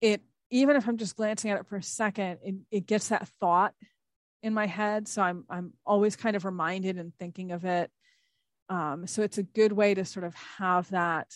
it 0.00 0.22
even 0.50 0.76
if 0.76 0.88
i'm 0.88 0.96
just 0.96 1.16
glancing 1.16 1.50
at 1.50 1.58
it 1.58 1.66
for 1.66 1.76
a 1.76 1.82
second 1.82 2.38
it, 2.42 2.54
it 2.70 2.86
gets 2.86 3.08
that 3.08 3.28
thought 3.40 3.74
in 4.42 4.54
my 4.54 4.66
head 4.66 5.08
so 5.08 5.22
i'm 5.22 5.44
i'm 5.50 5.72
always 5.84 6.16
kind 6.16 6.36
of 6.36 6.44
reminded 6.44 6.98
and 6.98 7.14
thinking 7.18 7.52
of 7.52 7.64
it 7.64 7.90
um, 8.68 9.06
so 9.06 9.22
it's 9.22 9.38
a 9.38 9.44
good 9.44 9.70
way 9.70 9.94
to 9.94 10.04
sort 10.04 10.24
of 10.24 10.34
have 10.58 10.90
that 10.90 11.32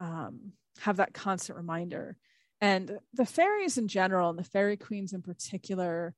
um, 0.00 0.52
have 0.80 0.96
that 0.96 1.14
constant 1.14 1.56
reminder 1.56 2.16
and 2.60 2.98
the 3.14 3.26
fairies 3.26 3.78
in 3.78 3.86
general 3.86 4.30
and 4.30 4.38
the 4.38 4.44
fairy 4.44 4.76
queens 4.76 5.12
in 5.12 5.22
particular 5.22 6.14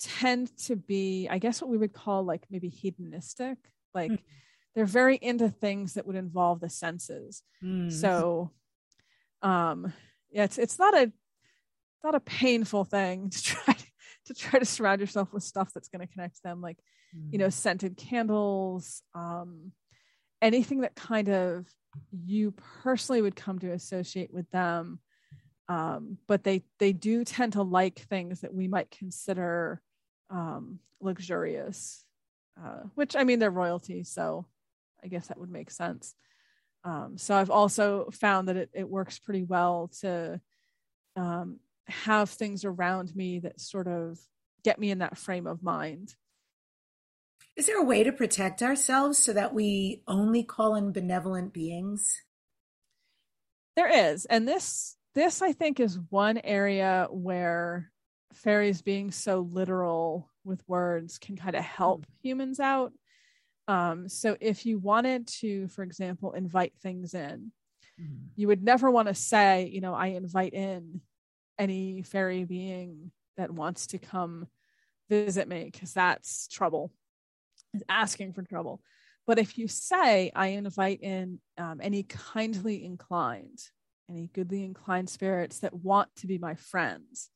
tend 0.00 0.54
to 0.58 0.76
be 0.76 1.28
i 1.30 1.38
guess 1.38 1.62
what 1.62 1.70
we 1.70 1.78
would 1.78 1.92
call 1.92 2.24
like 2.24 2.44
maybe 2.50 2.68
hedonistic 2.68 3.58
like 3.94 4.10
mm-hmm 4.10 4.24
they're 4.76 4.84
very 4.84 5.16
into 5.16 5.48
things 5.48 5.94
that 5.94 6.06
would 6.06 6.16
involve 6.16 6.60
the 6.60 6.68
senses. 6.68 7.42
Mm. 7.64 7.90
So 7.90 8.50
um 9.42 9.92
yeah, 10.30 10.44
it's 10.44 10.58
it's 10.58 10.78
not 10.78 10.94
a 10.94 11.10
not 12.04 12.14
a 12.14 12.20
painful 12.20 12.84
thing 12.84 13.30
to 13.30 13.42
try 13.42 13.72
to 13.72 13.86
try 14.34 14.58
to 14.58 14.64
surround 14.64 15.00
yourself 15.00 15.32
with 15.32 15.42
stuff 15.42 15.70
that's 15.72 15.88
going 15.88 16.06
to 16.06 16.12
connect 16.12 16.42
them 16.42 16.60
like 16.60 16.78
mm. 17.16 17.32
you 17.32 17.38
know 17.38 17.46
mm. 17.46 17.52
scented 17.52 17.96
candles 17.96 19.02
um 19.14 19.72
anything 20.42 20.80
that 20.80 20.94
kind 20.94 21.28
of 21.28 21.66
you 22.10 22.52
personally 22.82 23.22
would 23.22 23.36
come 23.36 23.58
to 23.58 23.72
associate 23.72 24.32
with 24.32 24.50
them 24.50 24.98
um 25.68 26.18
but 26.28 26.44
they 26.44 26.62
they 26.78 26.92
do 26.92 27.24
tend 27.24 27.54
to 27.54 27.62
like 27.62 27.98
things 27.98 28.40
that 28.40 28.54
we 28.54 28.68
might 28.68 28.90
consider 28.90 29.80
um 30.30 30.78
luxurious 31.00 32.04
uh 32.62 32.82
which 32.94 33.16
i 33.16 33.24
mean 33.24 33.38
they're 33.38 33.50
royalty 33.50 34.04
so 34.04 34.46
I 35.06 35.08
guess 35.08 35.28
that 35.28 35.38
would 35.38 35.50
make 35.50 35.70
sense. 35.70 36.14
Um, 36.84 37.16
so 37.16 37.34
I've 37.36 37.50
also 37.50 38.10
found 38.12 38.48
that 38.48 38.56
it, 38.56 38.70
it 38.72 38.88
works 38.88 39.18
pretty 39.18 39.44
well 39.44 39.90
to 40.00 40.40
um, 41.16 41.60
have 41.88 42.30
things 42.30 42.64
around 42.64 43.14
me 43.14 43.38
that 43.40 43.60
sort 43.60 43.86
of 43.86 44.18
get 44.64 44.78
me 44.78 44.90
in 44.90 44.98
that 44.98 45.18
frame 45.18 45.46
of 45.46 45.62
mind. 45.62 46.14
Is 47.56 47.66
there 47.66 47.80
a 47.80 47.84
way 47.84 48.04
to 48.04 48.12
protect 48.12 48.62
ourselves 48.62 49.18
so 49.18 49.32
that 49.32 49.54
we 49.54 50.02
only 50.06 50.42
call 50.42 50.74
in 50.74 50.92
benevolent 50.92 51.52
beings? 51.52 52.22
There 53.76 54.12
is. 54.12 54.26
And 54.26 54.46
this 54.46 54.96
this 55.14 55.40
I 55.40 55.52
think 55.52 55.80
is 55.80 55.98
one 56.10 56.38
area 56.38 57.08
where 57.10 57.90
fairies 58.34 58.82
being 58.82 59.10
so 59.10 59.40
literal 59.40 60.30
with 60.44 60.62
words 60.68 61.18
can 61.18 61.36
kind 61.36 61.56
of 61.56 61.64
help 61.64 62.02
mm. 62.02 62.10
humans 62.22 62.60
out. 62.60 62.92
Um, 63.68 64.08
so 64.08 64.36
if 64.40 64.66
you 64.66 64.78
wanted 64.78 65.26
to, 65.40 65.68
for 65.68 65.82
example, 65.82 66.32
invite 66.32 66.74
things 66.82 67.14
in, 67.14 67.50
mm. 68.00 68.18
you 68.36 68.46
would 68.48 68.62
never 68.62 68.90
want 68.90 69.08
to 69.08 69.14
say, 69.14 69.70
you 69.72 69.80
know, 69.80 69.94
I 69.94 70.08
invite 70.08 70.52
in 70.52 71.00
any 71.58 72.02
fairy 72.02 72.44
being 72.44 73.10
that 73.36 73.50
wants 73.50 73.88
to 73.88 73.98
come 73.98 74.46
visit 75.08 75.48
me 75.48 75.68
because 75.70 75.92
that's 75.92 76.48
trouble. 76.48 76.92
Is 77.74 77.82
asking 77.88 78.32
for 78.32 78.42
trouble. 78.42 78.80
But 79.26 79.38
if 79.38 79.58
you 79.58 79.66
say 79.66 80.30
i 80.34 80.48
invite 80.48 81.02
in 81.02 81.40
um, 81.58 81.80
any 81.82 82.04
kindly 82.04 82.84
inclined 82.84 83.58
any 84.08 84.30
goodly 84.32 84.64
inclined 84.64 85.10
spirits 85.10 85.60
that 85.60 85.74
want 85.74 86.08
to 86.16 86.26
be 86.26 86.38
my 86.38 86.54
friends 86.54 87.28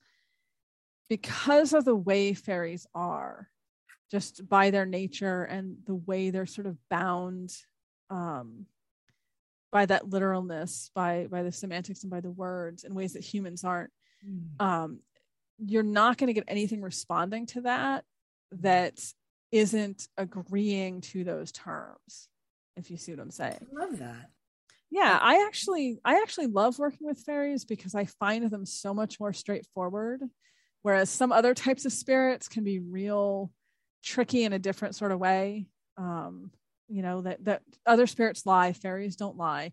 because 1.09 1.73
of 1.73 1.85
the 1.85 1.97
way 1.97 2.33
fairies 2.33 2.87
are 2.95 3.49
just 4.11 4.49
by 4.49 4.71
their 4.71 4.87
nature 4.87 5.43
and 5.43 5.79
the 5.87 5.95
way 5.95 6.31
they're 6.31 6.47
sort 6.47 6.67
of 6.67 6.77
bound 6.89 7.53
um, 8.09 8.67
by 9.73 9.87
that 9.87 10.09
literalness 10.09 10.91
by 10.95 11.27
by 11.31 11.43
the 11.43 11.53
semantics 11.53 12.03
and 12.03 12.11
by 12.11 12.21
the 12.21 12.31
words 12.31 12.85
in 12.85 12.95
ways 12.95 13.13
that 13.13 13.25
humans 13.25 13.65
aren't 13.65 13.91
mm. 14.27 14.65
um, 14.65 15.01
you're 15.59 15.83
not 15.83 16.19
going 16.19 16.29
to 16.29 16.33
get 16.33 16.45
anything 16.49 16.83
responding 16.83 17.47
to 17.47 17.63
that 17.63 18.05
that 18.53 18.99
isn't 19.53 20.09
agreeing 20.17 21.01
to 21.01 21.25
those 21.25 21.53
terms 21.53 22.29
if 22.77 22.91
you 22.91 22.97
see 22.97 23.13
what 23.13 23.21
i'm 23.21 23.31
saying. 23.31 23.67
I 23.77 23.85
love 23.85 23.99
that. 23.99 24.31
Yeah 24.91 25.19
i 25.21 25.45
actually 25.47 25.99
i 26.05 26.21
actually 26.23 26.47
love 26.47 26.79
working 26.79 27.07
with 27.07 27.21
fairies 27.21 27.65
because 27.65 27.95
i 27.95 28.07
find 28.07 28.49
them 28.51 28.67
so 28.67 28.95
much 28.95 29.21
more 29.21 29.33
straightforward 29.33 30.23
whereas 30.83 31.11
some 31.11 31.33
other 31.33 31.55
types 31.55 31.85
of 31.85 31.93
spirits 31.93 32.49
can 32.49 32.65
be 32.65 32.79
real 32.79 33.51
tricky 34.03 34.45
in 34.45 34.53
a 34.53 34.59
different 34.59 34.97
sort 34.97 35.13
of 35.13 35.19
way. 35.19 35.67
Um 35.97 36.51
you 36.89 37.03
know 37.03 37.23
that 37.23 37.45
that 37.45 37.63
other 37.87 38.07
spirits 38.07 38.45
lie 38.47 38.73
fairies 38.73 39.17
don't 39.17 39.37
lie. 39.37 39.73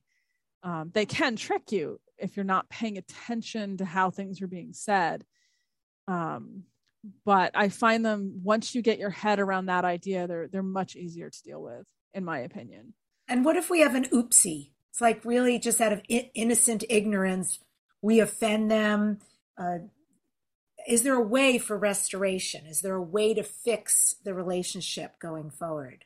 Um, 0.63 0.91
they 0.93 1.05
can 1.05 1.35
trick 1.35 1.71
you 1.71 1.99
if 2.17 2.35
you're 2.35 2.43
not 2.43 2.69
paying 2.69 2.97
attention 2.97 3.77
to 3.77 3.85
how 3.85 4.09
things 4.09 4.41
are 4.41 4.47
being 4.47 4.73
said 4.73 5.25
um, 6.07 6.63
but 7.25 7.51
I 7.55 7.69
find 7.69 8.05
them 8.05 8.41
once 8.43 8.75
you 8.75 8.81
get 8.81 8.99
your 8.99 9.09
head 9.09 9.39
around 9.39 9.67
that 9.67 9.85
idea, 9.85 10.27
they're 10.27 10.47
they're 10.47 10.63
much 10.63 10.95
easier 10.95 11.29
to 11.29 11.43
deal 11.43 11.61
with, 11.61 11.85
in 12.13 12.23
my 12.23 12.39
opinion. 12.39 12.93
And 13.27 13.45
what 13.45 13.55
if 13.55 13.69
we 13.69 13.81
have 13.81 13.95
an 13.95 14.05
oopsie? 14.05 14.71
It's 14.91 15.01
like 15.01 15.23
really 15.25 15.59
just 15.59 15.79
out 15.81 15.93
of 15.93 16.01
innocent 16.09 16.83
ignorance, 16.89 17.59
we 18.01 18.19
offend 18.19 18.71
them. 18.71 19.19
Uh, 19.57 19.79
is 20.87 21.03
there 21.03 21.15
a 21.15 21.21
way 21.21 21.57
for 21.57 21.77
restoration? 21.77 22.65
Is 22.65 22.81
there 22.81 22.95
a 22.95 23.01
way 23.01 23.33
to 23.33 23.43
fix 23.43 24.15
the 24.23 24.33
relationship 24.33 25.19
going 25.19 25.49
forward? 25.51 26.05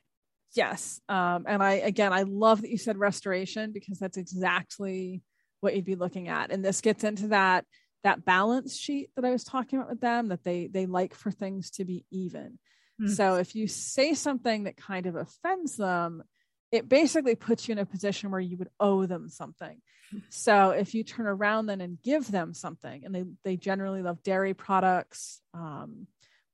Yes. 0.54 1.00
Um, 1.08 1.46
and 1.48 1.64
I, 1.64 1.74
again, 1.74 2.12
I 2.12 2.24
love 2.24 2.62
that 2.62 2.72
you 2.72 2.78
said 2.78 2.98
restoration 2.98 3.72
because 3.72 4.00
that's 4.00 4.18
exactly 4.18 5.22
what 5.62 5.76
you'd 5.76 5.86
be 5.86 5.96
looking 5.96 6.28
at. 6.28 6.52
And 6.52 6.64
this 6.64 6.82
gets 6.82 7.04
into 7.04 7.30
that 7.30 7.66
that 8.04 8.26
balance 8.26 8.76
sheet 8.76 9.12
that 9.16 9.26
I 9.26 9.30
was 9.30 9.44
talking 9.44 9.78
about 9.78 9.92
with 9.92 10.02
them 10.02 10.30
that 10.30 10.44
they 10.44 10.68
they 10.68 10.86
like 10.86 11.14
for 11.14 11.32
things 11.32 11.72
to 11.72 11.86
be 11.86 12.06
even. 12.12 12.60
Mm-hmm. 13.02 13.14
So 13.14 13.36
if 13.36 13.56
you 13.56 13.68
say 13.68 14.14
something 14.14 14.66
that 14.66 14.76
kind 14.76 15.06
of 15.06 15.16
offends 15.16 15.78
them, 15.78 16.24
it 16.72 16.90
basically 16.90 17.36
puts 17.36 17.68
you 17.68 17.74
in 17.74 17.80
a 17.80 17.86
position 17.86 18.32
where 18.32 18.42
you 18.42 18.58
would 18.58 18.70
owe 18.80 19.06
them 19.06 19.30
something. 19.30 19.82
So 20.30 20.72
if 20.72 20.94
you 20.94 21.04
turn 21.04 21.26
around 21.26 21.68
then 21.68 21.80
and 21.80 22.02
give 22.02 22.30
them 22.30 22.54
something, 22.54 23.06
and 23.06 23.16
they 23.16 23.24
they 23.44 23.58
generally 23.58 24.02
love 24.02 24.24
dairy 24.24 24.54
products, 24.54 25.42
um, 25.54 26.08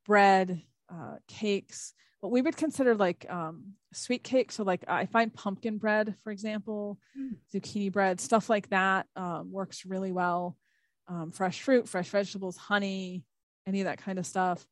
bread, 0.05 0.61
uh, 0.89 1.15
cakes, 1.27 1.93
what 2.19 2.31
we 2.31 2.41
would 2.41 2.57
consider 2.57 2.95
like 2.95 3.25
um, 3.29 3.73
sweet 3.93 4.23
cake. 4.23 4.51
So 4.51 4.63
like 4.63 4.83
I 4.87 5.05
find 5.05 5.33
pumpkin 5.33 5.77
bread, 5.77 6.15
for 6.23 6.31
example, 6.31 6.99
mm. 7.17 7.35
zucchini 7.53 7.91
bread, 7.91 8.19
stuff 8.19 8.49
like 8.49 8.69
that 8.69 9.07
um, 9.15 9.51
works 9.51 9.85
really 9.85 10.11
well 10.11 10.57
um, 11.07 11.31
fresh 11.31 11.61
fruit, 11.61 11.87
fresh 11.87 12.09
vegetables, 12.09 12.57
honey, 12.57 13.23
any 13.65 13.81
of 13.81 13.85
that 13.85 13.99
kind 13.99 14.19
of 14.19 14.25
stuff. 14.25 14.65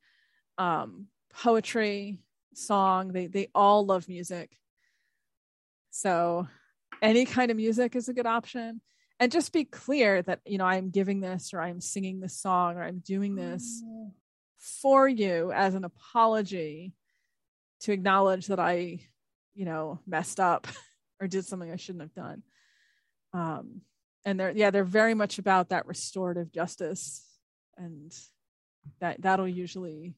Um, 0.58 1.08
poetry, 1.34 2.20
song, 2.54 3.10
they 3.10 3.28
they 3.28 3.50
all 3.54 3.86
love 3.86 4.08
music. 4.08 4.58
So 5.92 6.48
any 7.02 7.26
kind 7.26 7.52
of 7.52 7.58
music 7.58 7.96
is 7.96 8.10
a 8.10 8.14
good 8.14 8.26
option. 8.26 8.82
And 9.20 9.32
just 9.32 9.54
be 9.54 9.64
clear 9.64 10.22
that 10.24 10.42
you 10.46 10.58
know 10.58 10.66
I'm 10.66 10.90
giving 10.90 11.22
this 11.22 11.54
or 11.54 11.62
I'm 11.62 11.80
singing 11.80 12.20
this 12.20 12.38
song 12.38 12.76
or 12.76 12.84
I'm 12.84 13.00
doing 13.00 13.36
this 13.36 13.82
mm. 13.86 13.95
For 14.82 15.08
you 15.08 15.52
as 15.52 15.76
an 15.76 15.84
apology 15.84 16.94
to 17.82 17.92
acknowledge 17.92 18.48
that 18.48 18.60
I, 18.60 19.00
you 19.54 19.66
know, 19.66 20.00
messed 20.08 20.40
up 20.40 20.68
or 21.22 21.28
did 21.28 21.46
something 21.46 21.72
I 21.72 21.76
shouldn't 21.76 22.04
have 22.04 22.14
done. 22.14 22.44
Um, 23.34 23.82
and 24.26 24.40
they're 24.40 24.52
yeah 24.52 24.72
they're 24.72 24.84
very 24.84 25.14
much 25.14 25.38
about 25.38 25.70
that 25.70 25.86
restorative 25.86 26.52
justice 26.52 27.24
and 27.78 28.12
that 29.00 29.22
that'll 29.22 29.48
usually 29.48 30.16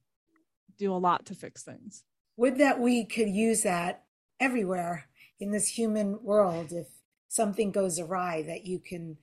do 0.77 0.93
a 0.93 0.97
lot 0.97 1.25
to 1.25 1.35
fix 1.35 1.63
things 1.63 2.03
would 2.37 2.57
that 2.57 2.79
we 2.79 3.05
could 3.05 3.29
use 3.29 3.63
that 3.63 4.05
everywhere 4.39 5.05
in 5.39 5.51
this 5.51 5.67
human 5.67 6.23
world 6.23 6.71
if 6.71 6.87
something 7.27 7.71
goes 7.71 7.99
awry 7.99 8.43
that 8.43 8.65
you 8.65 8.79
can 8.79 9.17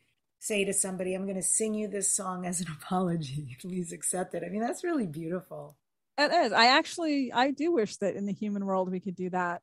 say 0.44 0.64
to 0.64 0.72
somebody 0.72 1.14
i'm 1.14 1.24
going 1.24 1.36
to 1.36 1.42
sing 1.42 1.74
you 1.74 1.88
this 1.88 2.14
song 2.14 2.46
as 2.46 2.60
an 2.60 2.66
apology 2.82 3.56
please 3.60 3.92
accept 3.92 4.34
it 4.34 4.42
i 4.44 4.48
mean 4.48 4.60
that's 4.60 4.84
really 4.84 5.06
beautiful 5.06 5.76
it 6.18 6.32
is 6.32 6.52
i 6.52 6.66
actually 6.66 7.32
i 7.32 7.50
do 7.50 7.72
wish 7.72 7.96
that 7.96 8.14
in 8.14 8.26
the 8.26 8.32
human 8.32 8.64
world 8.64 8.90
we 8.90 9.00
could 9.00 9.16
do 9.16 9.30
that 9.30 9.62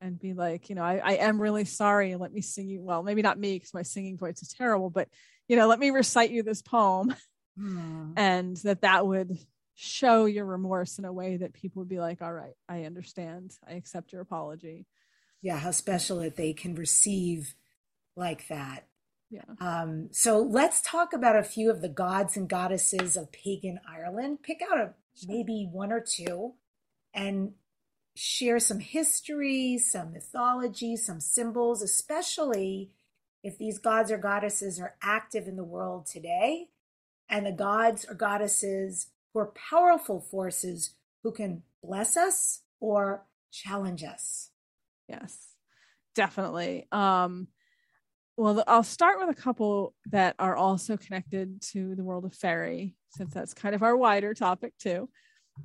and 0.00 0.18
be 0.18 0.34
like, 0.34 0.68
you 0.68 0.74
know, 0.74 0.82
I, 0.82 1.00
I 1.02 1.12
am 1.14 1.40
really 1.40 1.64
sorry. 1.64 2.14
Let 2.16 2.32
me 2.32 2.40
sing 2.40 2.68
you. 2.68 2.82
Well, 2.82 3.02
maybe 3.02 3.22
not 3.22 3.38
me 3.38 3.54
because 3.54 3.74
my 3.74 3.82
singing 3.82 4.18
voice 4.18 4.42
is 4.42 4.48
terrible, 4.48 4.90
but 4.90 5.08
you 5.48 5.56
know, 5.56 5.68
let 5.68 5.78
me 5.78 5.90
recite 5.90 6.30
you 6.30 6.42
this 6.42 6.62
poem, 6.62 7.14
mm. 7.58 8.12
and 8.16 8.56
that 8.58 8.82
that 8.82 9.06
would 9.06 9.38
show 9.74 10.24
your 10.24 10.44
remorse 10.44 10.98
in 10.98 11.04
a 11.04 11.12
way 11.12 11.36
that 11.36 11.52
people 11.52 11.80
would 11.80 11.88
be 11.88 12.00
like, 12.00 12.22
all 12.22 12.32
right, 12.32 12.54
I 12.68 12.84
understand. 12.84 13.52
I 13.68 13.74
accept 13.74 14.12
your 14.12 14.22
apology. 14.22 14.86
Yeah, 15.42 15.58
how 15.58 15.70
special 15.70 16.20
that 16.20 16.36
they 16.36 16.52
can 16.52 16.74
receive 16.74 17.54
like 18.16 18.48
that. 18.48 18.86
Yeah. 19.30 19.42
Um, 19.60 20.08
so 20.12 20.40
let's 20.40 20.80
talk 20.80 21.12
about 21.12 21.36
a 21.36 21.42
few 21.42 21.70
of 21.70 21.82
the 21.82 21.88
gods 21.88 22.36
and 22.36 22.48
goddesses 22.48 23.16
of 23.16 23.32
pagan 23.32 23.80
Ireland. 23.88 24.42
Pick 24.42 24.60
out 24.62 24.78
a 24.78 24.94
maybe 25.26 25.68
one 25.70 25.92
or 25.92 26.00
two 26.00 26.54
and 27.12 27.52
share 28.14 28.58
some 28.58 28.80
history, 28.80 29.78
some 29.78 30.12
mythology, 30.12 30.96
some 30.96 31.20
symbols, 31.20 31.82
especially 31.82 32.90
if 33.42 33.58
these 33.58 33.78
gods 33.78 34.10
or 34.10 34.18
goddesses 34.18 34.80
are 34.80 34.94
active 35.02 35.46
in 35.46 35.56
the 35.56 35.64
world 35.64 36.06
today, 36.06 36.68
and 37.28 37.46
the 37.46 37.52
gods 37.52 38.04
or 38.08 38.14
goddesses 38.14 39.08
who 39.32 39.40
are 39.40 39.52
powerful 39.70 40.20
forces 40.20 40.94
who 41.22 41.32
can 41.32 41.62
bless 41.82 42.16
us 42.16 42.62
or 42.80 43.24
challenge 43.52 44.02
us. 44.02 44.50
Yes, 45.08 45.48
definitely. 46.14 46.86
Um, 46.90 47.48
well, 48.36 48.62
I'll 48.66 48.82
start 48.82 49.18
with 49.18 49.30
a 49.30 49.40
couple 49.40 49.94
that 50.10 50.34
are 50.38 50.56
also 50.56 50.96
connected 50.96 51.62
to 51.72 51.94
the 51.94 52.04
world 52.04 52.24
of 52.24 52.34
fairy, 52.34 52.94
since 53.10 53.32
that's 53.32 53.54
kind 53.54 53.74
of 53.74 53.82
our 53.82 53.96
wider 53.96 54.34
topic 54.34 54.74
too. 54.78 55.08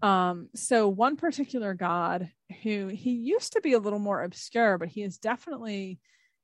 Um, 0.02 0.48
so 0.56 0.88
one 0.88 1.18
particular 1.18 1.74
god 1.74 2.30
who 2.64 2.88
he 2.88 3.12
used 3.12 3.54
to 3.54 3.62
be 3.62 3.74
a 3.74 3.80
little 3.80 4.00
more 4.00 4.24
obscure, 4.24 4.78
but 4.78 4.88
he 4.88 5.04
is 5.04 5.18
definitely 5.18 6.00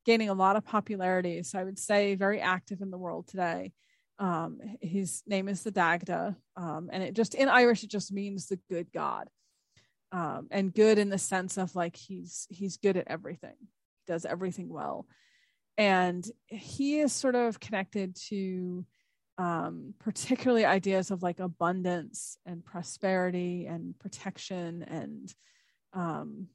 gaining 0.06 0.30
a 0.30 0.34
lot 0.34 0.58
of 0.58 0.66
popularity. 0.66 1.44
So 1.44 1.60
I 1.60 1.64
would 1.64 1.80
say 1.80 2.16
very 2.16 2.42
active 2.42 2.82
in 2.82 2.92
the 2.92 2.98
world 2.98 3.28
today. 3.28 3.74
Um, 4.20 4.60
his 4.82 5.22
name 5.28 5.48
is 5.48 5.64
the 5.64 5.72
Dagda, 5.72 6.36
um, 6.56 6.90
and 6.92 7.04
it 7.04 7.14
just 7.14 7.36
in 7.36 7.50
Irish 7.50 7.84
it 7.84 7.92
just 7.92 8.12
means 8.12 8.48
the 8.48 8.60
good 8.70 8.92
God, 8.92 9.30
um, 10.12 10.48
and 10.50 10.74
good 10.74 10.98
in 10.98 11.10
the 11.10 11.20
sense 11.20 11.58
of 11.58 11.76
like 11.76 11.96
he's 11.96 12.48
he's 12.50 12.78
good 12.78 12.98
at 12.98 13.08
everything, 13.08 13.56
does 14.08 14.26
everything 14.26 14.70
well, 14.70 15.06
and 15.78 16.30
he 16.48 17.00
is 17.00 17.14
sort 17.14 17.36
of 17.36 17.60
connected 17.60 18.16
to 18.30 18.86
um, 19.38 19.94
particularly 20.00 20.66
ideas 20.66 21.12
of 21.12 21.22
like 21.22 21.40
abundance 21.40 22.38
and 22.46 22.66
prosperity 22.66 23.68
and 23.68 23.98
protection 24.00 24.84
and 24.84 25.34
um, 25.94 26.48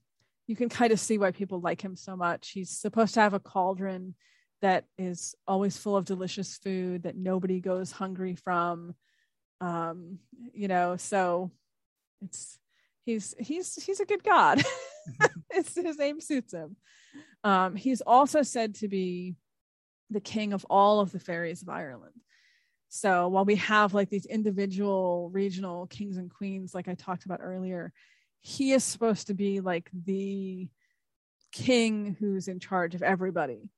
you 0.46 0.56
can 0.56 0.68
kind 0.68 0.92
of 0.92 1.00
see 1.00 1.18
why 1.18 1.30
people 1.30 1.60
like 1.60 1.80
him 1.80 1.96
so 1.96 2.16
much. 2.16 2.50
He's 2.50 2.70
supposed 2.70 3.14
to 3.14 3.20
have 3.20 3.34
a 3.34 3.40
cauldron 3.40 4.14
that 4.60 4.84
is 4.98 5.34
always 5.46 5.76
full 5.76 5.96
of 5.96 6.04
delicious 6.04 6.56
food 6.56 7.04
that 7.04 7.16
nobody 7.16 7.60
goes 7.60 7.90
hungry 7.90 8.34
from. 8.34 8.94
Um, 9.60 10.18
you 10.52 10.68
know, 10.68 10.96
so 10.96 11.50
it's 12.20 12.58
he's 13.04 13.34
he's 13.38 13.82
he's 13.82 14.00
a 14.00 14.04
good 14.04 14.24
god. 14.24 14.62
it's 15.50 15.74
his 15.74 15.98
name 15.98 16.20
suits 16.20 16.52
him. 16.52 16.76
Um, 17.44 17.76
he's 17.76 18.00
also 18.00 18.42
said 18.42 18.76
to 18.76 18.88
be 18.88 19.34
the 20.10 20.20
king 20.20 20.52
of 20.52 20.66
all 20.68 21.00
of 21.00 21.12
the 21.12 21.18
fairies 21.18 21.62
of 21.62 21.68
Ireland. 21.68 22.14
So 22.88 23.28
while 23.28 23.46
we 23.46 23.56
have 23.56 23.94
like 23.94 24.10
these 24.10 24.26
individual 24.26 25.30
regional 25.32 25.86
kings 25.86 26.18
and 26.18 26.30
queens, 26.30 26.74
like 26.74 26.88
I 26.88 26.94
talked 26.94 27.24
about 27.24 27.40
earlier, 27.42 27.92
he 28.40 28.72
is 28.72 28.84
supposed 28.84 29.28
to 29.28 29.34
be 29.34 29.60
like 29.60 29.88
the 29.92 30.68
king 31.52 32.16
who's 32.18 32.48
in 32.48 32.60
charge 32.60 32.94
of 32.94 33.02
everybody, 33.02 33.70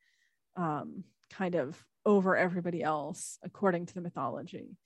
um, 0.56 1.04
kind 1.30 1.54
of 1.54 1.80
over 2.04 2.36
everybody 2.36 2.82
else, 2.82 3.38
according 3.42 3.86
to 3.86 3.94
the 3.94 4.00
mythology. 4.00 4.76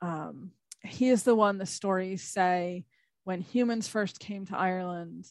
Um, 0.00 0.50
he 0.84 1.08
is 1.08 1.22
the 1.22 1.34
one 1.34 1.58
the 1.58 1.66
stories 1.66 2.22
say 2.22 2.84
when 3.24 3.40
humans 3.40 3.86
first 3.86 4.18
came 4.18 4.46
to 4.46 4.58
Ireland, 4.58 5.26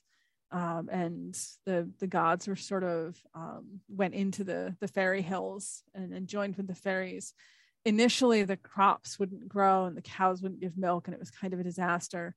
um, 0.51 0.89
and 0.91 1.37
the 1.65 1.89
the 1.99 2.07
gods 2.07 2.47
were 2.47 2.55
sort 2.55 2.83
of 2.83 3.17
um, 3.33 3.79
went 3.87 4.13
into 4.13 4.43
the 4.43 4.75
the 4.79 4.87
fairy 4.87 5.21
hills 5.21 5.83
and, 5.93 6.13
and 6.13 6.27
joined 6.27 6.57
with 6.57 6.67
the 6.67 6.75
fairies. 6.75 7.33
Initially, 7.85 8.43
the 8.43 8.57
crops 8.57 9.17
wouldn't 9.17 9.47
grow 9.47 9.85
and 9.85 9.97
the 9.97 10.01
cows 10.01 10.41
wouldn't 10.41 10.61
give 10.61 10.77
milk, 10.77 11.07
and 11.07 11.13
it 11.13 11.19
was 11.19 11.31
kind 11.31 11.53
of 11.53 11.59
a 11.59 11.63
disaster 11.63 12.35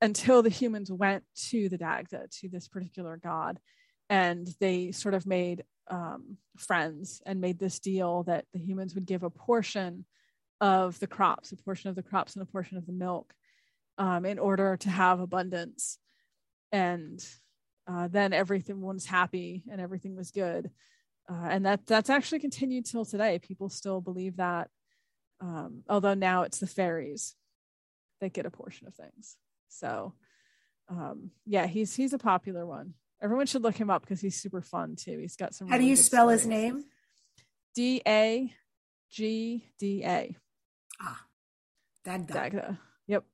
until 0.00 0.42
the 0.42 0.50
humans 0.50 0.90
went 0.90 1.22
to 1.50 1.68
the 1.68 1.78
Dagda, 1.78 2.26
to 2.40 2.48
this 2.48 2.66
particular 2.66 3.16
god, 3.16 3.60
and 4.10 4.48
they 4.58 4.90
sort 4.90 5.14
of 5.14 5.26
made 5.26 5.62
um, 5.88 6.36
friends 6.56 7.22
and 7.24 7.40
made 7.40 7.58
this 7.58 7.78
deal 7.78 8.24
that 8.24 8.44
the 8.52 8.58
humans 8.58 8.94
would 8.94 9.06
give 9.06 9.22
a 9.22 9.30
portion 9.30 10.04
of 10.60 10.98
the 10.98 11.06
crops, 11.06 11.52
a 11.52 11.56
portion 11.56 11.88
of 11.90 11.96
the 11.96 12.02
crops 12.02 12.34
and 12.34 12.42
a 12.42 12.46
portion 12.46 12.76
of 12.76 12.86
the 12.86 12.92
milk, 12.92 13.32
um, 13.98 14.24
in 14.24 14.38
order 14.38 14.76
to 14.76 14.90
have 14.90 15.20
abundance. 15.20 15.98
And 16.72 17.24
uh, 17.86 18.08
then 18.08 18.32
everything 18.32 18.80
was 18.80 19.06
happy 19.06 19.64
and 19.70 19.80
everything 19.80 20.16
was 20.16 20.30
good. 20.30 20.70
Uh, 21.28 21.48
and 21.50 21.66
that 21.66 21.86
that's 21.86 22.10
actually 22.10 22.40
continued 22.40 22.84
till 22.84 23.04
today. 23.04 23.38
People 23.38 23.68
still 23.68 24.00
believe 24.00 24.36
that, 24.36 24.68
um, 25.40 25.82
although 25.88 26.14
now 26.14 26.42
it's 26.42 26.58
the 26.58 26.66
fairies 26.66 27.36
that 28.20 28.32
get 28.32 28.46
a 28.46 28.50
portion 28.50 28.86
of 28.86 28.94
things. 28.94 29.36
So, 29.68 30.14
um, 30.88 31.30
yeah, 31.46 31.66
he's 31.66 31.94
he's 31.94 32.12
a 32.12 32.18
popular 32.18 32.66
one. 32.66 32.94
Everyone 33.22 33.46
should 33.46 33.62
look 33.62 33.76
him 33.76 33.88
up 33.88 34.02
because 34.02 34.20
he's 34.20 34.36
super 34.36 34.62
fun 34.62 34.96
too. 34.96 35.18
He's 35.18 35.36
got 35.36 35.54
some. 35.54 35.68
How 35.68 35.74
really 35.74 35.84
do 35.84 35.90
you 35.90 35.96
spell 35.96 36.26
stories. 36.26 36.40
his 36.40 36.48
name? 36.48 36.84
D 37.74 38.02
A 38.06 38.52
G 39.10 39.64
D 39.78 40.02
A. 40.04 40.36
Ah, 41.00 41.20
Dagda. 42.04 42.32
Dagda. 42.32 42.78
Yep. 43.06 43.24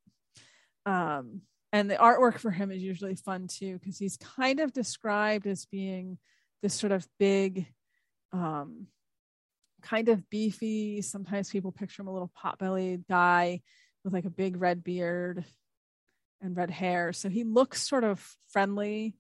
Um, 0.85 1.43
and 1.73 1.91
the 1.91 1.97
artwork 1.97 2.39
for 2.39 2.51
him 2.51 2.71
is 2.71 2.83
usually 2.83 3.14
fun 3.14 3.47
too 3.47 3.79
because 3.79 3.99
he's 3.99 4.16
kind 4.16 4.61
of 4.61 4.73
described 4.73 5.47
as 5.47 5.66
being 5.66 6.19
this 6.62 6.75
sort 6.75 6.93
of 6.93 7.07
big, 7.19 7.66
um, 8.33 8.87
kind 9.83 10.09
of 10.09 10.29
beefy. 10.31 11.03
Sometimes 11.03 11.51
people 11.51 11.73
picture 11.73 12.03
him 12.03 12.09
a 12.09 12.12
little 12.12 12.33
pot-bellied 12.35 13.07
guy 13.07 13.61
with 14.03 14.12
like 14.12 14.25
a 14.25 14.31
big 14.31 14.61
red 14.61 14.83
beard 14.83 15.45
and 16.41 16.57
red 16.57 16.71
hair. 16.71 17.12
So 17.12 17.29
he 17.29 17.45
looks 17.45 17.87
sort 17.87 18.05
of 18.05 18.25
friendly 18.49 19.16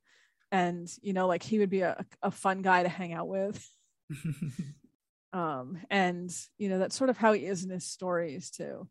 and 0.50 0.90
you 1.02 1.12
know 1.12 1.26
like 1.26 1.42
he 1.42 1.58
would 1.58 1.68
be 1.68 1.82
a, 1.82 2.04
a 2.22 2.30
fun 2.30 2.62
guy 2.62 2.82
to 2.82 2.88
hang 2.88 3.12
out 3.12 3.28
with. 3.28 3.70
um 5.34 5.78
and 5.90 6.34
you 6.56 6.70
know 6.70 6.78
that's 6.78 6.96
sort 6.96 7.10
of 7.10 7.18
how 7.18 7.34
he 7.34 7.44
is 7.44 7.62
in 7.62 7.70
his 7.70 7.84
stories 7.84 8.50
too. 8.50 8.88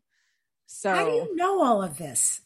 So 0.66 0.94
How 0.94 1.04
do 1.06 1.10
you 1.10 1.34
know 1.34 1.64
all 1.64 1.82
of 1.82 1.96
this? 1.98 2.40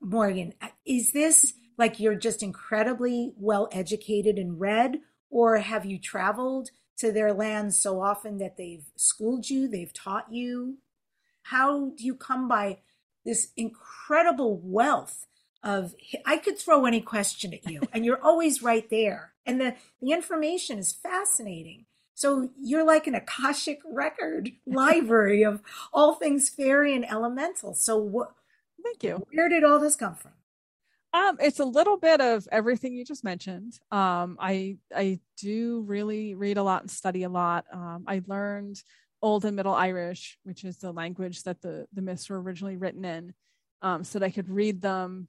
Morgan, 0.00 0.54
is 0.84 1.12
this 1.12 1.54
like 1.76 2.00
you're 2.00 2.14
just 2.14 2.42
incredibly 2.42 3.32
well 3.36 3.68
educated 3.72 4.38
and 4.38 4.60
read 4.60 5.00
or 5.30 5.58
have 5.58 5.84
you 5.84 5.98
traveled 5.98 6.70
to 6.98 7.12
their 7.12 7.32
lands 7.32 7.78
so 7.78 8.00
often 8.00 8.38
that 8.38 8.56
they've 8.56 8.84
schooled 8.96 9.48
you, 9.48 9.68
they've 9.68 9.92
taught 9.92 10.32
you? 10.32 10.78
How 11.42 11.90
do 11.96 12.04
you 12.04 12.14
come 12.14 12.48
by 12.48 12.78
this 13.24 13.48
incredible 13.56 14.60
wealth 14.62 15.26
of 15.62 15.94
I 16.24 16.38
could 16.38 16.58
throw 16.58 16.86
any 16.86 17.00
question 17.00 17.52
at 17.52 17.68
you 17.68 17.82
and 17.92 18.04
you're 18.04 18.22
always 18.22 18.62
right 18.62 18.88
there. 18.90 19.32
And 19.44 19.60
the, 19.60 19.74
the 20.00 20.12
information 20.12 20.78
is 20.78 20.92
fascinating. 20.92 21.86
So 22.14 22.50
you're 22.60 22.84
like 22.84 23.06
an 23.06 23.14
Akashic 23.14 23.80
record 23.84 24.50
library 24.66 25.44
of 25.44 25.62
all 25.92 26.14
things 26.14 26.48
fairy 26.48 26.94
and 26.94 27.08
elemental. 27.08 27.74
So 27.74 27.96
what 27.96 28.32
thank 28.88 29.02
you. 29.02 29.26
Where 29.32 29.48
did 29.48 29.64
all 29.64 29.78
this 29.78 29.96
come 29.96 30.14
from? 30.14 30.32
Um, 31.12 31.38
it's 31.40 31.60
a 31.60 31.64
little 31.64 31.96
bit 31.96 32.20
of 32.20 32.46
everything 32.52 32.94
you 32.94 33.04
just 33.04 33.24
mentioned. 33.24 33.78
Um, 33.90 34.36
I 34.40 34.76
I 34.94 35.20
do 35.40 35.82
really 35.86 36.34
read 36.34 36.58
a 36.58 36.62
lot 36.62 36.82
and 36.82 36.90
study 36.90 37.22
a 37.22 37.30
lot. 37.30 37.64
Um, 37.72 38.04
I 38.06 38.22
learned 38.26 38.82
Old 39.22 39.44
and 39.44 39.56
Middle 39.56 39.74
Irish, 39.74 40.38
which 40.44 40.64
is 40.64 40.76
the 40.76 40.92
language 40.92 41.42
that 41.44 41.62
the, 41.62 41.86
the 41.92 42.02
myths 42.02 42.28
were 42.28 42.40
originally 42.40 42.76
written 42.76 43.04
in, 43.04 43.32
um, 43.80 44.04
so 44.04 44.18
that 44.18 44.26
I 44.26 44.30
could 44.30 44.50
read 44.50 44.82
them 44.82 45.28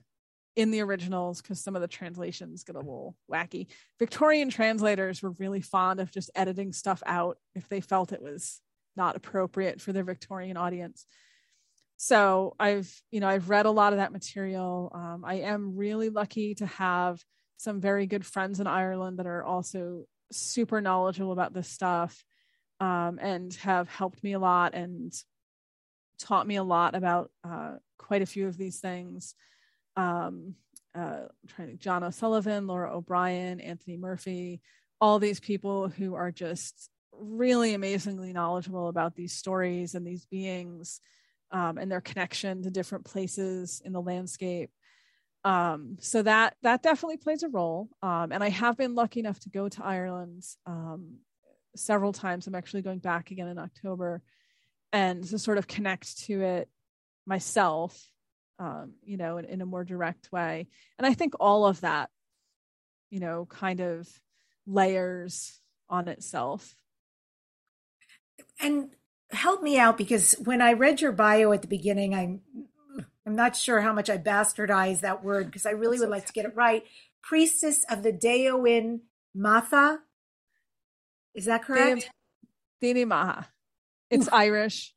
in 0.55 0.71
the 0.71 0.81
originals 0.81 1.41
because 1.41 1.61
some 1.61 1.75
of 1.75 1.81
the 1.81 1.87
translations 1.87 2.63
get 2.63 2.75
a 2.75 2.79
little 2.79 3.15
wacky. 3.31 3.67
Victorian 3.97 4.49
translators 4.49 5.21
were 5.21 5.31
really 5.31 5.61
fond 5.61 6.01
of 6.01 6.11
just 6.11 6.29
editing 6.35 6.73
stuff 6.73 7.01
out 7.05 7.37
if 7.55 7.69
they 7.69 7.79
felt 7.79 8.11
it 8.11 8.21
was 8.21 8.59
not 8.97 9.15
appropriate 9.15 9.79
for 9.79 9.93
their 9.93 10.03
Victorian 10.03 10.57
audience. 10.57 11.05
So 12.01 12.55
I've, 12.57 12.89
you 13.11 13.19
know, 13.19 13.27
I've 13.27 13.49
read 13.49 13.65
a 13.65 13.71
lot 13.71 13.91
of 13.91 13.99
that 13.99 14.13
material. 14.13 14.89
Um, 14.95 15.25
I 15.25 15.41
am 15.41 15.75
really 15.75 16.09
lucky 16.09 16.55
to 16.55 16.65
have 16.65 17.21
some 17.57 17.81
very 17.81 18.07
good 18.07 18.25
friends 18.25 18.61
in 18.61 18.67
Ireland 18.67 19.19
that 19.19 19.27
are 19.27 19.43
also 19.43 20.05
super 20.31 20.79
knowledgeable 20.79 21.33
about 21.33 21.53
this 21.53 21.67
stuff 21.67 22.23
um, 22.79 23.19
and 23.21 23.53
have 23.55 23.89
helped 23.89 24.23
me 24.23 24.31
a 24.31 24.39
lot 24.39 24.75
and 24.75 25.11
taught 26.17 26.47
me 26.47 26.55
a 26.55 26.63
lot 26.63 26.95
about 26.95 27.31
uh, 27.43 27.73
quite 27.97 28.21
a 28.21 28.25
few 28.25 28.47
of 28.47 28.55
these 28.55 28.79
things. 28.79 29.35
Um, 29.97 30.55
uh, 30.95 31.23
trying 31.49 31.67
to 31.67 31.75
Jon 31.75 32.05
O'Sullivan, 32.05 32.65
Lora 32.65 32.95
O'Brien, 32.95 33.59
Anthony 33.59 33.97
Murphy, 33.97 34.61
all 35.01 35.19
these 35.19 35.41
people 35.41 35.89
who 35.89 36.15
are 36.15 36.31
just 36.31 36.89
really 37.11 37.73
amazingly 37.73 38.31
knowledgeable 38.31 38.87
about 38.87 39.17
these 39.17 39.33
stories 39.33 39.95
and 39.95 40.07
these 40.07 40.23
beings 40.23 41.01
um, 41.51 41.77
and 41.77 41.91
their 41.91 42.01
connection 42.01 42.63
to 42.63 42.69
different 42.69 43.05
places 43.05 43.81
in 43.83 43.93
the 43.93 44.01
landscape. 44.01 44.71
Um, 45.45 45.97
so 46.01 46.21
that 46.23 46.55
that 46.63 46.83
definitely 46.83 47.17
plays 47.17 47.43
a 47.43 47.49
role. 47.49 47.89
Um, 48.01 48.31
and 48.31 48.43
I 48.43 48.49
have 48.49 48.77
been 48.77 48.95
lucky 48.95 49.19
enough 49.21 49.39
to 49.41 49.49
go 49.49 49.69
to 49.69 49.85
Ireland 49.85 50.43
um, 50.65 51.19
several 51.75 52.11
times. 52.11 52.45
I'm 52.45 52.55
actually 52.55 52.81
going 52.81 52.99
back 52.99 53.31
again 53.31 53.47
in 53.47 53.57
October 53.57 54.21
and 54.91 55.23
to 55.23 55.39
sort 55.39 55.57
of 55.57 55.67
connect 55.67 56.25
to 56.25 56.41
it 56.41 56.69
myself, 57.25 58.11
um, 58.57 58.93
you 59.03 59.17
know, 59.17 59.37
in, 59.37 59.45
in 59.45 59.61
a 59.61 59.65
more 59.65 59.83
direct 59.83 60.31
way. 60.31 60.67
And 60.97 61.05
I 61.05 61.13
think 61.13 61.35
all 61.39 61.65
of 61.65 61.81
that, 61.81 62.09
you 63.09 63.19
know, 63.19 63.45
kind 63.45 63.79
of 63.79 64.07
layers 64.67 65.59
on 65.89 66.07
itself. 66.07 66.75
And 68.59 68.89
help 69.31 69.61
me 69.61 69.77
out 69.77 69.97
because 69.97 70.33
when 70.43 70.61
I 70.61 70.73
read 70.73 71.01
your 71.01 71.11
bio 71.11 71.51
at 71.51 71.61
the 71.61 71.67
beginning, 71.67 72.13
I'm 72.15 72.41
I'm 73.25 73.35
not 73.35 73.55
sure 73.55 73.81
how 73.81 73.93
much 73.93 74.09
I 74.09 74.17
bastardized 74.17 75.01
that 75.01 75.23
word 75.23 75.45
because 75.45 75.65
I 75.65 75.71
really 75.71 75.97
That's 75.97 76.01
would 76.01 76.13
okay. 76.13 76.17
like 76.17 76.25
to 76.25 76.33
get 76.33 76.45
it 76.45 76.55
right. 76.55 76.83
Priestess 77.21 77.85
of 77.89 78.01
the 78.01 78.11
Daoine 78.11 79.01
Maithe. 79.37 79.99
Is 81.35 81.45
that 81.45 81.63
correct? 81.63 82.09
Daoine 82.81 83.05
Maithe. 83.05 83.45
It's 84.09 84.27
Oof. 84.27 84.33
Irish. 84.33 84.93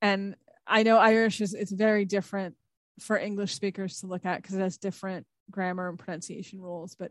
And 0.00 0.36
I 0.66 0.84
know 0.84 0.98
Irish 0.98 1.40
is 1.40 1.54
it's 1.54 1.72
very 1.72 2.04
different 2.04 2.54
for 3.00 3.18
English 3.18 3.54
speakers 3.54 3.98
to 3.98 4.06
look 4.06 4.24
at 4.24 4.40
because 4.40 4.54
it 4.54 4.60
has 4.60 4.76
different 4.76 5.26
grammar 5.50 5.88
and 5.88 5.98
pronunciation 5.98 6.60
rules. 6.60 6.94
But 6.94 7.10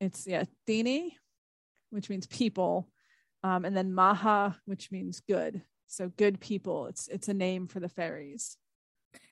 it's 0.00 0.26
yeah, 0.26 0.44
Dini, 0.66 1.12
which 1.90 2.10
means 2.10 2.26
people, 2.26 2.88
um, 3.44 3.64
and 3.64 3.76
then 3.76 3.92
Maha, 3.92 4.56
which 4.64 4.90
means 4.90 5.20
good. 5.20 5.62
So 5.88 6.10
good 6.16 6.38
people. 6.38 6.86
It's 6.86 7.08
it's 7.08 7.28
a 7.28 7.34
name 7.34 7.66
for 7.66 7.80
the 7.80 7.88
fairies. 7.88 8.56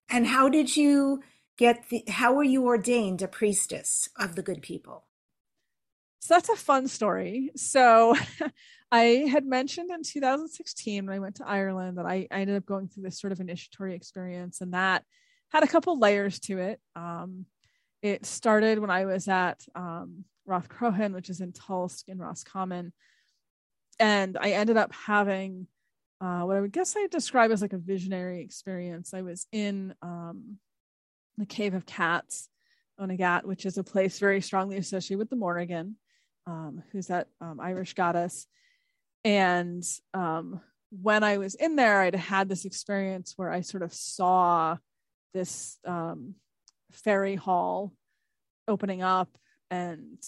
And 0.08 0.26
how 0.26 0.48
did 0.48 0.76
you 0.76 1.22
get 1.58 1.88
the 1.90 2.02
how 2.08 2.32
were 2.32 2.42
you 2.42 2.64
ordained 2.64 3.22
a 3.22 3.28
priestess 3.28 4.08
of 4.18 4.34
the 4.34 4.42
good 4.42 4.62
people? 4.62 5.06
So 6.20 6.34
that's 6.34 6.48
a 6.48 6.56
fun 6.56 6.88
story. 6.88 7.50
So 7.56 8.16
I 8.90 9.26
had 9.30 9.44
mentioned 9.44 9.90
in 9.90 10.02
2016 10.02 11.06
when 11.06 11.14
I 11.14 11.18
went 11.18 11.36
to 11.36 11.46
Ireland 11.46 11.98
that 11.98 12.06
I, 12.06 12.26
I, 12.30 12.40
ended 12.40 12.56
up 12.56 12.66
going 12.66 12.88
through 12.88 13.04
this 13.04 13.20
sort 13.20 13.32
of 13.32 13.40
initiatory 13.40 13.94
experience, 13.94 14.60
and 14.60 14.74
that 14.74 15.04
had 15.50 15.62
a 15.62 15.68
couple 15.68 15.98
layers 15.98 16.40
to 16.40 16.58
it. 16.58 16.80
Um, 16.96 17.46
it 18.02 18.26
started 18.26 18.78
when 18.78 18.90
I 18.90 19.04
was 19.04 19.28
at 19.28 19.64
um, 19.74 20.24
Rathcroghan, 20.48 21.12
which 21.12 21.30
is 21.30 21.40
in 21.40 21.52
Tulsk 21.52 22.08
in 22.08 22.18
Roscommon. 22.18 22.92
And 23.98 24.36
I 24.40 24.50
ended 24.50 24.76
up 24.76 24.92
having 24.92 25.66
uh, 26.20 26.40
what 26.40 26.56
I 26.56 26.60
would 26.60 26.72
guess 26.72 26.94
I 26.96 27.06
describe 27.08 27.50
as 27.50 27.62
like 27.62 27.72
a 27.72 27.78
visionary 27.78 28.40
experience. 28.40 29.12
I 29.12 29.22
was 29.22 29.46
in 29.52 29.94
um, 30.02 30.58
the 31.36 31.46
Cave 31.46 31.74
of 31.74 31.84
Cats, 31.84 32.48
Oweynagat, 33.00 33.44
which 33.44 33.66
is 33.66 33.76
a 33.76 33.84
place 33.84 34.18
very 34.18 34.40
strongly 34.40 34.76
associated 34.78 35.18
with 35.18 35.30
the 35.30 35.36
Morrigan, 35.36 35.96
um, 36.46 36.82
who's 36.90 37.08
that 37.08 37.28
um, 37.40 37.60
Irish 37.60 37.94
goddess. 37.94 38.46
And 39.24 39.84
um, 40.14 40.60
when 40.90 41.22
I 41.22 41.38
was 41.38 41.54
in 41.54 41.76
there, 41.76 42.00
I'd 42.00 42.14
had 42.14 42.48
this 42.48 42.64
experience 42.64 43.34
where 43.36 43.50
I 43.50 43.60
sort 43.60 43.82
of 43.82 43.92
saw 43.92 44.78
this 45.34 45.78
um, 45.84 46.34
fairy 46.92 47.34
hall 47.34 47.92
opening 48.68 49.02
up 49.02 49.28
and 49.70 50.18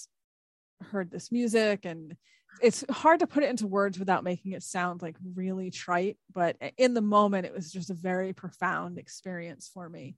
heard 0.91 1.11
this 1.11 1.33
music 1.33 1.85
and 1.85 2.17
it's 2.63 2.85
hard 2.91 3.21
to 3.21 3.27
put 3.27 3.43
it 3.43 3.51
into 3.51 3.67
words 3.67 3.99
without 3.99 4.25
making 4.25 4.53
it 4.53 4.63
sound 4.63 5.03
like 5.03 5.17
really 5.35 5.71
trite 5.71 6.17
but 6.33 6.57
in 6.77 6.95
the 6.95 7.01
moment 7.01 7.47
it 7.47 7.55
was 7.55 7.73
just 7.73 7.91
a 7.91 7.95
very 7.95 8.33
profound 8.33 8.99
experience 8.99 9.71
for 9.73 9.89
me. 9.89 10.17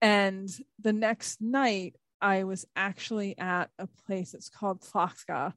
And 0.00 0.48
the 0.80 0.92
next 0.92 1.40
night 1.40 1.96
i 2.20 2.44
was 2.44 2.66
actually 2.76 3.36
at 3.38 3.70
a 3.78 3.88
place 4.06 4.32
that's 4.32 4.48
called 4.48 4.82
Tlachtga 4.82 5.52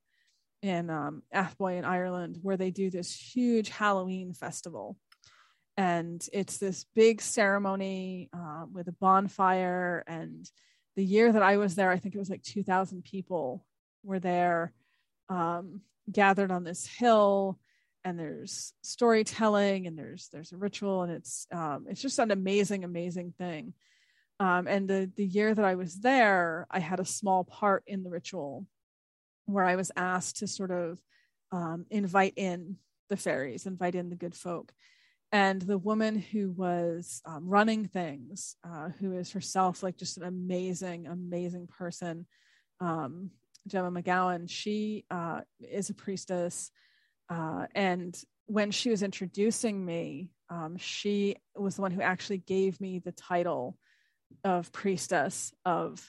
in 0.61 0.89
um, 0.89 1.21
Athboy 1.33 1.77
in 1.77 1.85
Ireland 1.85 2.39
where 2.41 2.57
they 2.57 2.71
do 2.71 2.89
this 2.89 3.15
huge 3.15 3.69
Halloween 3.69 4.33
festival. 4.33 4.97
And 5.77 6.27
it's 6.31 6.57
this 6.57 6.85
big 6.95 7.21
ceremony 7.21 8.29
uh, 8.33 8.65
with 8.71 8.87
a 8.87 8.93
bonfire. 8.93 10.03
And 10.07 10.49
the 10.95 11.05
year 11.05 11.31
that 11.31 11.43
i 11.43 11.57
was 11.57 11.75
there 11.75 11.91
i 11.91 11.99
think 11.99 12.15
it 12.15 12.19
was 12.19 12.29
like 12.29 12.43
2000 12.43 13.03
people 13.03 13.65
were 14.03 14.19
there 14.19 14.73
um, 15.30 15.82
gathered 16.11 16.51
on 16.51 16.63
this 16.63 16.88
hill 16.88 17.59
and 18.03 18.19
there's 18.19 18.73
storytelling 18.84 19.88
and 19.88 19.97
there's 19.97 20.30
there's 20.32 20.51
a 20.51 20.57
ritual 20.57 21.01
and 21.03 21.11
it's 21.11 21.47
um, 21.51 21.86
it's 21.89 22.01
just 22.01 22.19
an 22.19 22.32
amazing 22.32 22.84
amazing 22.84 23.34
thing. 23.38 23.73
Um, 24.39 24.67
and 24.67 24.88
the 24.88 25.09
the 25.15 25.26
year 25.26 25.53
that 25.53 25.63
i 25.63 25.76
was 25.76 25.95
there 26.01 26.67
i 26.69 26.80
had 26.80 26.99
a 26.99 27.05
small 27.05 27.45
part 27.45 27.84
in 27.88 28.03
the 28.03 28.09
ritual 28.09 28.67
where 29.45 29.63
i 29.63 29.78
was 29.78 29.93
asked 29.95 30.39
to 30.39 30.47
sort 30.47 30.71
of 30.71 30.99
um, 31.53 31.86
invite 31.89 32.34
in 32.36 32.76
the 33.09 33.17
fairies 33.17 33.65
invite 33.65 33.95
in 33.95 34.09
the 34.09 34.15
good 34.15 34.36
folk. 34.36 34.71
And 35.32 35.61
the 35.61 35.78
woman 35.78 36.17
who 36.17 36.51
was 36.51 37.21
um, 37.26 37.47
running 37.47 37.88
things 37.88 38.55
uh, 38.63 38.89
who 38.99 39.17
is 39.17 39.32
herself 39.32 39.84
like 39.84 39.97
just 39.97 40.17
an 40.17 40.23
amazing 40.23 41.07
amazing 41.07 41.67
person 41.67 42.26
um, 42.80 43.32
gemma 43.68 43.91
mcgowan 43.91 44.49
she 44.49 45.05
uh, 45.11 45.41
is 45.59 45.89
a 45.89 45.93
priestess 45.93 46.72
uh, 47.30 47.66
and 47.74 48.22
when 48.47 48.70
she 48.72 48.89
was 48.89 49.03
introducing 49.03 49.84
me 49.86 50.32
um, 50.49 50.78
she 50.78 51.36
was 51.55 51.76
the 51.76 51.82
one 51.82 51.91
who 51.91 52.01
actually 52.01 52.38
gave 52.38 52.80
me 52.80 52.99
the 52.99 53.11
title 53.11 53.78
of 54.43 54.72
priestess 54.72 55.53
of 55.66 56.07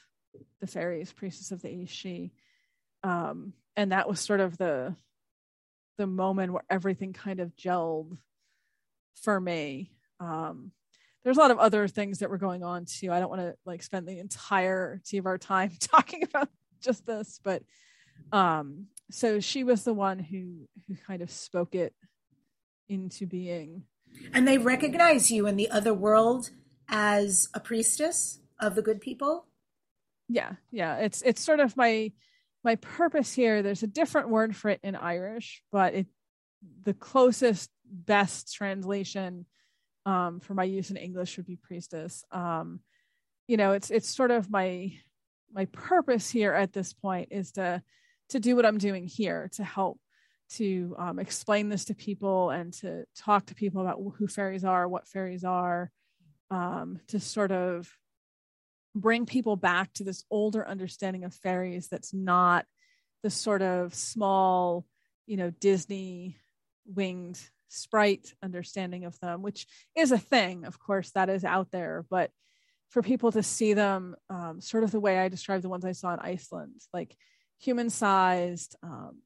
the 0.61 0.67
fairies 0.67 1.13
priestess 1.13 1.53
of 1.53 1.63
the 1.63 1.69
aos 1.69 1.89
sí 1.89 2.31
um, 3.03 3.53
and 3.77 3.93
that 3.93 4.09
was 4.09 4.21
sort 4.21 4.41
of 4.41 4.57
the 4.59 4.95
the 5.97 6.07
moment 6.07 6.53
where 6.53 6.65
everything 6.69 7.13
kind 7.13 7.41
of 7.41 7.57
gelled 7.57 8.19
for 9.23 9.41
me. 9.41 9.93
Um, 10.21 10.73
there's 11.25 11.37
a 11.37 11.41
lot 11.41 11.51
of 11.51 11.59
other 11.59 11.89
things 11.89 12.21
that 12.21 12.31
were 12.31 12.39
going 12.39 12.63
on 12.63 12.85
too. 12.85 13.13
I 13.13 13.19
don't 13.19 13.31
want 13.31 13.43
to 13.43 13.57
like 13.65 13.83
spend 13.83 14.07
the 14.07 14.19
entirety 14.19 15.19
of 15.19 15.27
our 15.27 15.39
time 15.39 15.73
talking 15.81 16.23
about 16.23 16.49
just 16.81 17.07
this, 17.07 17.41
but 17.43 17.63
um, 18.33 18.87
so 19.11 19.41
she 19.41 19.65
was 19.65 19.85
the 19.85 19.95
one 19.95 20.19
who 20.19 20.69
who 20.89 20.97
kind 21.07 21.23
of 21.23 21.31
spoke 21.31 21.75
it 21.75 21.95
into 22.89 23.27
being. 23.27 23.85
And 24.33 24.47
they 24.47 24.59
recognize 24.59 25.31
you 25.31 25.47
in 25.47 25.57
the 25.57 25.71
other 25.71 25.93
world 25.93 26.51
as 26.89 27.49
a 27.55 27.61
priestess 27.61 28.41
of 28.61 28.75
the 28.75 28.83
good 28.83 29.01
people. 29.01 29.47
Yeah, 30.29 30.53
yeah. 30.71 30.97
It's 30.99 31.23
it's 31.23 31.45
sort 31.45 31.61
of 31.61 31.77
my 31.77 32.13
my 32.65 32.77
purpose 32.77 33.33
here. 33.33 33.63
There's 33.63 33.83
a 33.83 33.89
different 33.89 34.29
word 34.29 34.57
for 34.57 34.71
it 34.71 34.81
in 34.83 34.97
Irish, 34.97 35.63
but 35.71 35.95
it 35.95 36.07
the 36.83 36.95
closest 36.95 37.71
best 37.85 38.55
translation 38.55 39.47
um, 40.05 40.41
for 40.41 40.55
my 40.55 40.65
use 40.65 40.91
in 40.91 40.97
English 40.97 41.37
would 41.37 41.47
be 41.47 41.57
priestess. 41.57 42.25
Um, 42.33 42.81
you 43.47 43.57
know, 43.57 43.73
it's 43.73 43.91
it's 43.91 44.09
sort 44.09 44.31
of 44.31 44.51
my 44.51 44.93
my 45.53 45.67
purpose 45.67 46.31
here 46.31 46.53
at 46.53 46.73
this 46.73 46.93
point 46.93 47.29
is 47.31 47.53
to 47.53 47.83
to 48.31 48.41
do 48.41 48.57
what 48.57 48.67
I'm 48.67 48.79
doing 48.79 49.07
here 49.07 49.49
to 49.53 49.65
help 49.65 50.01
to 50.49 50.95
um, 50.99 51.19
explain 51.19 51.69
this 51.69 51.87
to 51.87 51.95
people 51.95 52.51
and 52.51 52.73
to 52.73 53.05
talk 53.17 53.47
to 53.47 53.55
people 53.55 53.83
about 53.83 54.01
who 54.17 54.27
fairies 54.27 54.65
are, 54.65 54.89
what 54.89 55.09
fairies 55.09 55.45
are, 55.45 55.91
um, 56.51 57.01
to 57.09 57.21
sort 57.21 57.53
of 57.53 57.89
bring 58.95 59.27
people 59.27 59.57
back 59.57 59.93
to 59.95 60.05
this 60.05 60.25
older 60.31 60.67
understanding 60.67 61.25
of 61.25 61.35
fairies 61.35 61.89
that's 61.89 62.15
not 62.15 62.65
the 63.23 63.31
sort 63.31 63.63
of 63.63 63.95
small, 63.95 64.87
you 65.27 65.37
know, 65.37 65.51
Disney 65.51 66.37
winged 66.87 67.41
sprite 67.69 68.33
understanding 68.43 69.05
of 69.05 69.19
them, 69.21 69.43
which 69.43 69.67
is 69.97 70.13
a 70.13 70.19
thing, 70.19 70.65
of 70.65 70.79
course, 70.79 71.11
that 71.11 71.29
is 71.29 71.45
out 71.45 71.71
there. 71.71 72.05
But 72.09 72.31
for 72.91 73.03
people 73.03 73.33
to 73.33 73.43
see 73.43 73.75
them 73.75 74.17
um, 74.31 74.61
sort 74.61 74.85
of 74.85 74.91
the 74.91 75.01
way 75.01 75.19
I 75.19 75.29
described 75.29 75.65
the 75.65 75.69
ones 75.69 75.85
I 75.85 75.93
saw 75.93 76.15
in 76.15 76.21
Iceland, 76.21 76.81
like 76.93 77.17
human 77.59 77.91
sized, 77.91 78.77
um, 78.83 79.19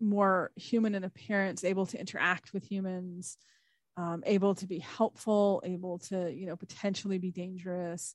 more 0.00 0.50
human 0.56 0.94
in 0.94 1.04
appearance, 1.04 1.64
able 1.64 1.86
to 1.86 1.98
interact 1.98 2.52
with 2.52 2.64
humans, 2.64 3.36
um, 3.96 4.22
able 4.26 4.54
to 4.56 4.66
be 4.66 4.80
helpful, 4.80 5.62
able 5.64 5.98
to, 5.98 6.32
you 6.32 6.46
know, 6.46 6.56
potentially 6.56 7.18
be 7.18 7.30
dangerous, 7.30 8.14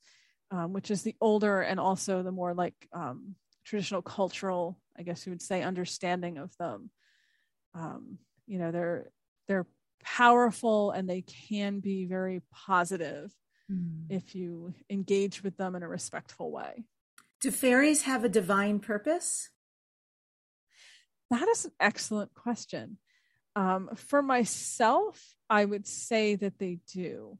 um, 0.51 0.73
which 0.73 0.91
is 0.91 1.03
the 1.03 1.15
older 1.21 1.61
and 1.61 1.79
also 1.79 2.23
the 2.23 2.31
more 2.31 2.53
like 2.53 2.75
um, 2.93 3.35
traditional 3.63 4.01
cultural, 4.01 4.79
I 4.97 5.03
guess 5.03 5.25
you 5.25 5.31
would 5.31 5.41
say, 5.41 5.61
understanding 5.63 6.37
of 6.37 6.51
them. 6.57 6.89
Um, 7.73 8.17
you 8.47 8.57
know, 8.59 8.71
they're 8.71 9.11
they're 9.47 9.67
powerful 10.03 10.91
and 10.91 11.09
they 11.09 11.21
can 11.21 11.79
be 11.79 12.05
very 12.05 12.41
positive 12.51 13.31
mm. 13.71 14.05
if 14.09 14.35
you 14.35 14.73
engage 14.89 15.43
with 15.43 15.57
them 15.57 15.75
in 15.75 15.83
a 15.83 15.87
respectful 15.87 16.51
way. 16.51 16.85
Do 17.41 17.51
fairies 17.51 18.03
have 18.03 18.23
a 18.23 18.29
divine 18.29 18.79
purpose? 18.79 19.49
That 21.29 21.47
is 21.47 21.65
an 21.65 21.71
excellent 21.79 22.33
question. 22.33 22.97
Um, 23.55 23.89
for 23.95 24.21
myself, 24.21 25.21
I 25.49 25.65
would 25.65 25.87
say 25.87 26.35
that 26.35 26.59
they 26.59 26.79
do. 26.93 27.37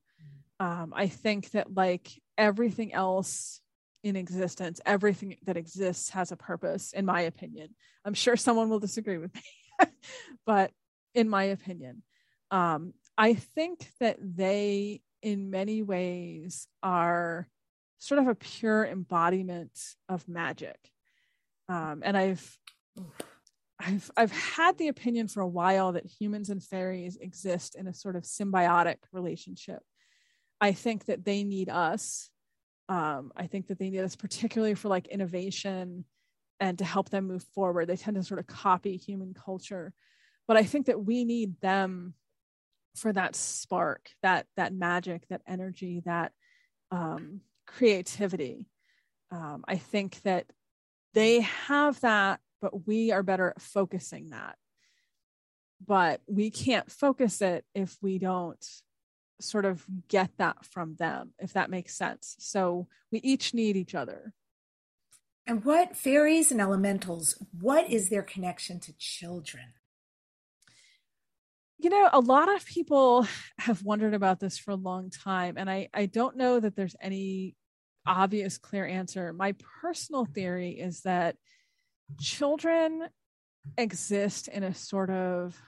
Um, 0.60 0.94
I 0.96 1.08
think 1.08 1.52
that, 1.52 1.74
like 1.74 2.10
everything 2.38 2.94
else 2.94 3.62
in 4.04 4.16
existence, 4.16 4.80
everything 4.86 5.38
that 5.44 5.58
exists 5.58 6.10
has 6.12 6.32
a 6.32 6.36
purpose, 6.38 6.94
in 6.94 7.06
my 7.06 7.22
opinion. 7.22 7.70
I'm 8.06 8.14
sure 8.14 8.36
someone 8.36 8.70
will 8.70 8.80
disagree 8.80 9.18
with 9.18 9.34
me, 9.34 9.42
but 10.46 10.72
in 11.14 11.30
my 11.30 11.46
opinion. 11.46 12.04
Um, 12.52 12.94
I 13.18 13.34
think 13.34 13.90
that 14.00 14.18
they, 14.22 15.02
in 15.28 15.50
many 15.50 15.82
ways, 15.82 16.68
are 16.82 17.48
sort 17.98 18.20
of 18.20 18.28
a 18.28 18.36
pure 18.36 18.86
embodiment 18.86 19.78
of 20.08 20.28
magic. 20.28 20.78
Um, 21.68 22.02
and 22.06 22.16
I've, 22.16 22.58
I've, 23.80 24.12
I've 24.16 24.32
had 24.32 24.78
the 24.78 24.88
opinion 24.88 25.28
for 25.28 25.42
a 25.42 25.48
while 25.48 25.94
that 25.94 26.06
humans 26.06 26.50
and 26.50 26.64
fairies 26.64 27.18
exist 27.18 27.76
in 27.76 27.88
a 27.88 27.94
sort 27.94 28.16
of 28.16 28.24
symbiotic 28.24 28.98
relationship. 29.12 29.80
I 30.62 30.72
think 30.72 31.06
that 31.06 31.26
they 31.26 31.44
need 31.44 31.70
us. 31.70 32.30
Um, 32.90 33.32
I 33.36 33.48
think 33.48 33.68
that 33.68 33.80
they 33.80 33.90
need 33.90 34.00
us 34.00 34.16
particularly 34.16 34.76
for 34.76 34.88
like 34.88 35.08
innovation 35.08 36.06
and 36.60 36.78
to 36.78 36.86
help 36.86 37.10
them 37.10 37.28
move 37.28 37.44
forward. 37.54 37.88
They 37.88 37.98
tend 37.98 38.16
to 38.16 38.24
sort 38.24 38.40
of 38.40 38.48
copy 38.48 38.96
human 38.96 39.34
culture 39.34 39.94
but 40.48 40.58
i 40.58 40.64
think 40.64 40.86
that 40.88 41.06
we 41.06 41.26
need 41.26 41.60
them 41.62 42.14
for 42.98 43.14
that 43.14 43.36
spark 43.36 44.10
that 44.24 44.46
that 44.56 44.74
magic 44.74 45.28
that 45.30 45.42
energy 45.48 46.02
that 46.06 46.32
um, 46.92 47.42
creativity. 47.66 48.66
Um, 49.30 49.66
i 49.68 49.76
think 49.76 50.22
that 50.22 50.46
they 51.14 51.42
have 51.42 52.00
that 52.00 52.40
but 52.62 52.88
we 52.88 53.12
are 53.12 53.24
better 53.24 53.50
at 53.50 53.62
focusing 53.62 54.30
that. 54.30 54.56
But 55.86 56.22
we 56.28 56.50
can't 56.50 56.92
focus 56.92 57.42
it 57.42 57.64
if 57.76 57.98
we 58.02 58.18
don't 58.18 58.64
sort 59.40 59.66
of 59.66 59.86
get 60.08 60.32
that 60.38 60.66
from 60.66 60.96
them 60.96 61.34
if 61.38 61.54
that 61.54 61.70
makes 61.70 61.96
sense. 61.96 62.36
So 62.40 62.88
we 63.12 63.20
each 63.20 63.54
need 63.54 63.76
each 63.76 63.94
other. 63.94 64.34
And 65.46 65.64
what 65.64 65.96
fairies 65.96 66.52
and 66.52 66.60
elementals 66.60 67.36
what 67.62 67.90
is 67.90 68.10
their 68.10 68.24
connection 68.24 68.80
to 68.82 68.94
children 68.98 69.74
you 71.80 71.90
know 71.90 72.10
a 72.12 72.20
lot 72.20 72.54
of 72.54 72.66
people 72.66 73.28
have 73.60 73.84
wondered 73.84 74.14
about 74.14 74.40
this 74.40 74.58
for 74.58 74.72
a 74.72 74.76
long 74.76 75.10
time 75.10 75.56
and 75.58 75.70
i 75.70 75.88
i 75.94 76.06
don't 76.06 76.38
know 76.38 76.60
that 76.60 76.76
there's 76.76 76.96
any 77.02 77.56
obvious 78.06 78.58
clear 78.58 78.86
answer 78.86 79.34
my 79.34 79.54
personal 79.82 80.26
theory 80.26 80.72
is 80.80 81.02
that 81.02 81.36
children 82.20 83.08
exist 83.78 84.48
in 84.48 84.64
a 84.64 84.74
sort 84.74 85.10
of 85.10 85.60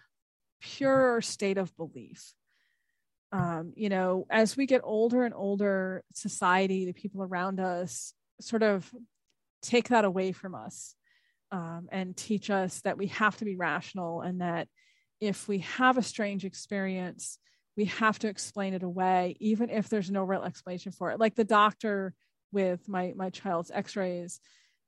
pure 0.62 1.22
state 1.22 1.58
of 1.58 1.76
belief. 1.76 2.34
Um, 3.32 3.74
you 3.76 3.90
know, 3.90 4.26
as 4.30 4.58
we 4.58 4.66
get 4.66 4.82
older 4.84 5.24
and 5.24 5.34
older, 5.34 6.04
society, 6.14 6.86
the 6.86 6.94
people 6.94 7.22
around 7.22 7.60
us 7.60 8.14
sort 8.42 8.64
of 8.64 8.90
take 9.62 9.90
that 9.90 10.06
away 10.06 10.32
from 10.32 10.56
us 10.56 10.96
um, 11.52 11.90
and 11.92 12.16
teach 12.16 12.50
us 12.50 12.82
that 12.82 12.98
we 12.98 13.08
have 13.08 13.38
to 13.38 13.46
be 13.46 13.56
rational 13.56 14.22
and 14.22 14.42
that 14.42 14.68
if 15.22 15.48
we 15.48 15.60
have 15.60 15.98
a 15.98 16.04
strange 16.04 16.46
experience, 16.46 17.38
we 17.76 17.86
have 17.86 18.20
to 18.20 18.28
explain 18.28 18.74
it 18.74 18.84
away, 18.84 19.38
even 19.40 19.70
if 19.70 19.90
there's 19.90 20.12
no 20.12 20.24
real 20.24 20.44
explanation 20.44 20.92
for 20.92 21.12
it. 21.12 21.20
Like 21.20 21.36
the 21.36 21.44
doctor 21.44 22.14
with 22.52 22.88
my 22.88 23.14
my 23.16 23.30
child's 23.30 23.72
X-rays, 23.72 24.40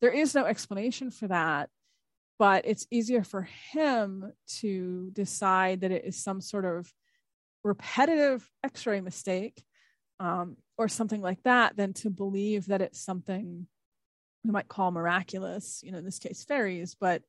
there 0.02 0.12
is 0.12 0.34
no 0.36 0.46
explanation 0.46 1.12
for 1.12 1.28
that, 1.28 1.70
but 2.40 2.66
it's 2.66 2.88
easier 2.92 3.24
for 3.24 3.48
him 3.72 4.34
to 4.60 5.12
decide 5.14 5.82
that 5.82 5.92
it 5.92 6.06
is 6.06 6.22
some 6.22 6.42
sort 6.42 6.66
of 6.66 6.92
repetitive 7.64 8.50
X-ray 8.64 9.02
mistake 9.02 9.64
um, 10.20 10.58
or 10.78 10.88
something 10.88 11.22
like 11.22 11.42
that 11.44 11.78
than 11.78 11.94
to 11.94 12.10
believe 12.10 12.68
that 12.68 12.82
it's 12.82 13.00
something 13.00 13.68
we 14.44 14.52
might 14.52 14.68
call 14.68 14.92
miraculous, 14.92 15.82
you 15.84 15.92
know, 15.92 16.00
in 16.00 16.06
this 16.06 16.20
case, 16.20 16.44
fairies, 16.44 16.96
but 17.00 17.22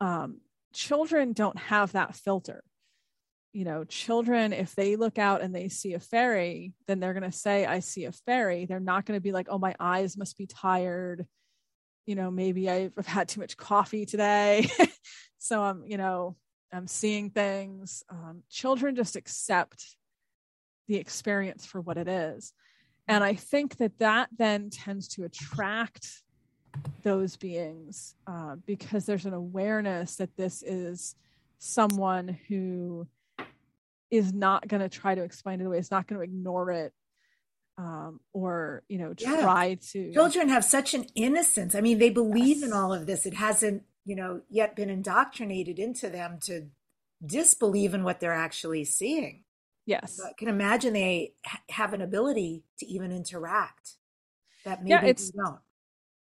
um, 0.00 0.40
children 0.72 1.32
don't 1.32 1.58
have 1.58 1.92
that 1.92 2.14
filter. 2.14 2.62
You 3.52 3.64
know, 3.64 3.84
children, 3.84 4.52
if 4.52 4.74
they 4.74 4.96
look 4.96 5.18
out 5.18 5.42
and 5.42 5.54
they 5.54 5.68
see 5.68 5.94
a 5.94 6.00
fairy, 6.00 6.72
then 6.86 7.00
they're 7.00 7.12
going 7.12 7.30
to 7.30 7.36
say, 7.36 7.66
I 7.66 7.80
see 7.80 8.06
a 8.06 8.12
fairy. 8.12 8.64
They're 8.64 8.80
not 8.80 9.04
going 9.04 9.16
to 9.16 9.22
be 9.22 9.32
like, 9.32 9.48
oh, 9.50 9.58
my 9.58 9.74
eyes 9.78 10.16
must 10.16 10.38
be 10.38 10.46
tired. 10.46 11.26
You 12.06 12.14
know, 12.14 12.30
maybe 12.30 12.70
I've 12.70 12.94
had 13.06 13.28
too 13.28 13.40
much 13.40 13.56
coffee 13.56 14.06
today. 14.06 14.70
so 15.38 15.62
I'm, 15.62 15.84
you 15.84 15.98
know, 15.98 16.36
I'm 16.72 16.86
seeing 16.86 17.30
things. 17.30 18.02
Um, 18.08 18.42
children 18.48 18.96
just 18.96 19.16
accept 19.16 19.96
the 20.88 20.96
experience 20.96 21.66
for 21.66 21.80
what 21.80 21.98
it 21.98 22.08
is. 22.08 22.52
And 23.08 23.22
I 23.22 23.34
think 23.34 23.76
that 23.76 23.98
that 23.98 24.30
then 24.36 24.70
tends 24.70 25.08
to 25.08 25.24
attract 25.24 26.22
those 27.02 27.36
beings 27.36 28.14
uh, 28.26 28.56
because 28.66 29.06
there's 29.06 29.26
an 29.26 29.34
awareness 29.34 30.16
that 30.16 30.36
this 30.36 30.62
is 30.62 31.14
someone 31.58 32.38
who 32.48 33.06
is 34.10 34.32
not 34.32 34.66
going 34.68 34.82
to 34.82 34.88
try 34.88 35.14
to 35.14 35.22
explain 35.22 35.60
it 35.60 35.66
away 35.66 35.78
is 35.78 35.90
not 35.90 36.06
going 36.06 36.18
to 36.18 36.24
ignore 36.24 36.70
it 36.70 36.92
um, 37.78 38.20
or 38.32 38.82
you 38.88 38.98
know 38.98 39.14
try 39.14 39.66
yeah. 39.66 39.74
to 39.92 40.12
children 40.12 40.48
have 40.48 40.64
such 40.64 40.94
an 40.94 41.06
innocence. 41.14 41.74
I 41.74 41.80
mean 41.80 41.98
they 41.98 42.10
believe 42.10 42.58
yes. 42.58 42.62
in 42.62 42.72
all 42.72 42.92
of 42.92 43.06
this. 43.06 43.26
It 43.26 43.34
hasn't 43.34 43.84
you 44.04 44.14
know 44.14 44.42
yet 44.50 44.76
been 44.76 44.90
indoctrinated 44.90 45.78
into 45.78 46.10
them 46.10 46.38
to 46.44 46.68
disbelieve 47.24 47.94
in 47.94 48.04
what 48.04 48.20
they're 48.20 48.32
actually 48.32 48.84
seeing. 48.84 49.44
Yes. 49.86 50.16
So 50.16 50.24
i 50.24 50.32
can 50.38 50.48
imagine 50.48 50.92
they 50.92 51.34
have 51.70 51.92
an 51.92 52.02
ability 52.02 52.64
to 52.78 52.86
even 52.86 53.10
interact 53.10 53.96
that 54.64 54.82
maybe 54.82 54.90
yeah, 54.90 55.04
it's, 55.04 55.30
don't 55.30 55.58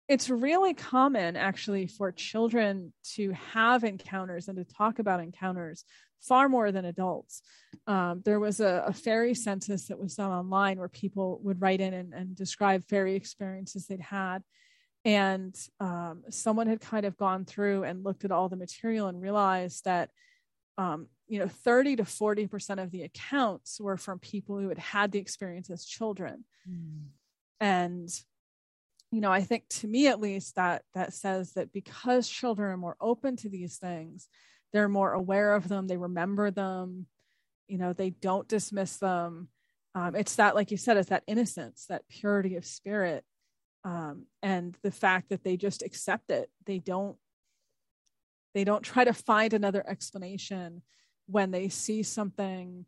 it's 0.08 0.30
really 0.30 0.72
common 0.72 1.36
actually 1.36 1.86
for 1.86 2.10
children 2.10 2.92
to 3.14 3.32
have 3.52 3.84
encounters 3.84 4.48
and 4.48 4.56
to 4.56 4.64
talk 4.64 4.98
about 4.98 5.20
encounters 5.20 5.84
far 6.20 6.48
more 6.48 6.72
than 6.72 6.84
adults. 6.84 7.42
Um, 7.86 8.22
there 8.24 8.40
was 8.40 8.60
a, 8.60 8.84
a, 8.86 8.92
fairy 8.92 9.34
census 9.34 9.86
that 9.86 10.00
was 10.00 10.16
done 10.16 10.32
online 10.32 10.78
where 10.78 10.88
people 10.88 11.38
would 11.44 11.60
write 11.60 11.80
in 11.80 11.94
and, 11.94 12.12
and 12.12 12.34
describe 12.34 12.84
fairy 12.84 13.14
experiences 13.14 13.86
they'd 13.86 14.00
had. 14.00 14.42
And 15.04 15.54
um, 15.78 16.24
someone 16.30 16.66
had 16.66 16.80
kind 16.80 17.06
of 17.06 17.16
gone 17.16 17.44
through 17.44 17.84
and 17.84 18.04
looked 18.04 18.24
at 18.24 18.32
all 18.32 18.48
the 18.48 18.56
material 18.56 19.06
and 19.06 19.22
realized 19.22 19.84
that, 19.84 20.10
um, 20.76 21.06
you 21.28 21.38
know, 21.38 21.48
30 21.48 21.96
to 21.96 22.02
40% 22.02 22.82
of 22.82 22.90
the 22.90 23.02
accounts 23.02 23.80
were 23.80 23.96
from 23.96 24.18
people 24.18 24.58
who 24.58 24.68
had 24.68 24.78
had 24.78 25.12
the 25.12 25.18
experience 25.18 25.70
as 25.70 25.84
children. 25.84 26.44
Mm. 26.68 27.04
And 27.60 28.08
you 29.10 29.20
know 29.20 29.32
i 29.32 29.40
think 29.40 29.68
to 29.68 29.86
me 29.86 30.06
at 30.06 30.20
least 30.20 30.56
that 30.56 30.82
that 30.94 31.12
says 31.12 31.52
that 31.52 31.72
because 31.72 32.28
children 32.28 32.70
are 32.70 32.76
more 32.76 32.96
open 33.00 33.36
to 33.36 33.48
these 33.48 33.76
things 33.76 34.28
they're 34.72 34.88
more 34.88 35.12
aware 35.12 35.54
of 35.54 35.68
them 35.68 35.86
they 35.86 35.96
remember 35.96 36.50
them 36.50 37.06
you 37.68 37.78
know 37.78 37.92
they 37.92 38.10
don't 38.10 38.48
dismiss 38.48 38.96
them. 38.96 39.48
Um, 39.94 40.14
it's 40.16 40.36
that 40.36 40.54
like 40.54 40.70
you 40.70 40.76
said 40.76 40.96
it's 40.96 41.10
that 41.10 41.24
innocence 41.26 41.86
that 41.88 42.08
purity 42.08 42.56
of 42.56 42.64
spirit 42.64 43.24
um, 43.84 44.24
and 44.42 44.76
the 44.82 44.90
fact 44.90 45.28
that 45.28 45.44
they 45.44 45.56
just 45.56 45.82
accept 45.82 46.30
it. 46.30 46.50
They 46.66 46.78
don't 46.78 47.16
they 48.54 48.64
don't 48.64 48.82
try 48.82 49.04
to 49.04 49.12
find 49.12 49.52
another 49.52 49.84
explanation 49.86 50.82
when 51.26 51.50
they 51.50 51.68
see 51.68 52.02
something 52.02 52.86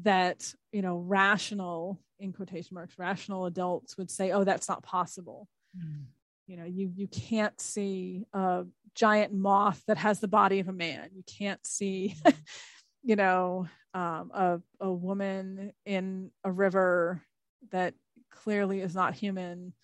that 0.00 0.54
you 0.72 0.82
know 0.82 0.96
rational 0.96 2.00
in 2.18 2.32
quotation 2.32 2.74
marks 2.74 2.98
rational 2.98 3.46
adults 3.46 3.98
would 3.98 4.10
say 4.10 4.32
oh 4.32 4.44
that's 4.44 4.68
not 4.68 4.82
possible. 4.82 5.48
Mm. 5.76 6.04
you 6.46 6.56
know 6.56 6.64
you 6.64 6.92
you 6.94 7.08
can't 7.08 7.58
see 7.60 8.26
a 8.32 8.64
giant 8.94 9.32
moth 9.32 9.82
that 9.86 9.96
has 9.98 10.20
the 10.20 10.28
body 10.28 10.60
of 10.60 10.68
a 10.68 10.72
man. 10.72 11.10
You 11.14 11.22
can't 11.26 11.64
see 11.66 12.14
mm. 12.24 12.34
you 13.02 13.16
know 13.16 13.68
um, 13.94 14.30
a, 14.32 14.60
a 14.80 14.90
woman 14.90 15.72
in 15.84 16.30
a 16.44 16.50
river 16.50 17.22
that 17.70 17.94
clearly 18.30 18.80
is 18.80 18.94
not 18.94 19.14
human 19.14 19.74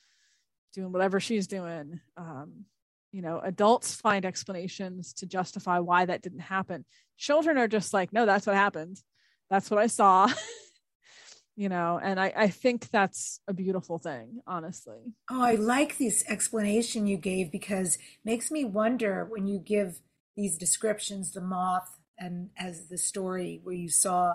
doing 0.73 0.93
whatever 0.93 1.21
she's 1.21 1.47
doing. 1.47 2.01
Um, 2.17 2.65
you 3.13 3.23
know 3.23 3.41
adults 3.43 3.95
find 3.95 4.25
explanations 4.25 5.15
to 5.15 5.27
justify 5.27 5.79
why 5.79 6.07
that 6.07 6.23
didn't 6.23 6.41
happen. 6.41 6.85
Children 7.17 7.59
are 7.59 7.69
just 7.69 7.93
like 7.93 8.13
no 8.13 8.25
that's 8.25 8.47
what 8.47 8.57
happened 8.57 9.03
that's 9.51 9.71
what 9.71 9.81
I 9.81 9.87
saw. 9.87 10.31
you 11.57 11.69
know, 11.69 11.99
and 12.03 12.21
I, 12.21 12.33
I 12.37 12.49
think 12.49 12.89
that's 12.91 13.41
a 13.49 13.53
beautiful 13.53 13.99
thing, 13.99 14.41
honestly. 14.47 15.15
Oh, 15.31 15.43
I 15.43 15.55
like 15.55 15.99
this 15.99 16.25
explanation 16.29 17.07
you 17.07 17.17
gave 17.17 17.51
because 17.51 17.99
makes 18.25 18.51
me 18.51 18.65
wonder 18.65 19.27
when 19.29 19.47
you 19.47 19.59
give 19.59 20.01
these 20.37 20.57
descriptions, 20.57 21.33
the 21.33 21.41
moth 21.41 21.99
and 22.17 22.51
as 22.57 22.87
the 22.87 22.99
story 22.99 23.61
where 23.63 23.75
you 23.75 23.89
saw 23.89 24.35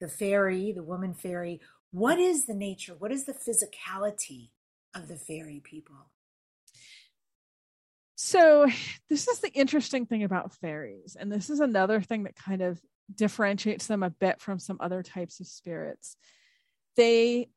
the 0.00 0.08
fairy, 0.08 0.72
the 0.72 0.82
woman 0.82 1.14
fairy, 1.14 1.60
what 1.92 2.18
is 2.18 2.46
the 2.46 2.54
nature? 2.54 2.94
What 2.98 3.12
is 3.12 3.24
the 3.24 3.34
physicality 3.34 4.50
of 4.96 5.06
the 5.06 5.16
fairy 5.16 5.60
people? 5.62 6.10
So, 8.16 8.66
this 9.08 9.28
is 9.28 9.38
the 9.40 9.52
interesting 9.52 10.06
thing 10.06 10.24
about 10.24 10.52
fairies, 10.54 11.16
and 11.18 11.30
this 11.30 11.50
is 11.50 11.60
another 11.60 12.00
thing 12.00 12.24
that 12.24 12.34
kind 12.34 12.62
of 12.62 12.80
differentiates 13.12 13.86
them 13.86 14.02
a 14.02 14.10
bit 14.10 14.40
from 14.40 14.58
some 14.58 14.78
other 14.80 15.02
types 15.02 15.40
of 15.40 15.46
spirits. 15.46 16.16
They 16.96 17.48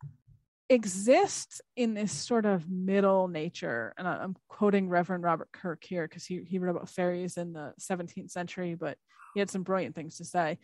exist 0.69 1.61
in 1.75 1.93
this 1.93 2.11
sort 2.11 2.45
of 2.45 2.69
middle 2.69 3.27
nature. 3.27 3.93
And 3.97 4.07
I'm 4.07 4.35
quoting 4.49 4.89
Reverend 4.89 5.23
Robert 5.23 5.49
Kirk 5.51 5.83
here 5.83 6.07
because 6.07 6.25
he, 6.25 6.43
he 6.45 6.59
wrote 6.59 6.71
about 6.75 6.89
fairies 6.89 7.37
in 7.37 7.53
the 7.53 7.73
17th 7.79 8.31
century, 8.31 8.75
but 8.75 8.97
he 9.33 9.39
had 9.39 9.49
some 9.49 9.63
brilliant 9.63 9.95
things 9.95 10.17
to 10.17 10.25
say. 10.25 10.57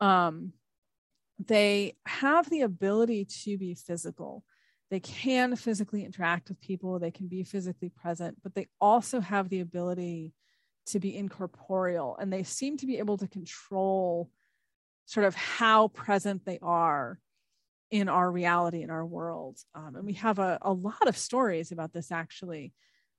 Um, 0.00 0.52
they 1.46 1.96
have 2.06 2.48
the 2.48 2.62
ability 2.62 3.26
to 3.44 3.58
be 3.58 3.74
physical. 3.74 4.44
They 4.90 5.00
can 5.00 5.56
physically 5.56 6.04
interact 6.04 6.48
with 6.48 6.60
people, 6.60 6.98
they 6.98 7.10
can 7.10 7.26
be 7.26 7.44
physically 7.44 7.88
present, 7.88 8.38
but 8.42 8.54
they 8.54 8.68
also 8.80 9.20
have 9.20 9.48
the 9.48 9.60
ability 9.60 10.34
to 10.86 11.00
be 11.00 11.16
incorporeal 11.16 12.16
and 12.20 12.32
they 12.32 12.42
seem 12.42 12.76
to 12.76 12.86
be 12.86 12.98
able 12.98 13.16
to 13.18 13.28
control 13.28 14.30
sort 15.06 15.26
of 15.26 15.34
how 15.34 15.88
present 15.88 16.44
they 16.44 16.58
are 16.62 17.18
in 17.90 18.08
our 18.08 18.30
reality 18.30 18.82
in 18.82 18.90
our 18.90 19.04
world. 19.04 19.58
Um, 19.74 19.96
and 19.96 20.06
we 20.06 20.14
have 20.14 20.38
a, 20.38 20.58
a 20.62 20.72
lot 20.72 21.06
of 21.06 21.16
stories 21.16 21.72
about 21.72 21.92
this 21.92 22.10
actually. 22.10 22.72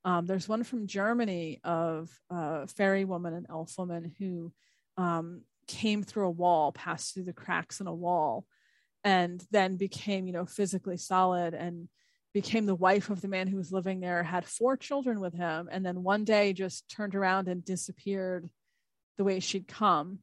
Um, 0.06 0.26
there's 0.26 0.50
one 0.50 0.64
from 0.64 0.88
germany 0.88 1.62
of 1.64 2.10
a 2.30 2.68
fairy 2.68 3.06
woman 3.06 3.34
and 3.34 3.46
elf 3.50 3.78
woman 3.78 4.14
who 4.20 4.52
um, 4.98 5.44
came 5.68 6.04
through 6.04 6.28
a 6.28 6.32
wall 6.32 6.72
passed 6.72 7.14
through 7.14 7.24
the 7.24 7.34
cracks 7.34 7.80
in 7.80 7.88
a 7.88 7.94
wall 7.94 8.46
and 9.04 9.46
then 9.52 9.78
became 9.78 10.28
you 10.28 10.34
know 10.34 10.46
physically 10.46 10.98
solid 10.98 11.54
and 11.54 11.88
became 12.34 12.66
the 12.66 12.76
wife 12.76 13.10
of 13.10 13.22
the 13.22 13.28
man 13.28 13.48
who 13.48 13.58
was 13.58 13.72
living 13.72 14.00
there, 14.00 14.24
had 14.24 14.46
four 14.46 14.76
children 14.76 15.20
with 15.20 15.34
him, 15.34 15.70
and 15.72 15.86
then 15.86 16.04
one 16.04 16.24
day 16.24 16.54
just 16.54 16.90
turned 16.90 17.16
around 17.16 17.48
and 17.48 17.64
disappeared 17.64 18.50
the 19.18 19.24
way 19.24 19.40
she'd 19.40 19.68
come. 19.68 20.20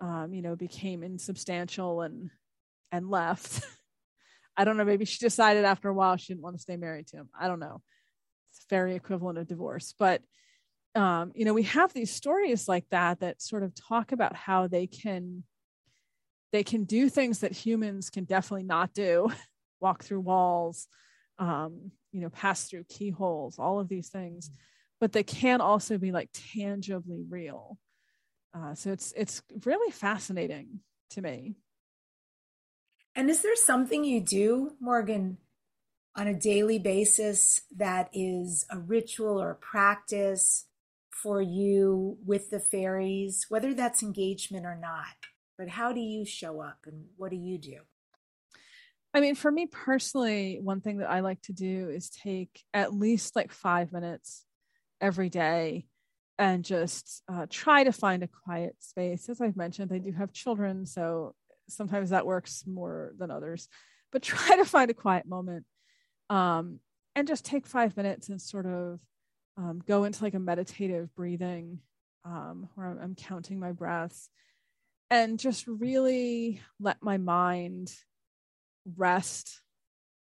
Um, 0.00 0.34
you 0.34 0.42
know, 0.42 0.56
became 0.56 1.02
insubstantial 1.02 2.02
and 2.02 2.30
and 2.90 3.08
left. 3.08 3.64
I 4.56 4.64
don't 4.64 4.76
know. 4.76 4.84
Maybe 4.84 5.04
she 5.04 5.18
decided 5.18 5.64
after 5.64 5.88
a 5.88 5.94
while 5.94 6.16
she 6.16 6.32
didn't 6.32 6.42
want 6.42 6.56
to 6.56 6.62
stay 6.62 6.76
married 6.76 7.06
to 7.08 7.18
him. 7.18 7.28
I 7.38 7.48
don't 7.48 7.60
know. 7.60 7.80
It's 8.50 8.66
very 8.68 8.94
equivalent 8.96 9.38
of 9.38 9.46
divorce, 9.46 9.94
but 9.98 10.22
um, 10.94 11.32
you 11.34 11.44
know, 11.44 11.54
we 11.54 11.64
have 11.64 11.92
these 11.92 12.10
stories 12.10 12.68
like 12.68 12.88
that 12.90 13.20
that 13.20 13.42
sort 13.42 13.62
of 13.62 13.74
talk 13.74 14.12
about 14.12 14.36
how 14.36 14.68
they 14.68 14.86
can 14.86 15.44
they 16.52 16.62
can 16.62 16.84
do 16.84 17.08
things 17.08 17.40
that 17.40 17.50
humans 17.50 18.10
can 18.10 18.24
definitely 18.24 18.62
not 18.62 18.94
do, 18.94 19.28
walk 19.80 20.04
through 20.04 20.20
walls, 20.20 20.86
um, 21.38 21.90
you 22.12 22.20
know, 22.20 22.30
pass 22.30 22.68
through 22.68 22.84
keyholes, 22.84 23.58
all 23.58 23.80
of 23.80 23.88
these 23.88 24.08
things. 24.08 24.50
but 25.00 25.12
they 25.12 25.22
can 25.22 25.60
also 25.60 25.98
be 25.98 26.12
like 26.12 26.30
tangibly 26.32 27.24
real. 27.28 27.78
Uh, 28.54 28.74
so 28.74 28.92
it's 28.92 29.12
it's 29.16 29.42
really 29.64 29.90
fascinating 29.92 30.80
to 31.10 31.20
me. 31.20 31.56
And 33.14 33.28
is 33.28 33.42
there 33.42 33.56
something 33.56 34.04
you 34.04 34.20
do, 34.20 34.76
Morgan, 34.80 35.38
on 36.16 36.26
a 36.26 36.34
daily 36.34 36.78
basis 36.78 37.62
that 37.76 38.08
is 38.12 38.64
a 38.70 38.78
ritual 38.78 39.40
or 39.40 39.50
a 39.50 39.56
practice 39.56 40.66
for 41.10 41.40
you 41.40 42.16
with 42.24 42.50
the 42.50 42.60
fairies, 42.60 43.46
whether 43.48 43.74
that's 43.74 44.02
engagement 44.02 44.66
or 44.66 44.76
not? 44.80 45.14
But 45.58 45.68
how 45.68 45.92
do 45.92 46.00
you 46.00 46.24
show 46.24 46.60
up 46.60 46.78
and 46.86 47.04
what 47.16 47.30
do 47.30 47.36
you 47.36 47.58
do? 47.58 47.80
I 49.14 49.20
mean, 49.20 49.36
for 49.36 49.50
me 49.50 49.66
personally, 49.66 50.58
one 50.60 50.80
thing 50.80 50.98
that 50.98 51.08
I 51.08 51.20
like 51.20 51.40
to 51.42 51.52
do 51.52 51.88
is 51.88 52.10
take 52.10 52.64
at 52.74 52.92
least 52.92 53.36
like 53.36 53.52
five 53.52 53.92
minutes 53.92 54.44
every 55.00 55.30
day 55.30 55.86
and 56.36 56.64
just 56.64 57.22
uh, 57.32 57.46
try 57.48 57.84
to 57.84 57.92
find 57.92 58.24
a 58.24 58.28
quiet 58.44 58.74
space. 58.80 59.28
As 59.28 59.40
I've 59.40 59.56
mentioned, 59.56 59.92
I 59.92 59.98
do 59.98 60.10
have 60.10 60.32
children, 60.32 60.84
so 60.84 61.36
sometimes 61.68 62.10
that 62.10 62.26
works 62.26 62.64
more 62.66 63.12
than 63.16 63.30
others, 63.30 63.68
but 64.10 64.22
try 64.24 64.56
to 64.56 64.64
find 64.64 64.90
a 64.90 64.94
quiet 64.94 65.26
moment 65.26 65.64
um, 66.28 66.80
and 67.14 67.28
just 67.28 67.44
take 67.44 67.68
five 67.68 67.96
minutes 67.96 68.28
and 68.30 68.42
sort 68.42 68.66
of 68.66 68.98
um, 69.56 69.80
go 69.86 70.02
into 70.02 70.24
like 70.24 70.34
a 70.34 70.40
meditative 70.40 71.14
breathing 71.14 71.78
um, 72.24 72.68
where 72.74 72.88
I'm, 72.88 72.98
I'm 72.98 73.14
counting 73.14 73.60
my 73.60 73.70
breaths 73.70 74.28
and 75.08 75.38
just 75.38 75.68
really 75.68 76.60
let 76.80 77.00
my 77.00 77.18
mind 77.18 77.92
rest 78.96 79.60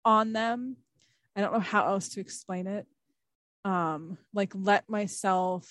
on 0.04 0.32
them. 0.32 0.76
I 1.36 1.40
don't 1.40 1.52
know 1.52 1.60
how 1.60 1.88
else 1.88 2.10
to 2.10 2.20
explain 2.20 2.66
it. 2.66 2.86
Um, 3.64 4.18
like 4.32 4.52
let 4.54 4.88
myself 4.88 5.68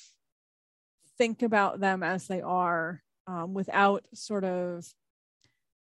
think 1.18 1.44
about 1.44 1.80
them 1.80 2.02
as 2.04 2.28
they 2.28 2.42
are 2.42 3.02
um, 3.28 3.54
without 3.54 4.06
sort 4.14 4.44
of 4.44 4.86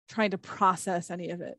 trying 0.09 0.31
to 0.31 0.37
process 0.37 1.09
any 1.09 1.29
of 1.29 1.41
it. 1.41 1.57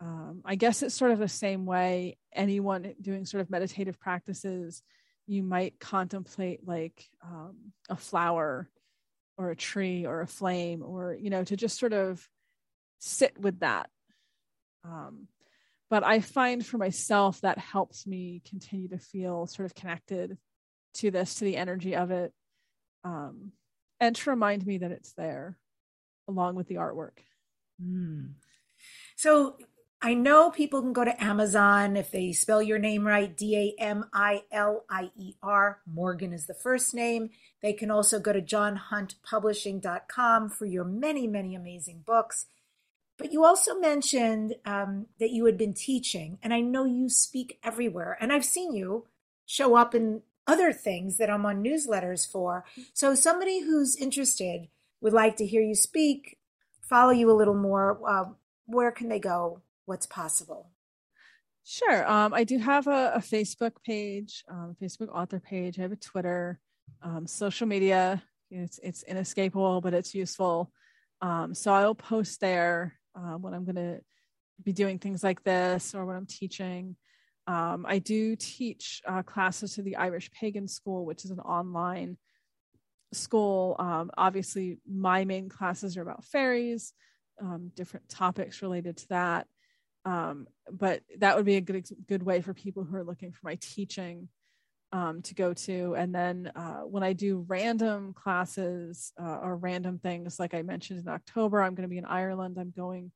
Um, 0.00 0.42
I 0.44 0.56
guess 0.56 0.82
it's 0.82 0.94
sort 0.94 1.12
of 1.12 1.20
the 1.20 1.28
same 1.28 1.66
way 1.66 2.16
anyone 2.32 2.94
doing 3.00 3.24
sort 3.24 3.42
of 3.42 3.50
meditative 3.50 4.00
practices, 4.00 4.82
you 5.28 5.44
might 5.44 5.78
contemplate 5.78 6.66
like 6.66 7.04
um, 7.24 7.72
a 7.88 7.96
flower 7.96 8.68
or 9.38 9.50
a 9.50 9.56
tree 9.56 10.04
or 10.04 10.20
a 10.20 10.26
flame, 10.26 10.82
or, 10.82 11.14
you 11.14 11.30
know, 11.30 11.44
to 11.44 11.56
just 11.56 11.78
sort 11.78 11.92
of 11.92 12.28
sit 13.02 13.38
with 13.38 13.60
that. 13.60 13.90
Um, 14.84 15.26
but 15.90 16.04
I 16.04 16.20
find 16.20 16.64
for 16.64 16.78
myself 16.78 17.40
that 17.40 17.58
helps 17.58 18.06
me 18.06 18.42
continue 18.48 18.88
to 18.88 18.98
feel 18.98 19.46
sort 19.46 19.66
of 19.66 19.74
connected 19.74 20.38
to 20.94 21.10
this, 21.10 21.34
to 21.36 21.44
the 21.44 21.56
energy 21.56 21.96
of 21.96 22.10
it, 22.10 22.32
um, 23.04 23.52
and 24.00 24.16
to 24.16 24.30
remind 24.30 24.64
me 24.64 24.78
that 24.78 24.92
it's 24.92 25.12
there 25.14 25.58
along 26.28 26.54
with 26.54 26.68
the 26.68 26.76
artwork. 26.76 27.18
Mm. 27.82 28.34
So 29.16 29.56
I 30.00 30.14
know 30.14 30.50
people 30.50 30.80
can 30.80 30.92
go 30.92 31.04
to 31.04 31.22
Amazon 31.22 31.96
if 31.96 32.10
they 32.10 32.32
spell 32.32 32.62
your 32.62 32.78
name 32.78 33.06
right 33.06 33.36
D 33.36 33.56
A 33.56 33.82
M 33.82 34.04
I 34.12 34.42
L 34.50 34.84
I 34.88 35.10
E 35.16 35.34
R. 35.42 35.80
Morgan 35.86 36.32
is 36.32 36.46
the 36.46 36.54
first 36.54 36.94
name. 36.94 37.30
They 37.62 37.72
can 37.72 37.90
also 37.90 38.18
go 38.18 38.32
to 38.32 38.40
johnhuntpublishing.com 38.40 40.50
for 40.50 40.66
your 40.66 40.84
many, 40.84 41.26
many 41.26 41.54
amazing 41.54 42.02
books. 42.06 42.46
But 43.18 43.32
you 43.32 43.44
also 43.44 43.78
mentioned 43.78 44.56
um, 44.64 45.06
that 45.20 45.30
you 45.30 45.44
had 45.44 45.58
been 45.58 45.74
teaching, 45.74 46.38
and 46.42 46.52
I 46.52 46.60
know 46.60 46.84
you 46.84 47.08
speak 47.08 47.58
everywhere, 47.62 48.16
and 48.20 48.32
I've 48.32 48.44
seen 48.44 48.74
you 48.74 49.06
show 49.46 49.76
up 49.76 49.94
in 49.94 50.22
other 50.46 50.72
things 50.72 51.18
that 51.18 51.30
I'm 51.30 51.46
on 51.46 51.62
newsletters 51.62 52.30
for. 52.30 52.64
So, 52.94 53.14
somebody 53.14 53.60
who's 53.60 53.96
interested 53.96 54.68
would 55.00 55.12
like 55.12 55.36
to 55.36 55.46
hear 55.46 55.62
you 55.62 55.74
speak, 55.74 56.38
follow 56.80 57.10
you 57.10 57.30
a 57.30 57.36
little 57.36 57.54
more. 57.54 58.00
Uh, 58.08 58.30
where 58.66 58.90
can 58.90 59.08
they 59.08 59.20
go? 59.20 59.60
What's 59.84 60.06
possible? 60.06 60.70
Sure. 61.64 62.10
Um, 62.10 62.34
I 62.34 62.44
do 62.44 62.58
have 62.58 62.86
a, 62.86 63.12
a 63.14 63.18
Facebook 63.18 63.72
page, 63.84 64.44
um, 64.50 64.76
Facebook 64.82 65.08
author 65.14 65.38
page. 65.38 65.78
I 65.78 65.82
have 65.82 65.92
a 65.92 65.96
Twitter, 65.96 66.58
um, 67.02 67.26
social 67.26 67.66
media. 67.66 68.22
It's 68.50 68.80
it's 68.82 69.02
inescapable, 69.04 69.80
but 69.80 69.94
it's 69.94 70.14
useful. 70.14 70.72
Um, 71.20 71.54
so 71.54 71.72
I'll 71.72 71.94
post 71.94 72.40
there 72.40 72.94
uh, 73.14 73.36
when 73.36 73.54
I'm 73.54 73.64
going 73.64 73.76
to 73.76 74.00
be 74.62 74.72
doing 74.72 74.98
things 74.98 75.22
like 75.22 75.42
this 75.42 75.94
or 75.94 76.04
when 76.06 76.16
I'm 76.16 76.26
teaching. 76.26 76.96
Um, 77.46 77.84
I 77.88 77.98
do 77.98 78.36
teach 78.36 79.02
uh, 79.06 79.22
classes 79.22 79.74
to 79.74 79.82
the 79.82 79.96
Irish 79.96 80.30
Pagan 80.30 80.68
School, 80.68 81.04
which 81.04 81.24
is 81.24 81.30
an 81.30 81.40
online 81.40 82.16
school. 83.12 83.76
Um, 83.78 84.10
obviously, 84.16 84.78
my 84.88 85.24
main 85.24 85.48
classes 85.48 85.96
are 85.96 86.02
about 86.02 86.24
fairies, 86.24 86.92
um, 87.40 87.72
different 87.74 88.08
topics 88.08 88.62
related 88.62 88.96
to 88.98 89.08
that. 89.08 89.46
Um, 90.04 90.46
but 90.70 91.02
that 91.18 91.36
would 91.36 91.44
be 91.44 91.56
a 91.56 91.60
good 91.60 91.86
good 92.08 92.22
way 92.22 92.40
for 92.40 92.54
people 92.54 92.84
who 92.84 92.96
are 92.96 93.04
looking 93.04 93.32
for 93.32 93.40
my 93.44 93.56
teaching 93.60 94.28
um, 94.92 95.22
to 95.22 95.34
go 95.34 95.54
to. 95.54 95.94
And 95.96 96.14
then 96.14 96.52
uh, 96.54 96.80
when 96.80 97.02
I 97.02 97.12
do 97.14 97.44
random 97.48 98.12
classes 98.12 99.12
uh, 99.20 99.38
or 99.42 99.56
random 99.56 99.98
things, 99.98 100.38
like 100.38 100.54
I 100.54 100.62
mentioned 100.62 101.00
in 101.00 101.08
October, 101.08 101.62
I'm 101.62 101.74
going 101.74 101.88
to 101.88 101.92
be 101.92 101.98
in 101.98 102.04
Ireland. 102.04 102.58
I'm 102.58 102.72
going 102.76 103.10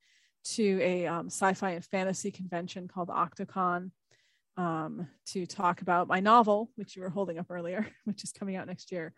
to 0.55 0.81
a 0.83 1.07
um, 1.07 1.27
sci-fi 1.27 1.71
and 1.73 1.85
fantasy 1.85 2.31
convention 2.31 2.89
called 2.89 3.09
Octocon 3.09 3.91
um, 4.57 5.07
to 5.27 5.45
talk 5.45 5.83
about 5.83 6.09
my 6.09 6.21
novel, 6.21 6.71
which 6.77 6.97
you 6.97 7.03
were 7.03 7.11
holding 7.11 7.39
up 7.39 7.51
earlier, 7.51 7.87
which 8.05 8.25
is 8.25 8.33
coming 8.33 8.57
out 8.57 8.67
next 8.67 8.91
year. 8.91 9.13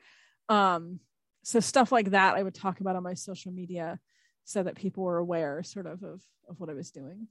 Um, 0.48 1.00
so 1.44 1.60
stuff 1.60 1.92
like 1.92 2.10
that, 2.10 2.34
I 2.34 2.42
would 2.42 2.54
talk 2.54 2.80
about 2.80 2.96
on 2.96 3.02
my 3.02 3.14
social 3.14 3.52
media 3.52 4.00
so 4.44 4.62
that 4.62 4.74
people 4.74 5.04
were 5.04 5.18
aware, 5.18 5.62
sort 5.62 5.86
of, 5.86 6.02
of, 6.02 6.22
of 6.48 6.58
what 6.58 6.70
I 6.70 6.74
was 6.74 6.90
doing. 6.90 7.28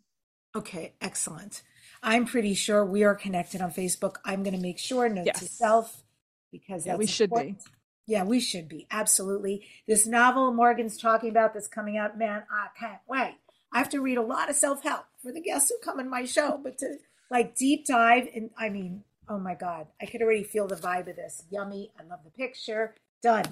Okay, 0.57 0.93
excellent. 1.01 1.61
I'm 2.01 2.25
pretty 2.25 2.55
sure 2.55 2.83
we 2.83 3.03
are 3.03 3.13
connected 3.13 3.61
on 3.61 3.71
Facebook. 3.71 4.15
I'm 4.25 4.41
going 4.41 4.55
to 4.55 4.59
make 4.61 4.79
sure 4.79 5.07
note 5.07 5.27
yes. 5.27 5.39
to 5.39 5.45
self 5.45 6.03
because 6.51 6.87
yeah, 6.87 6.95
we 6.95 7.05
should 7.05 7.29
important. 7.29 7.59
be. 7.59 7.71
Yeah, 8.07 8.23
we 8.23 8.39
should 8.39 8.67
be 8.67 8.87
absolutely. 8.89 9.67
This 9.87 10.07
novel 10.07 10.51
Morgan's 10.51 10.97
talking 10.97 11.29
about 11.29 11.53
that's 11.53 11.67
coming 11.67 11.95
out, 11.95 12.17
man, 12.17 12.41
I 12.51 12.69
can't 12.79 13.01
wait. 13.07 13.35
I 13.71 13.77
have 13.77 13.89
to 13.89 14.01
read 14.01 14.17
a 14.17 14.23
lot 14.23 14.49
of 14.49 14.55
self 14.55 14.81
help 14.81 15.05
for 15.21 15.31
the 15.31 15.41
guests 15.41 15.69
who 15.69 15.77
come 15.85 15.99
in 15.99 16.09
my 16.09 16.25
show, 16.25 16.59
but 16.63 16.79
to 16.79 16.97
like 17.29 17.55
deep 17.55 17.85
dive 17.85 18.27
and 18.33 18.49
I 18.57 18.69
mean, 18.69 19.03
oh 19.29 19.37
my 19.37 19.53
god, 19.53 19.85
I 20.01 20.07
could 20.07 20.23
already 20.23 20.43
feel 20.43 20.65
the 20.65 20.75
vibe 20.75 21.07
of 21.07 21.17
this. 21.17 21.43
Yummy. 21.51 21.91
I 21.99 22.03
love 22.03 22.21
the 22.23 22.31
picture. 22.31 22.95
Done. 23.21 23.45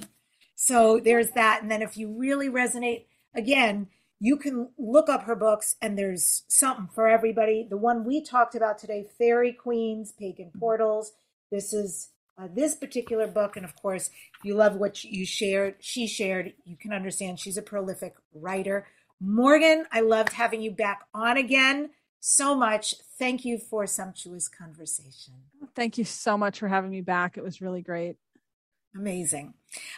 So 0.55 0.99
there's 0.99 1.29
that. 1.31 1.61
And 1.61 1.69
then 1.69 1.83
if 1.83 1.97
you 1.97 2.17
really 2.17 2.49
resonate, 2.49 3.05
again, 3.35 3.89
you 4.19 4.37
can 4.37 4.69
look 4.77 5.09
up 5.09 5.23
her 5.23 5.35
books 5.35 5.75
and 5.81 5.97
there's 5.97 6.43
something 6.47 6.87
for 6.93 7.07
everybody. 7.07 7.67
The 7.69 7.77
one 7.77 8.05
we 8.05 8.23
talked 8.23 8.55
about 8.55 8.77
today, 8.77 9.05
Fairy 9.17 9.53
Queens, 9.53 10.13
Pagan 10.13 10.51
Portals. 10.57 11.11
This 11.51 11.73
is 11.73 12.09
uh, 12.37 12.47
this 12.53 12.75
particular 12.75 13.27
book. 13.27 13.55
And 13.55 13.65
of 13.65 13.75
course, 13.75 14.09
if 14.39 14.45
you 14.45 14.55
love 14.55 14.75
what 14.75 15.03
you 15.03 15.25
shared, 15.25 15.75
she 15.79 16.07
shared, 16.07 16.53
you 16.65 16.77
can 16.77 16.93
understand 16.93 17.39
she's 17.39 17.57
a 17.57 17.61
prolific 17.61 18.15
writer. 18.33 18.87
Morgan, 19.19 19.85
I 19.91 20.01
loved 20.01 20.33
having 20.33 20.61
you 20.61 20.71
back 20.71 21.01
on 21.13 21.37
again 21.37 21.91
so 22.19 22.55
much. 22.55 22.95
Thank 23.17 23.45
you 23.45 23.57
for 23.57 23.85
sumptuous 23.85 24.49
conversation. 24.49 25.35
Thank 25.75 25.97
you 25.97 26.03
so 26.03 26.37
much 26.37 26.59
for 26.59 26.67
having 26.67 26.89
me 26.89 27.01
back. 27.01 27.37
It 27.37 27.43
was 27.43 27.61
really 27.61 27.81
great. 27.81 28.17
Amazing. 28.95 29.53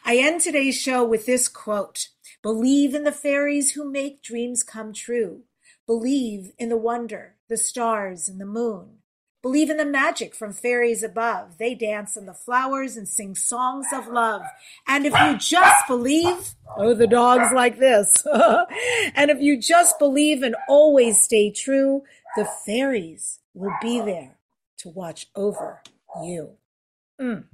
I 0.05 0.17
end 0.17 0.41
today's 0.41 0.79
show 0.79 1.03
with 1.03 1.25
this 1.25 1.47
quote 1.47 2.09
Believe 2.41 2.93
in 2.93 3.03
the 3.03 3.11
fairies 3.11 3.71
who 3.71 3.89
make 3.89 4.21
dreams 4.21 4.63
come 4.63 4.93
true. 4.93 5.43
Believe 5.85 6.51
in 6.57 6.69
the 6.69 6.77
wonder, 6.77 7.35
the 7.49 7.57
stars, 7.57 8.29
and 8.29 8.39
the 8.39 8.45
moon. 8.45 8.97
Believe 9.41 9.69
in 9.69 9.77
the 9.77 9.85
magic 9.85 10.35
from 10.35 10.51
fairies 10.51 11.03
above. 11.03 11.57
They 11.57 11.75
dance 11.75 12.17
on 12.17 12.25
the 12.25 12.33
flowers 12.33 12.97
and 12.97 13.07
sing 13.07 13.35
songs 13.35 13.85
of 13.93 14.07
love. 14.07 14.41
And 14.87 15.05
if 15.05 15.13
you 15.13 15.37
just 15.37 15.87
believe, 15.87 16.55
oh, 16.75 16.93
the 16.93 17.07
dog's 17.07 17.53
like 17.53 17.79
this. 17.79 18.25
and 19.15 19.31
if 19.31 19.39
you 19.39 19.57
just 19.57 19.99
believe 19.99 20.43
and 20.43 20.55
always 20.67 21.21
stay 21.21 21.51
true, 21.51 22.03
the 22.35 22.49
fairies 22.65 23.39
will 23.53 23.73
be 23.81 24.01
there 24.01 24.37
to 24.79 24.89
watch 24.89 25.27
over 25.35 25.81
you. 26.21 26.51
Mm. 27.21 27.45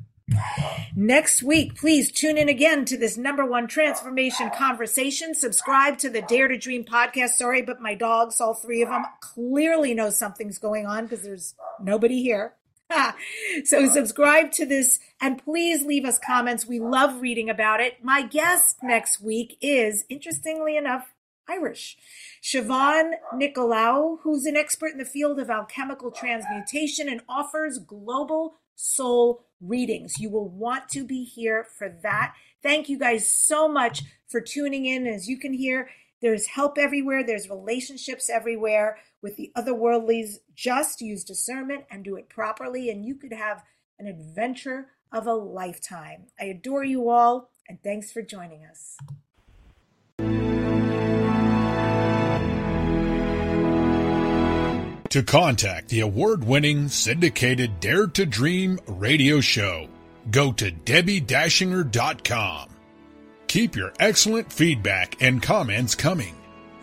Next 0.96 1.44
week, 1.44 1.76
please 1.76 2.12
tune 2.12 2.38
in 2.38 2.50
again 2.50 2.86
to 2.86 2.98
this 2.98 3.18
number 3.18 3.46
one 3.46 3.68
transformation 3.68 4.50
conversation. 4.50 5.36
Subscribe 5.36 5.98
to 6.00 6.10
the 6.10 6.22
Dare 6.22 6.48
to 6.48 6.58
Dream 6.58 6.84
podcast. 6.84 7.30
Sorry, 7.30 7.62
but 7.62 7.82
my 7.82 7.94
dogs, 7.94 8.40
all 8.40 8.54
three 8.54 8.82
of 8.82 8.90
them, 8.90 9.04
clearly 9.20 9.94
know 9.94 10.10
something's 10.10 10.60
going 10.60 10.86
on 10.86 11.06
because 11.06 11.24
there's 11.24 11.56
nobody 11.80 12.22
here. 12.22 12.54
so 13.66 13.88
subscribe 13.88 14.52
to 14.52 14.66
this 14.66 15.00
and 15.20 15.44
please 15.44 15.84
leave 15.84 16.06
us 16.06 16.20
comments. 16.20 16.66
We 16.66 16.80
love 16.80 17.22
reading 17.22 17.50
about 17.50 17.82
it. 17.82 18.04
My 18.04 18.22
guest 18.22 18.78
next 18.84 19.22
week 19.22 19.58
is, 19.62 20.06
interestingly 20.10 20.78
enough, 20.78 21.14
Irish. 21.48 21.98
Siobhan 22.42 23.14
Nicolau, 23.34 24.20
who's 24.22 24.46
an 24.46 24.56
expert 24.56 24.92
in 24.92 24.98
the 24.98 25.06
field 25.06 25.40
of 25.40 25.50
alchemical 25.50 26.12
transmutation 26.12 27.10
and 27.10 27.22
offers 27.28 27.80
global 27.80 28.56
soul 28.76 29.44
readings. 29.64 30.20
You 30.20 30.30
will 30.30 30.50
want 30.50 30.90
to 30.90 31.06
be 31.06 31.24
here 31.24 31.66
for 31.78 31.90
that. 32.04 32.34
Thank 32.62 32.90
you 32.90 32.98
guys 32.98 33.30
so 33.30 33.68
much 33.68 34.04
for 34.28 34.42
tuning 34.42 34.86
in. 34.86 35.08
As 35.08 35.28
you 35.28 35.38
can 35.38 35.54
hear, 35.54 35.90
there's 36.22 36.48
help 36.48 36.78
everywhere, 36.78 37.24
there's 37.24 37.50
relationships 37.50 38.30
everywhere 38.30 38.98
with 39.22 39.36
the 39.36 39.52
otherworldlies. 39.58 40.36
Just 40.56 41.02
use 41.02 41.24
discernment 41.24 41.86
and 41.92 42.04
do 42.04 42.16
it 42.16 42.30
properly, 42.30 42.90
and 42.90 43.06
you 43.06 43.16
could 43.16 43.34
have 43.34 43.64
an 44.00 44.08
adventure 44.08 44.88
of 45.12 45.28
a 45.28 45.34
lifetime. 45.34 46.28
I 46.40 46.46
adore 46.46 46.86
you 46.86 47.10
all, 47.10 47.52
and 47.68 47.84
thanks 47.84 48.12
for 48.12 48.22
joining 48.22 48.66
us. 48.66 48.98
To 55.14 55.22
contact 55.22 55.90
the 55.90 56.00
award 56.00 56.44
winning 56.44 56.88
syndicated 56.88 57.80
Dare 57.80 58.08
to 58.08 58.26
Dream 58.26 58.80
radio 58.88 59.42
show, 59.42 59.88
go 60.32 60.52
to 60.54 60.72
DebbiDachinger.com. 60.72 62.70
Keep 63.46 63.76
your 63.76 63.94
excellent 64.00 64.52
feedback 64.52 65.22
and 65.22 65.40
comments 65.40 65.94
coming. 65.94 66.36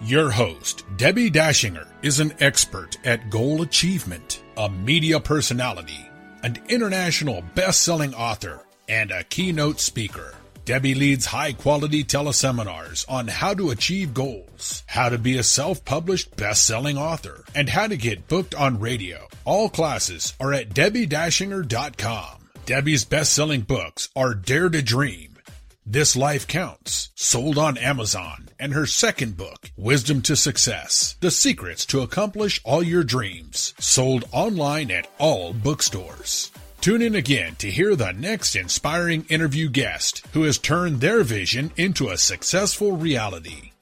Your 0.04 0.30
host, 0.30 0.84
Debbi 0.96 1.32
Dachinger, 1.32 1.88
is 2.02 2.20
an 2.20 2.32
expert 2.38 2.98
at 3.04 3.30
goal 3.30 3.62
achievement, 3.62 4.44
a 4.56 4.70
media 4.70 5.18
personality, 5.18 6.08
an 6.44 6.56
international 6.68 7.42
best 7.56 7.80
selling 7.80 8.14
author, 8.14 8.64
and 8.88 9.10
a 9.10 9.24
keynote 9.24 9.80
speaker. 9.80 10.34
Debbi 10.64 10.94
leads 10.94 11.26
high 11.26 11.52
quality 11.52 12.04
teleseminars 12.04 13.04
on 13.08 13.28
how 13.28 13.54
to 13.54 13.70
achieve 13.70 14.14
goals, 14.14 14.84
how 14.86 15.08
to 15.08 15.18
be 15.18 15.38
a 15.38 15.42
self 15.42 15.84
published 15.84 16.36
best 16.36 16.64
selling 16.64 16.98
author, 16.98 17.44
and 17.54 17.68
how 17.68 17.86
to 17.86 17.96
get 17.96 18.28
booked 18.28 18.54
on 18.54 18.78
radio. 18.78 19.26
All 19.44 19.68
classes 19.68 20.34
are 20.38 20.52
at 20.52 20.70
DebbiDachinger.com. 20.70 22.48
Debbi's 22.66 23.04
best 23.04 23.32
selling 23.32 23.62
books 23.62 24.10
are 24.14 24.34
Dare 24.34 24.68
to 24.68 24.82
Dream, 24.82 25.38
This 25.86 26.14
Life 26.14 26.46
Counts, 26.46 27.10
sold 27.14 27.58
on 27.58 27.78
Amazon, 27.78 28.48
and 28.60 28.74
her 28.74 28.86
second 28.86 29.36
book, 29.36 29.72
Wisdom 29.76 30.20
to 30.22 30.36
Success 30.36 31.16
The 31.20 31.30
Secrets 31.30 31.86
to 31.86 32.02
Accomplish 32.02 32.60
All 32.64 32.82
Your 32.82 33.02
Dreams, 33.02 33.74
sold 33.80 34.24
online 34.30 34.90
at 34.90 35.10
all 35.18 35.52
bookstores. 35.54 36.52
Tune 36.80 37.02
in 37.02 37.14
again 37.14 37.54
to 37.56 37.70
hear 37.70 37.94
the 37.94 38.12
next 38.12 38.56
inspiring 38.56 39.26
interview 39.28 39.68
guest 39.68 40.24
who 40.32 40.44
has 40.44 40.56
turned 40.56 41.02
their 41.02 41.22
vision 41.22 41.70
into 41.76 42.08
a 42.08 42.16
successful 42.16 42.96
reality. 42.96 43.72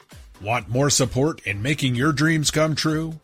Want 0.40 0.68
more 0.68 0.90
support 0.90 1.46
in 1.46 1.62
making 1.62 1.94
your 1.94 2.12
dreams 2.12 2.50
come 2.50 2.74
true? 2.74 3.20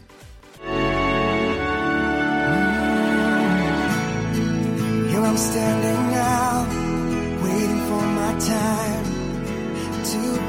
Here 5.09 5.23
I'm 5.23 5.37
standing 5.37 6.11
now, 6.11 6.65
waiting 7.43 7.79
for 7.87 8.05
my 8.05 8.39
time 8.39 9.05
to 10.05 10.44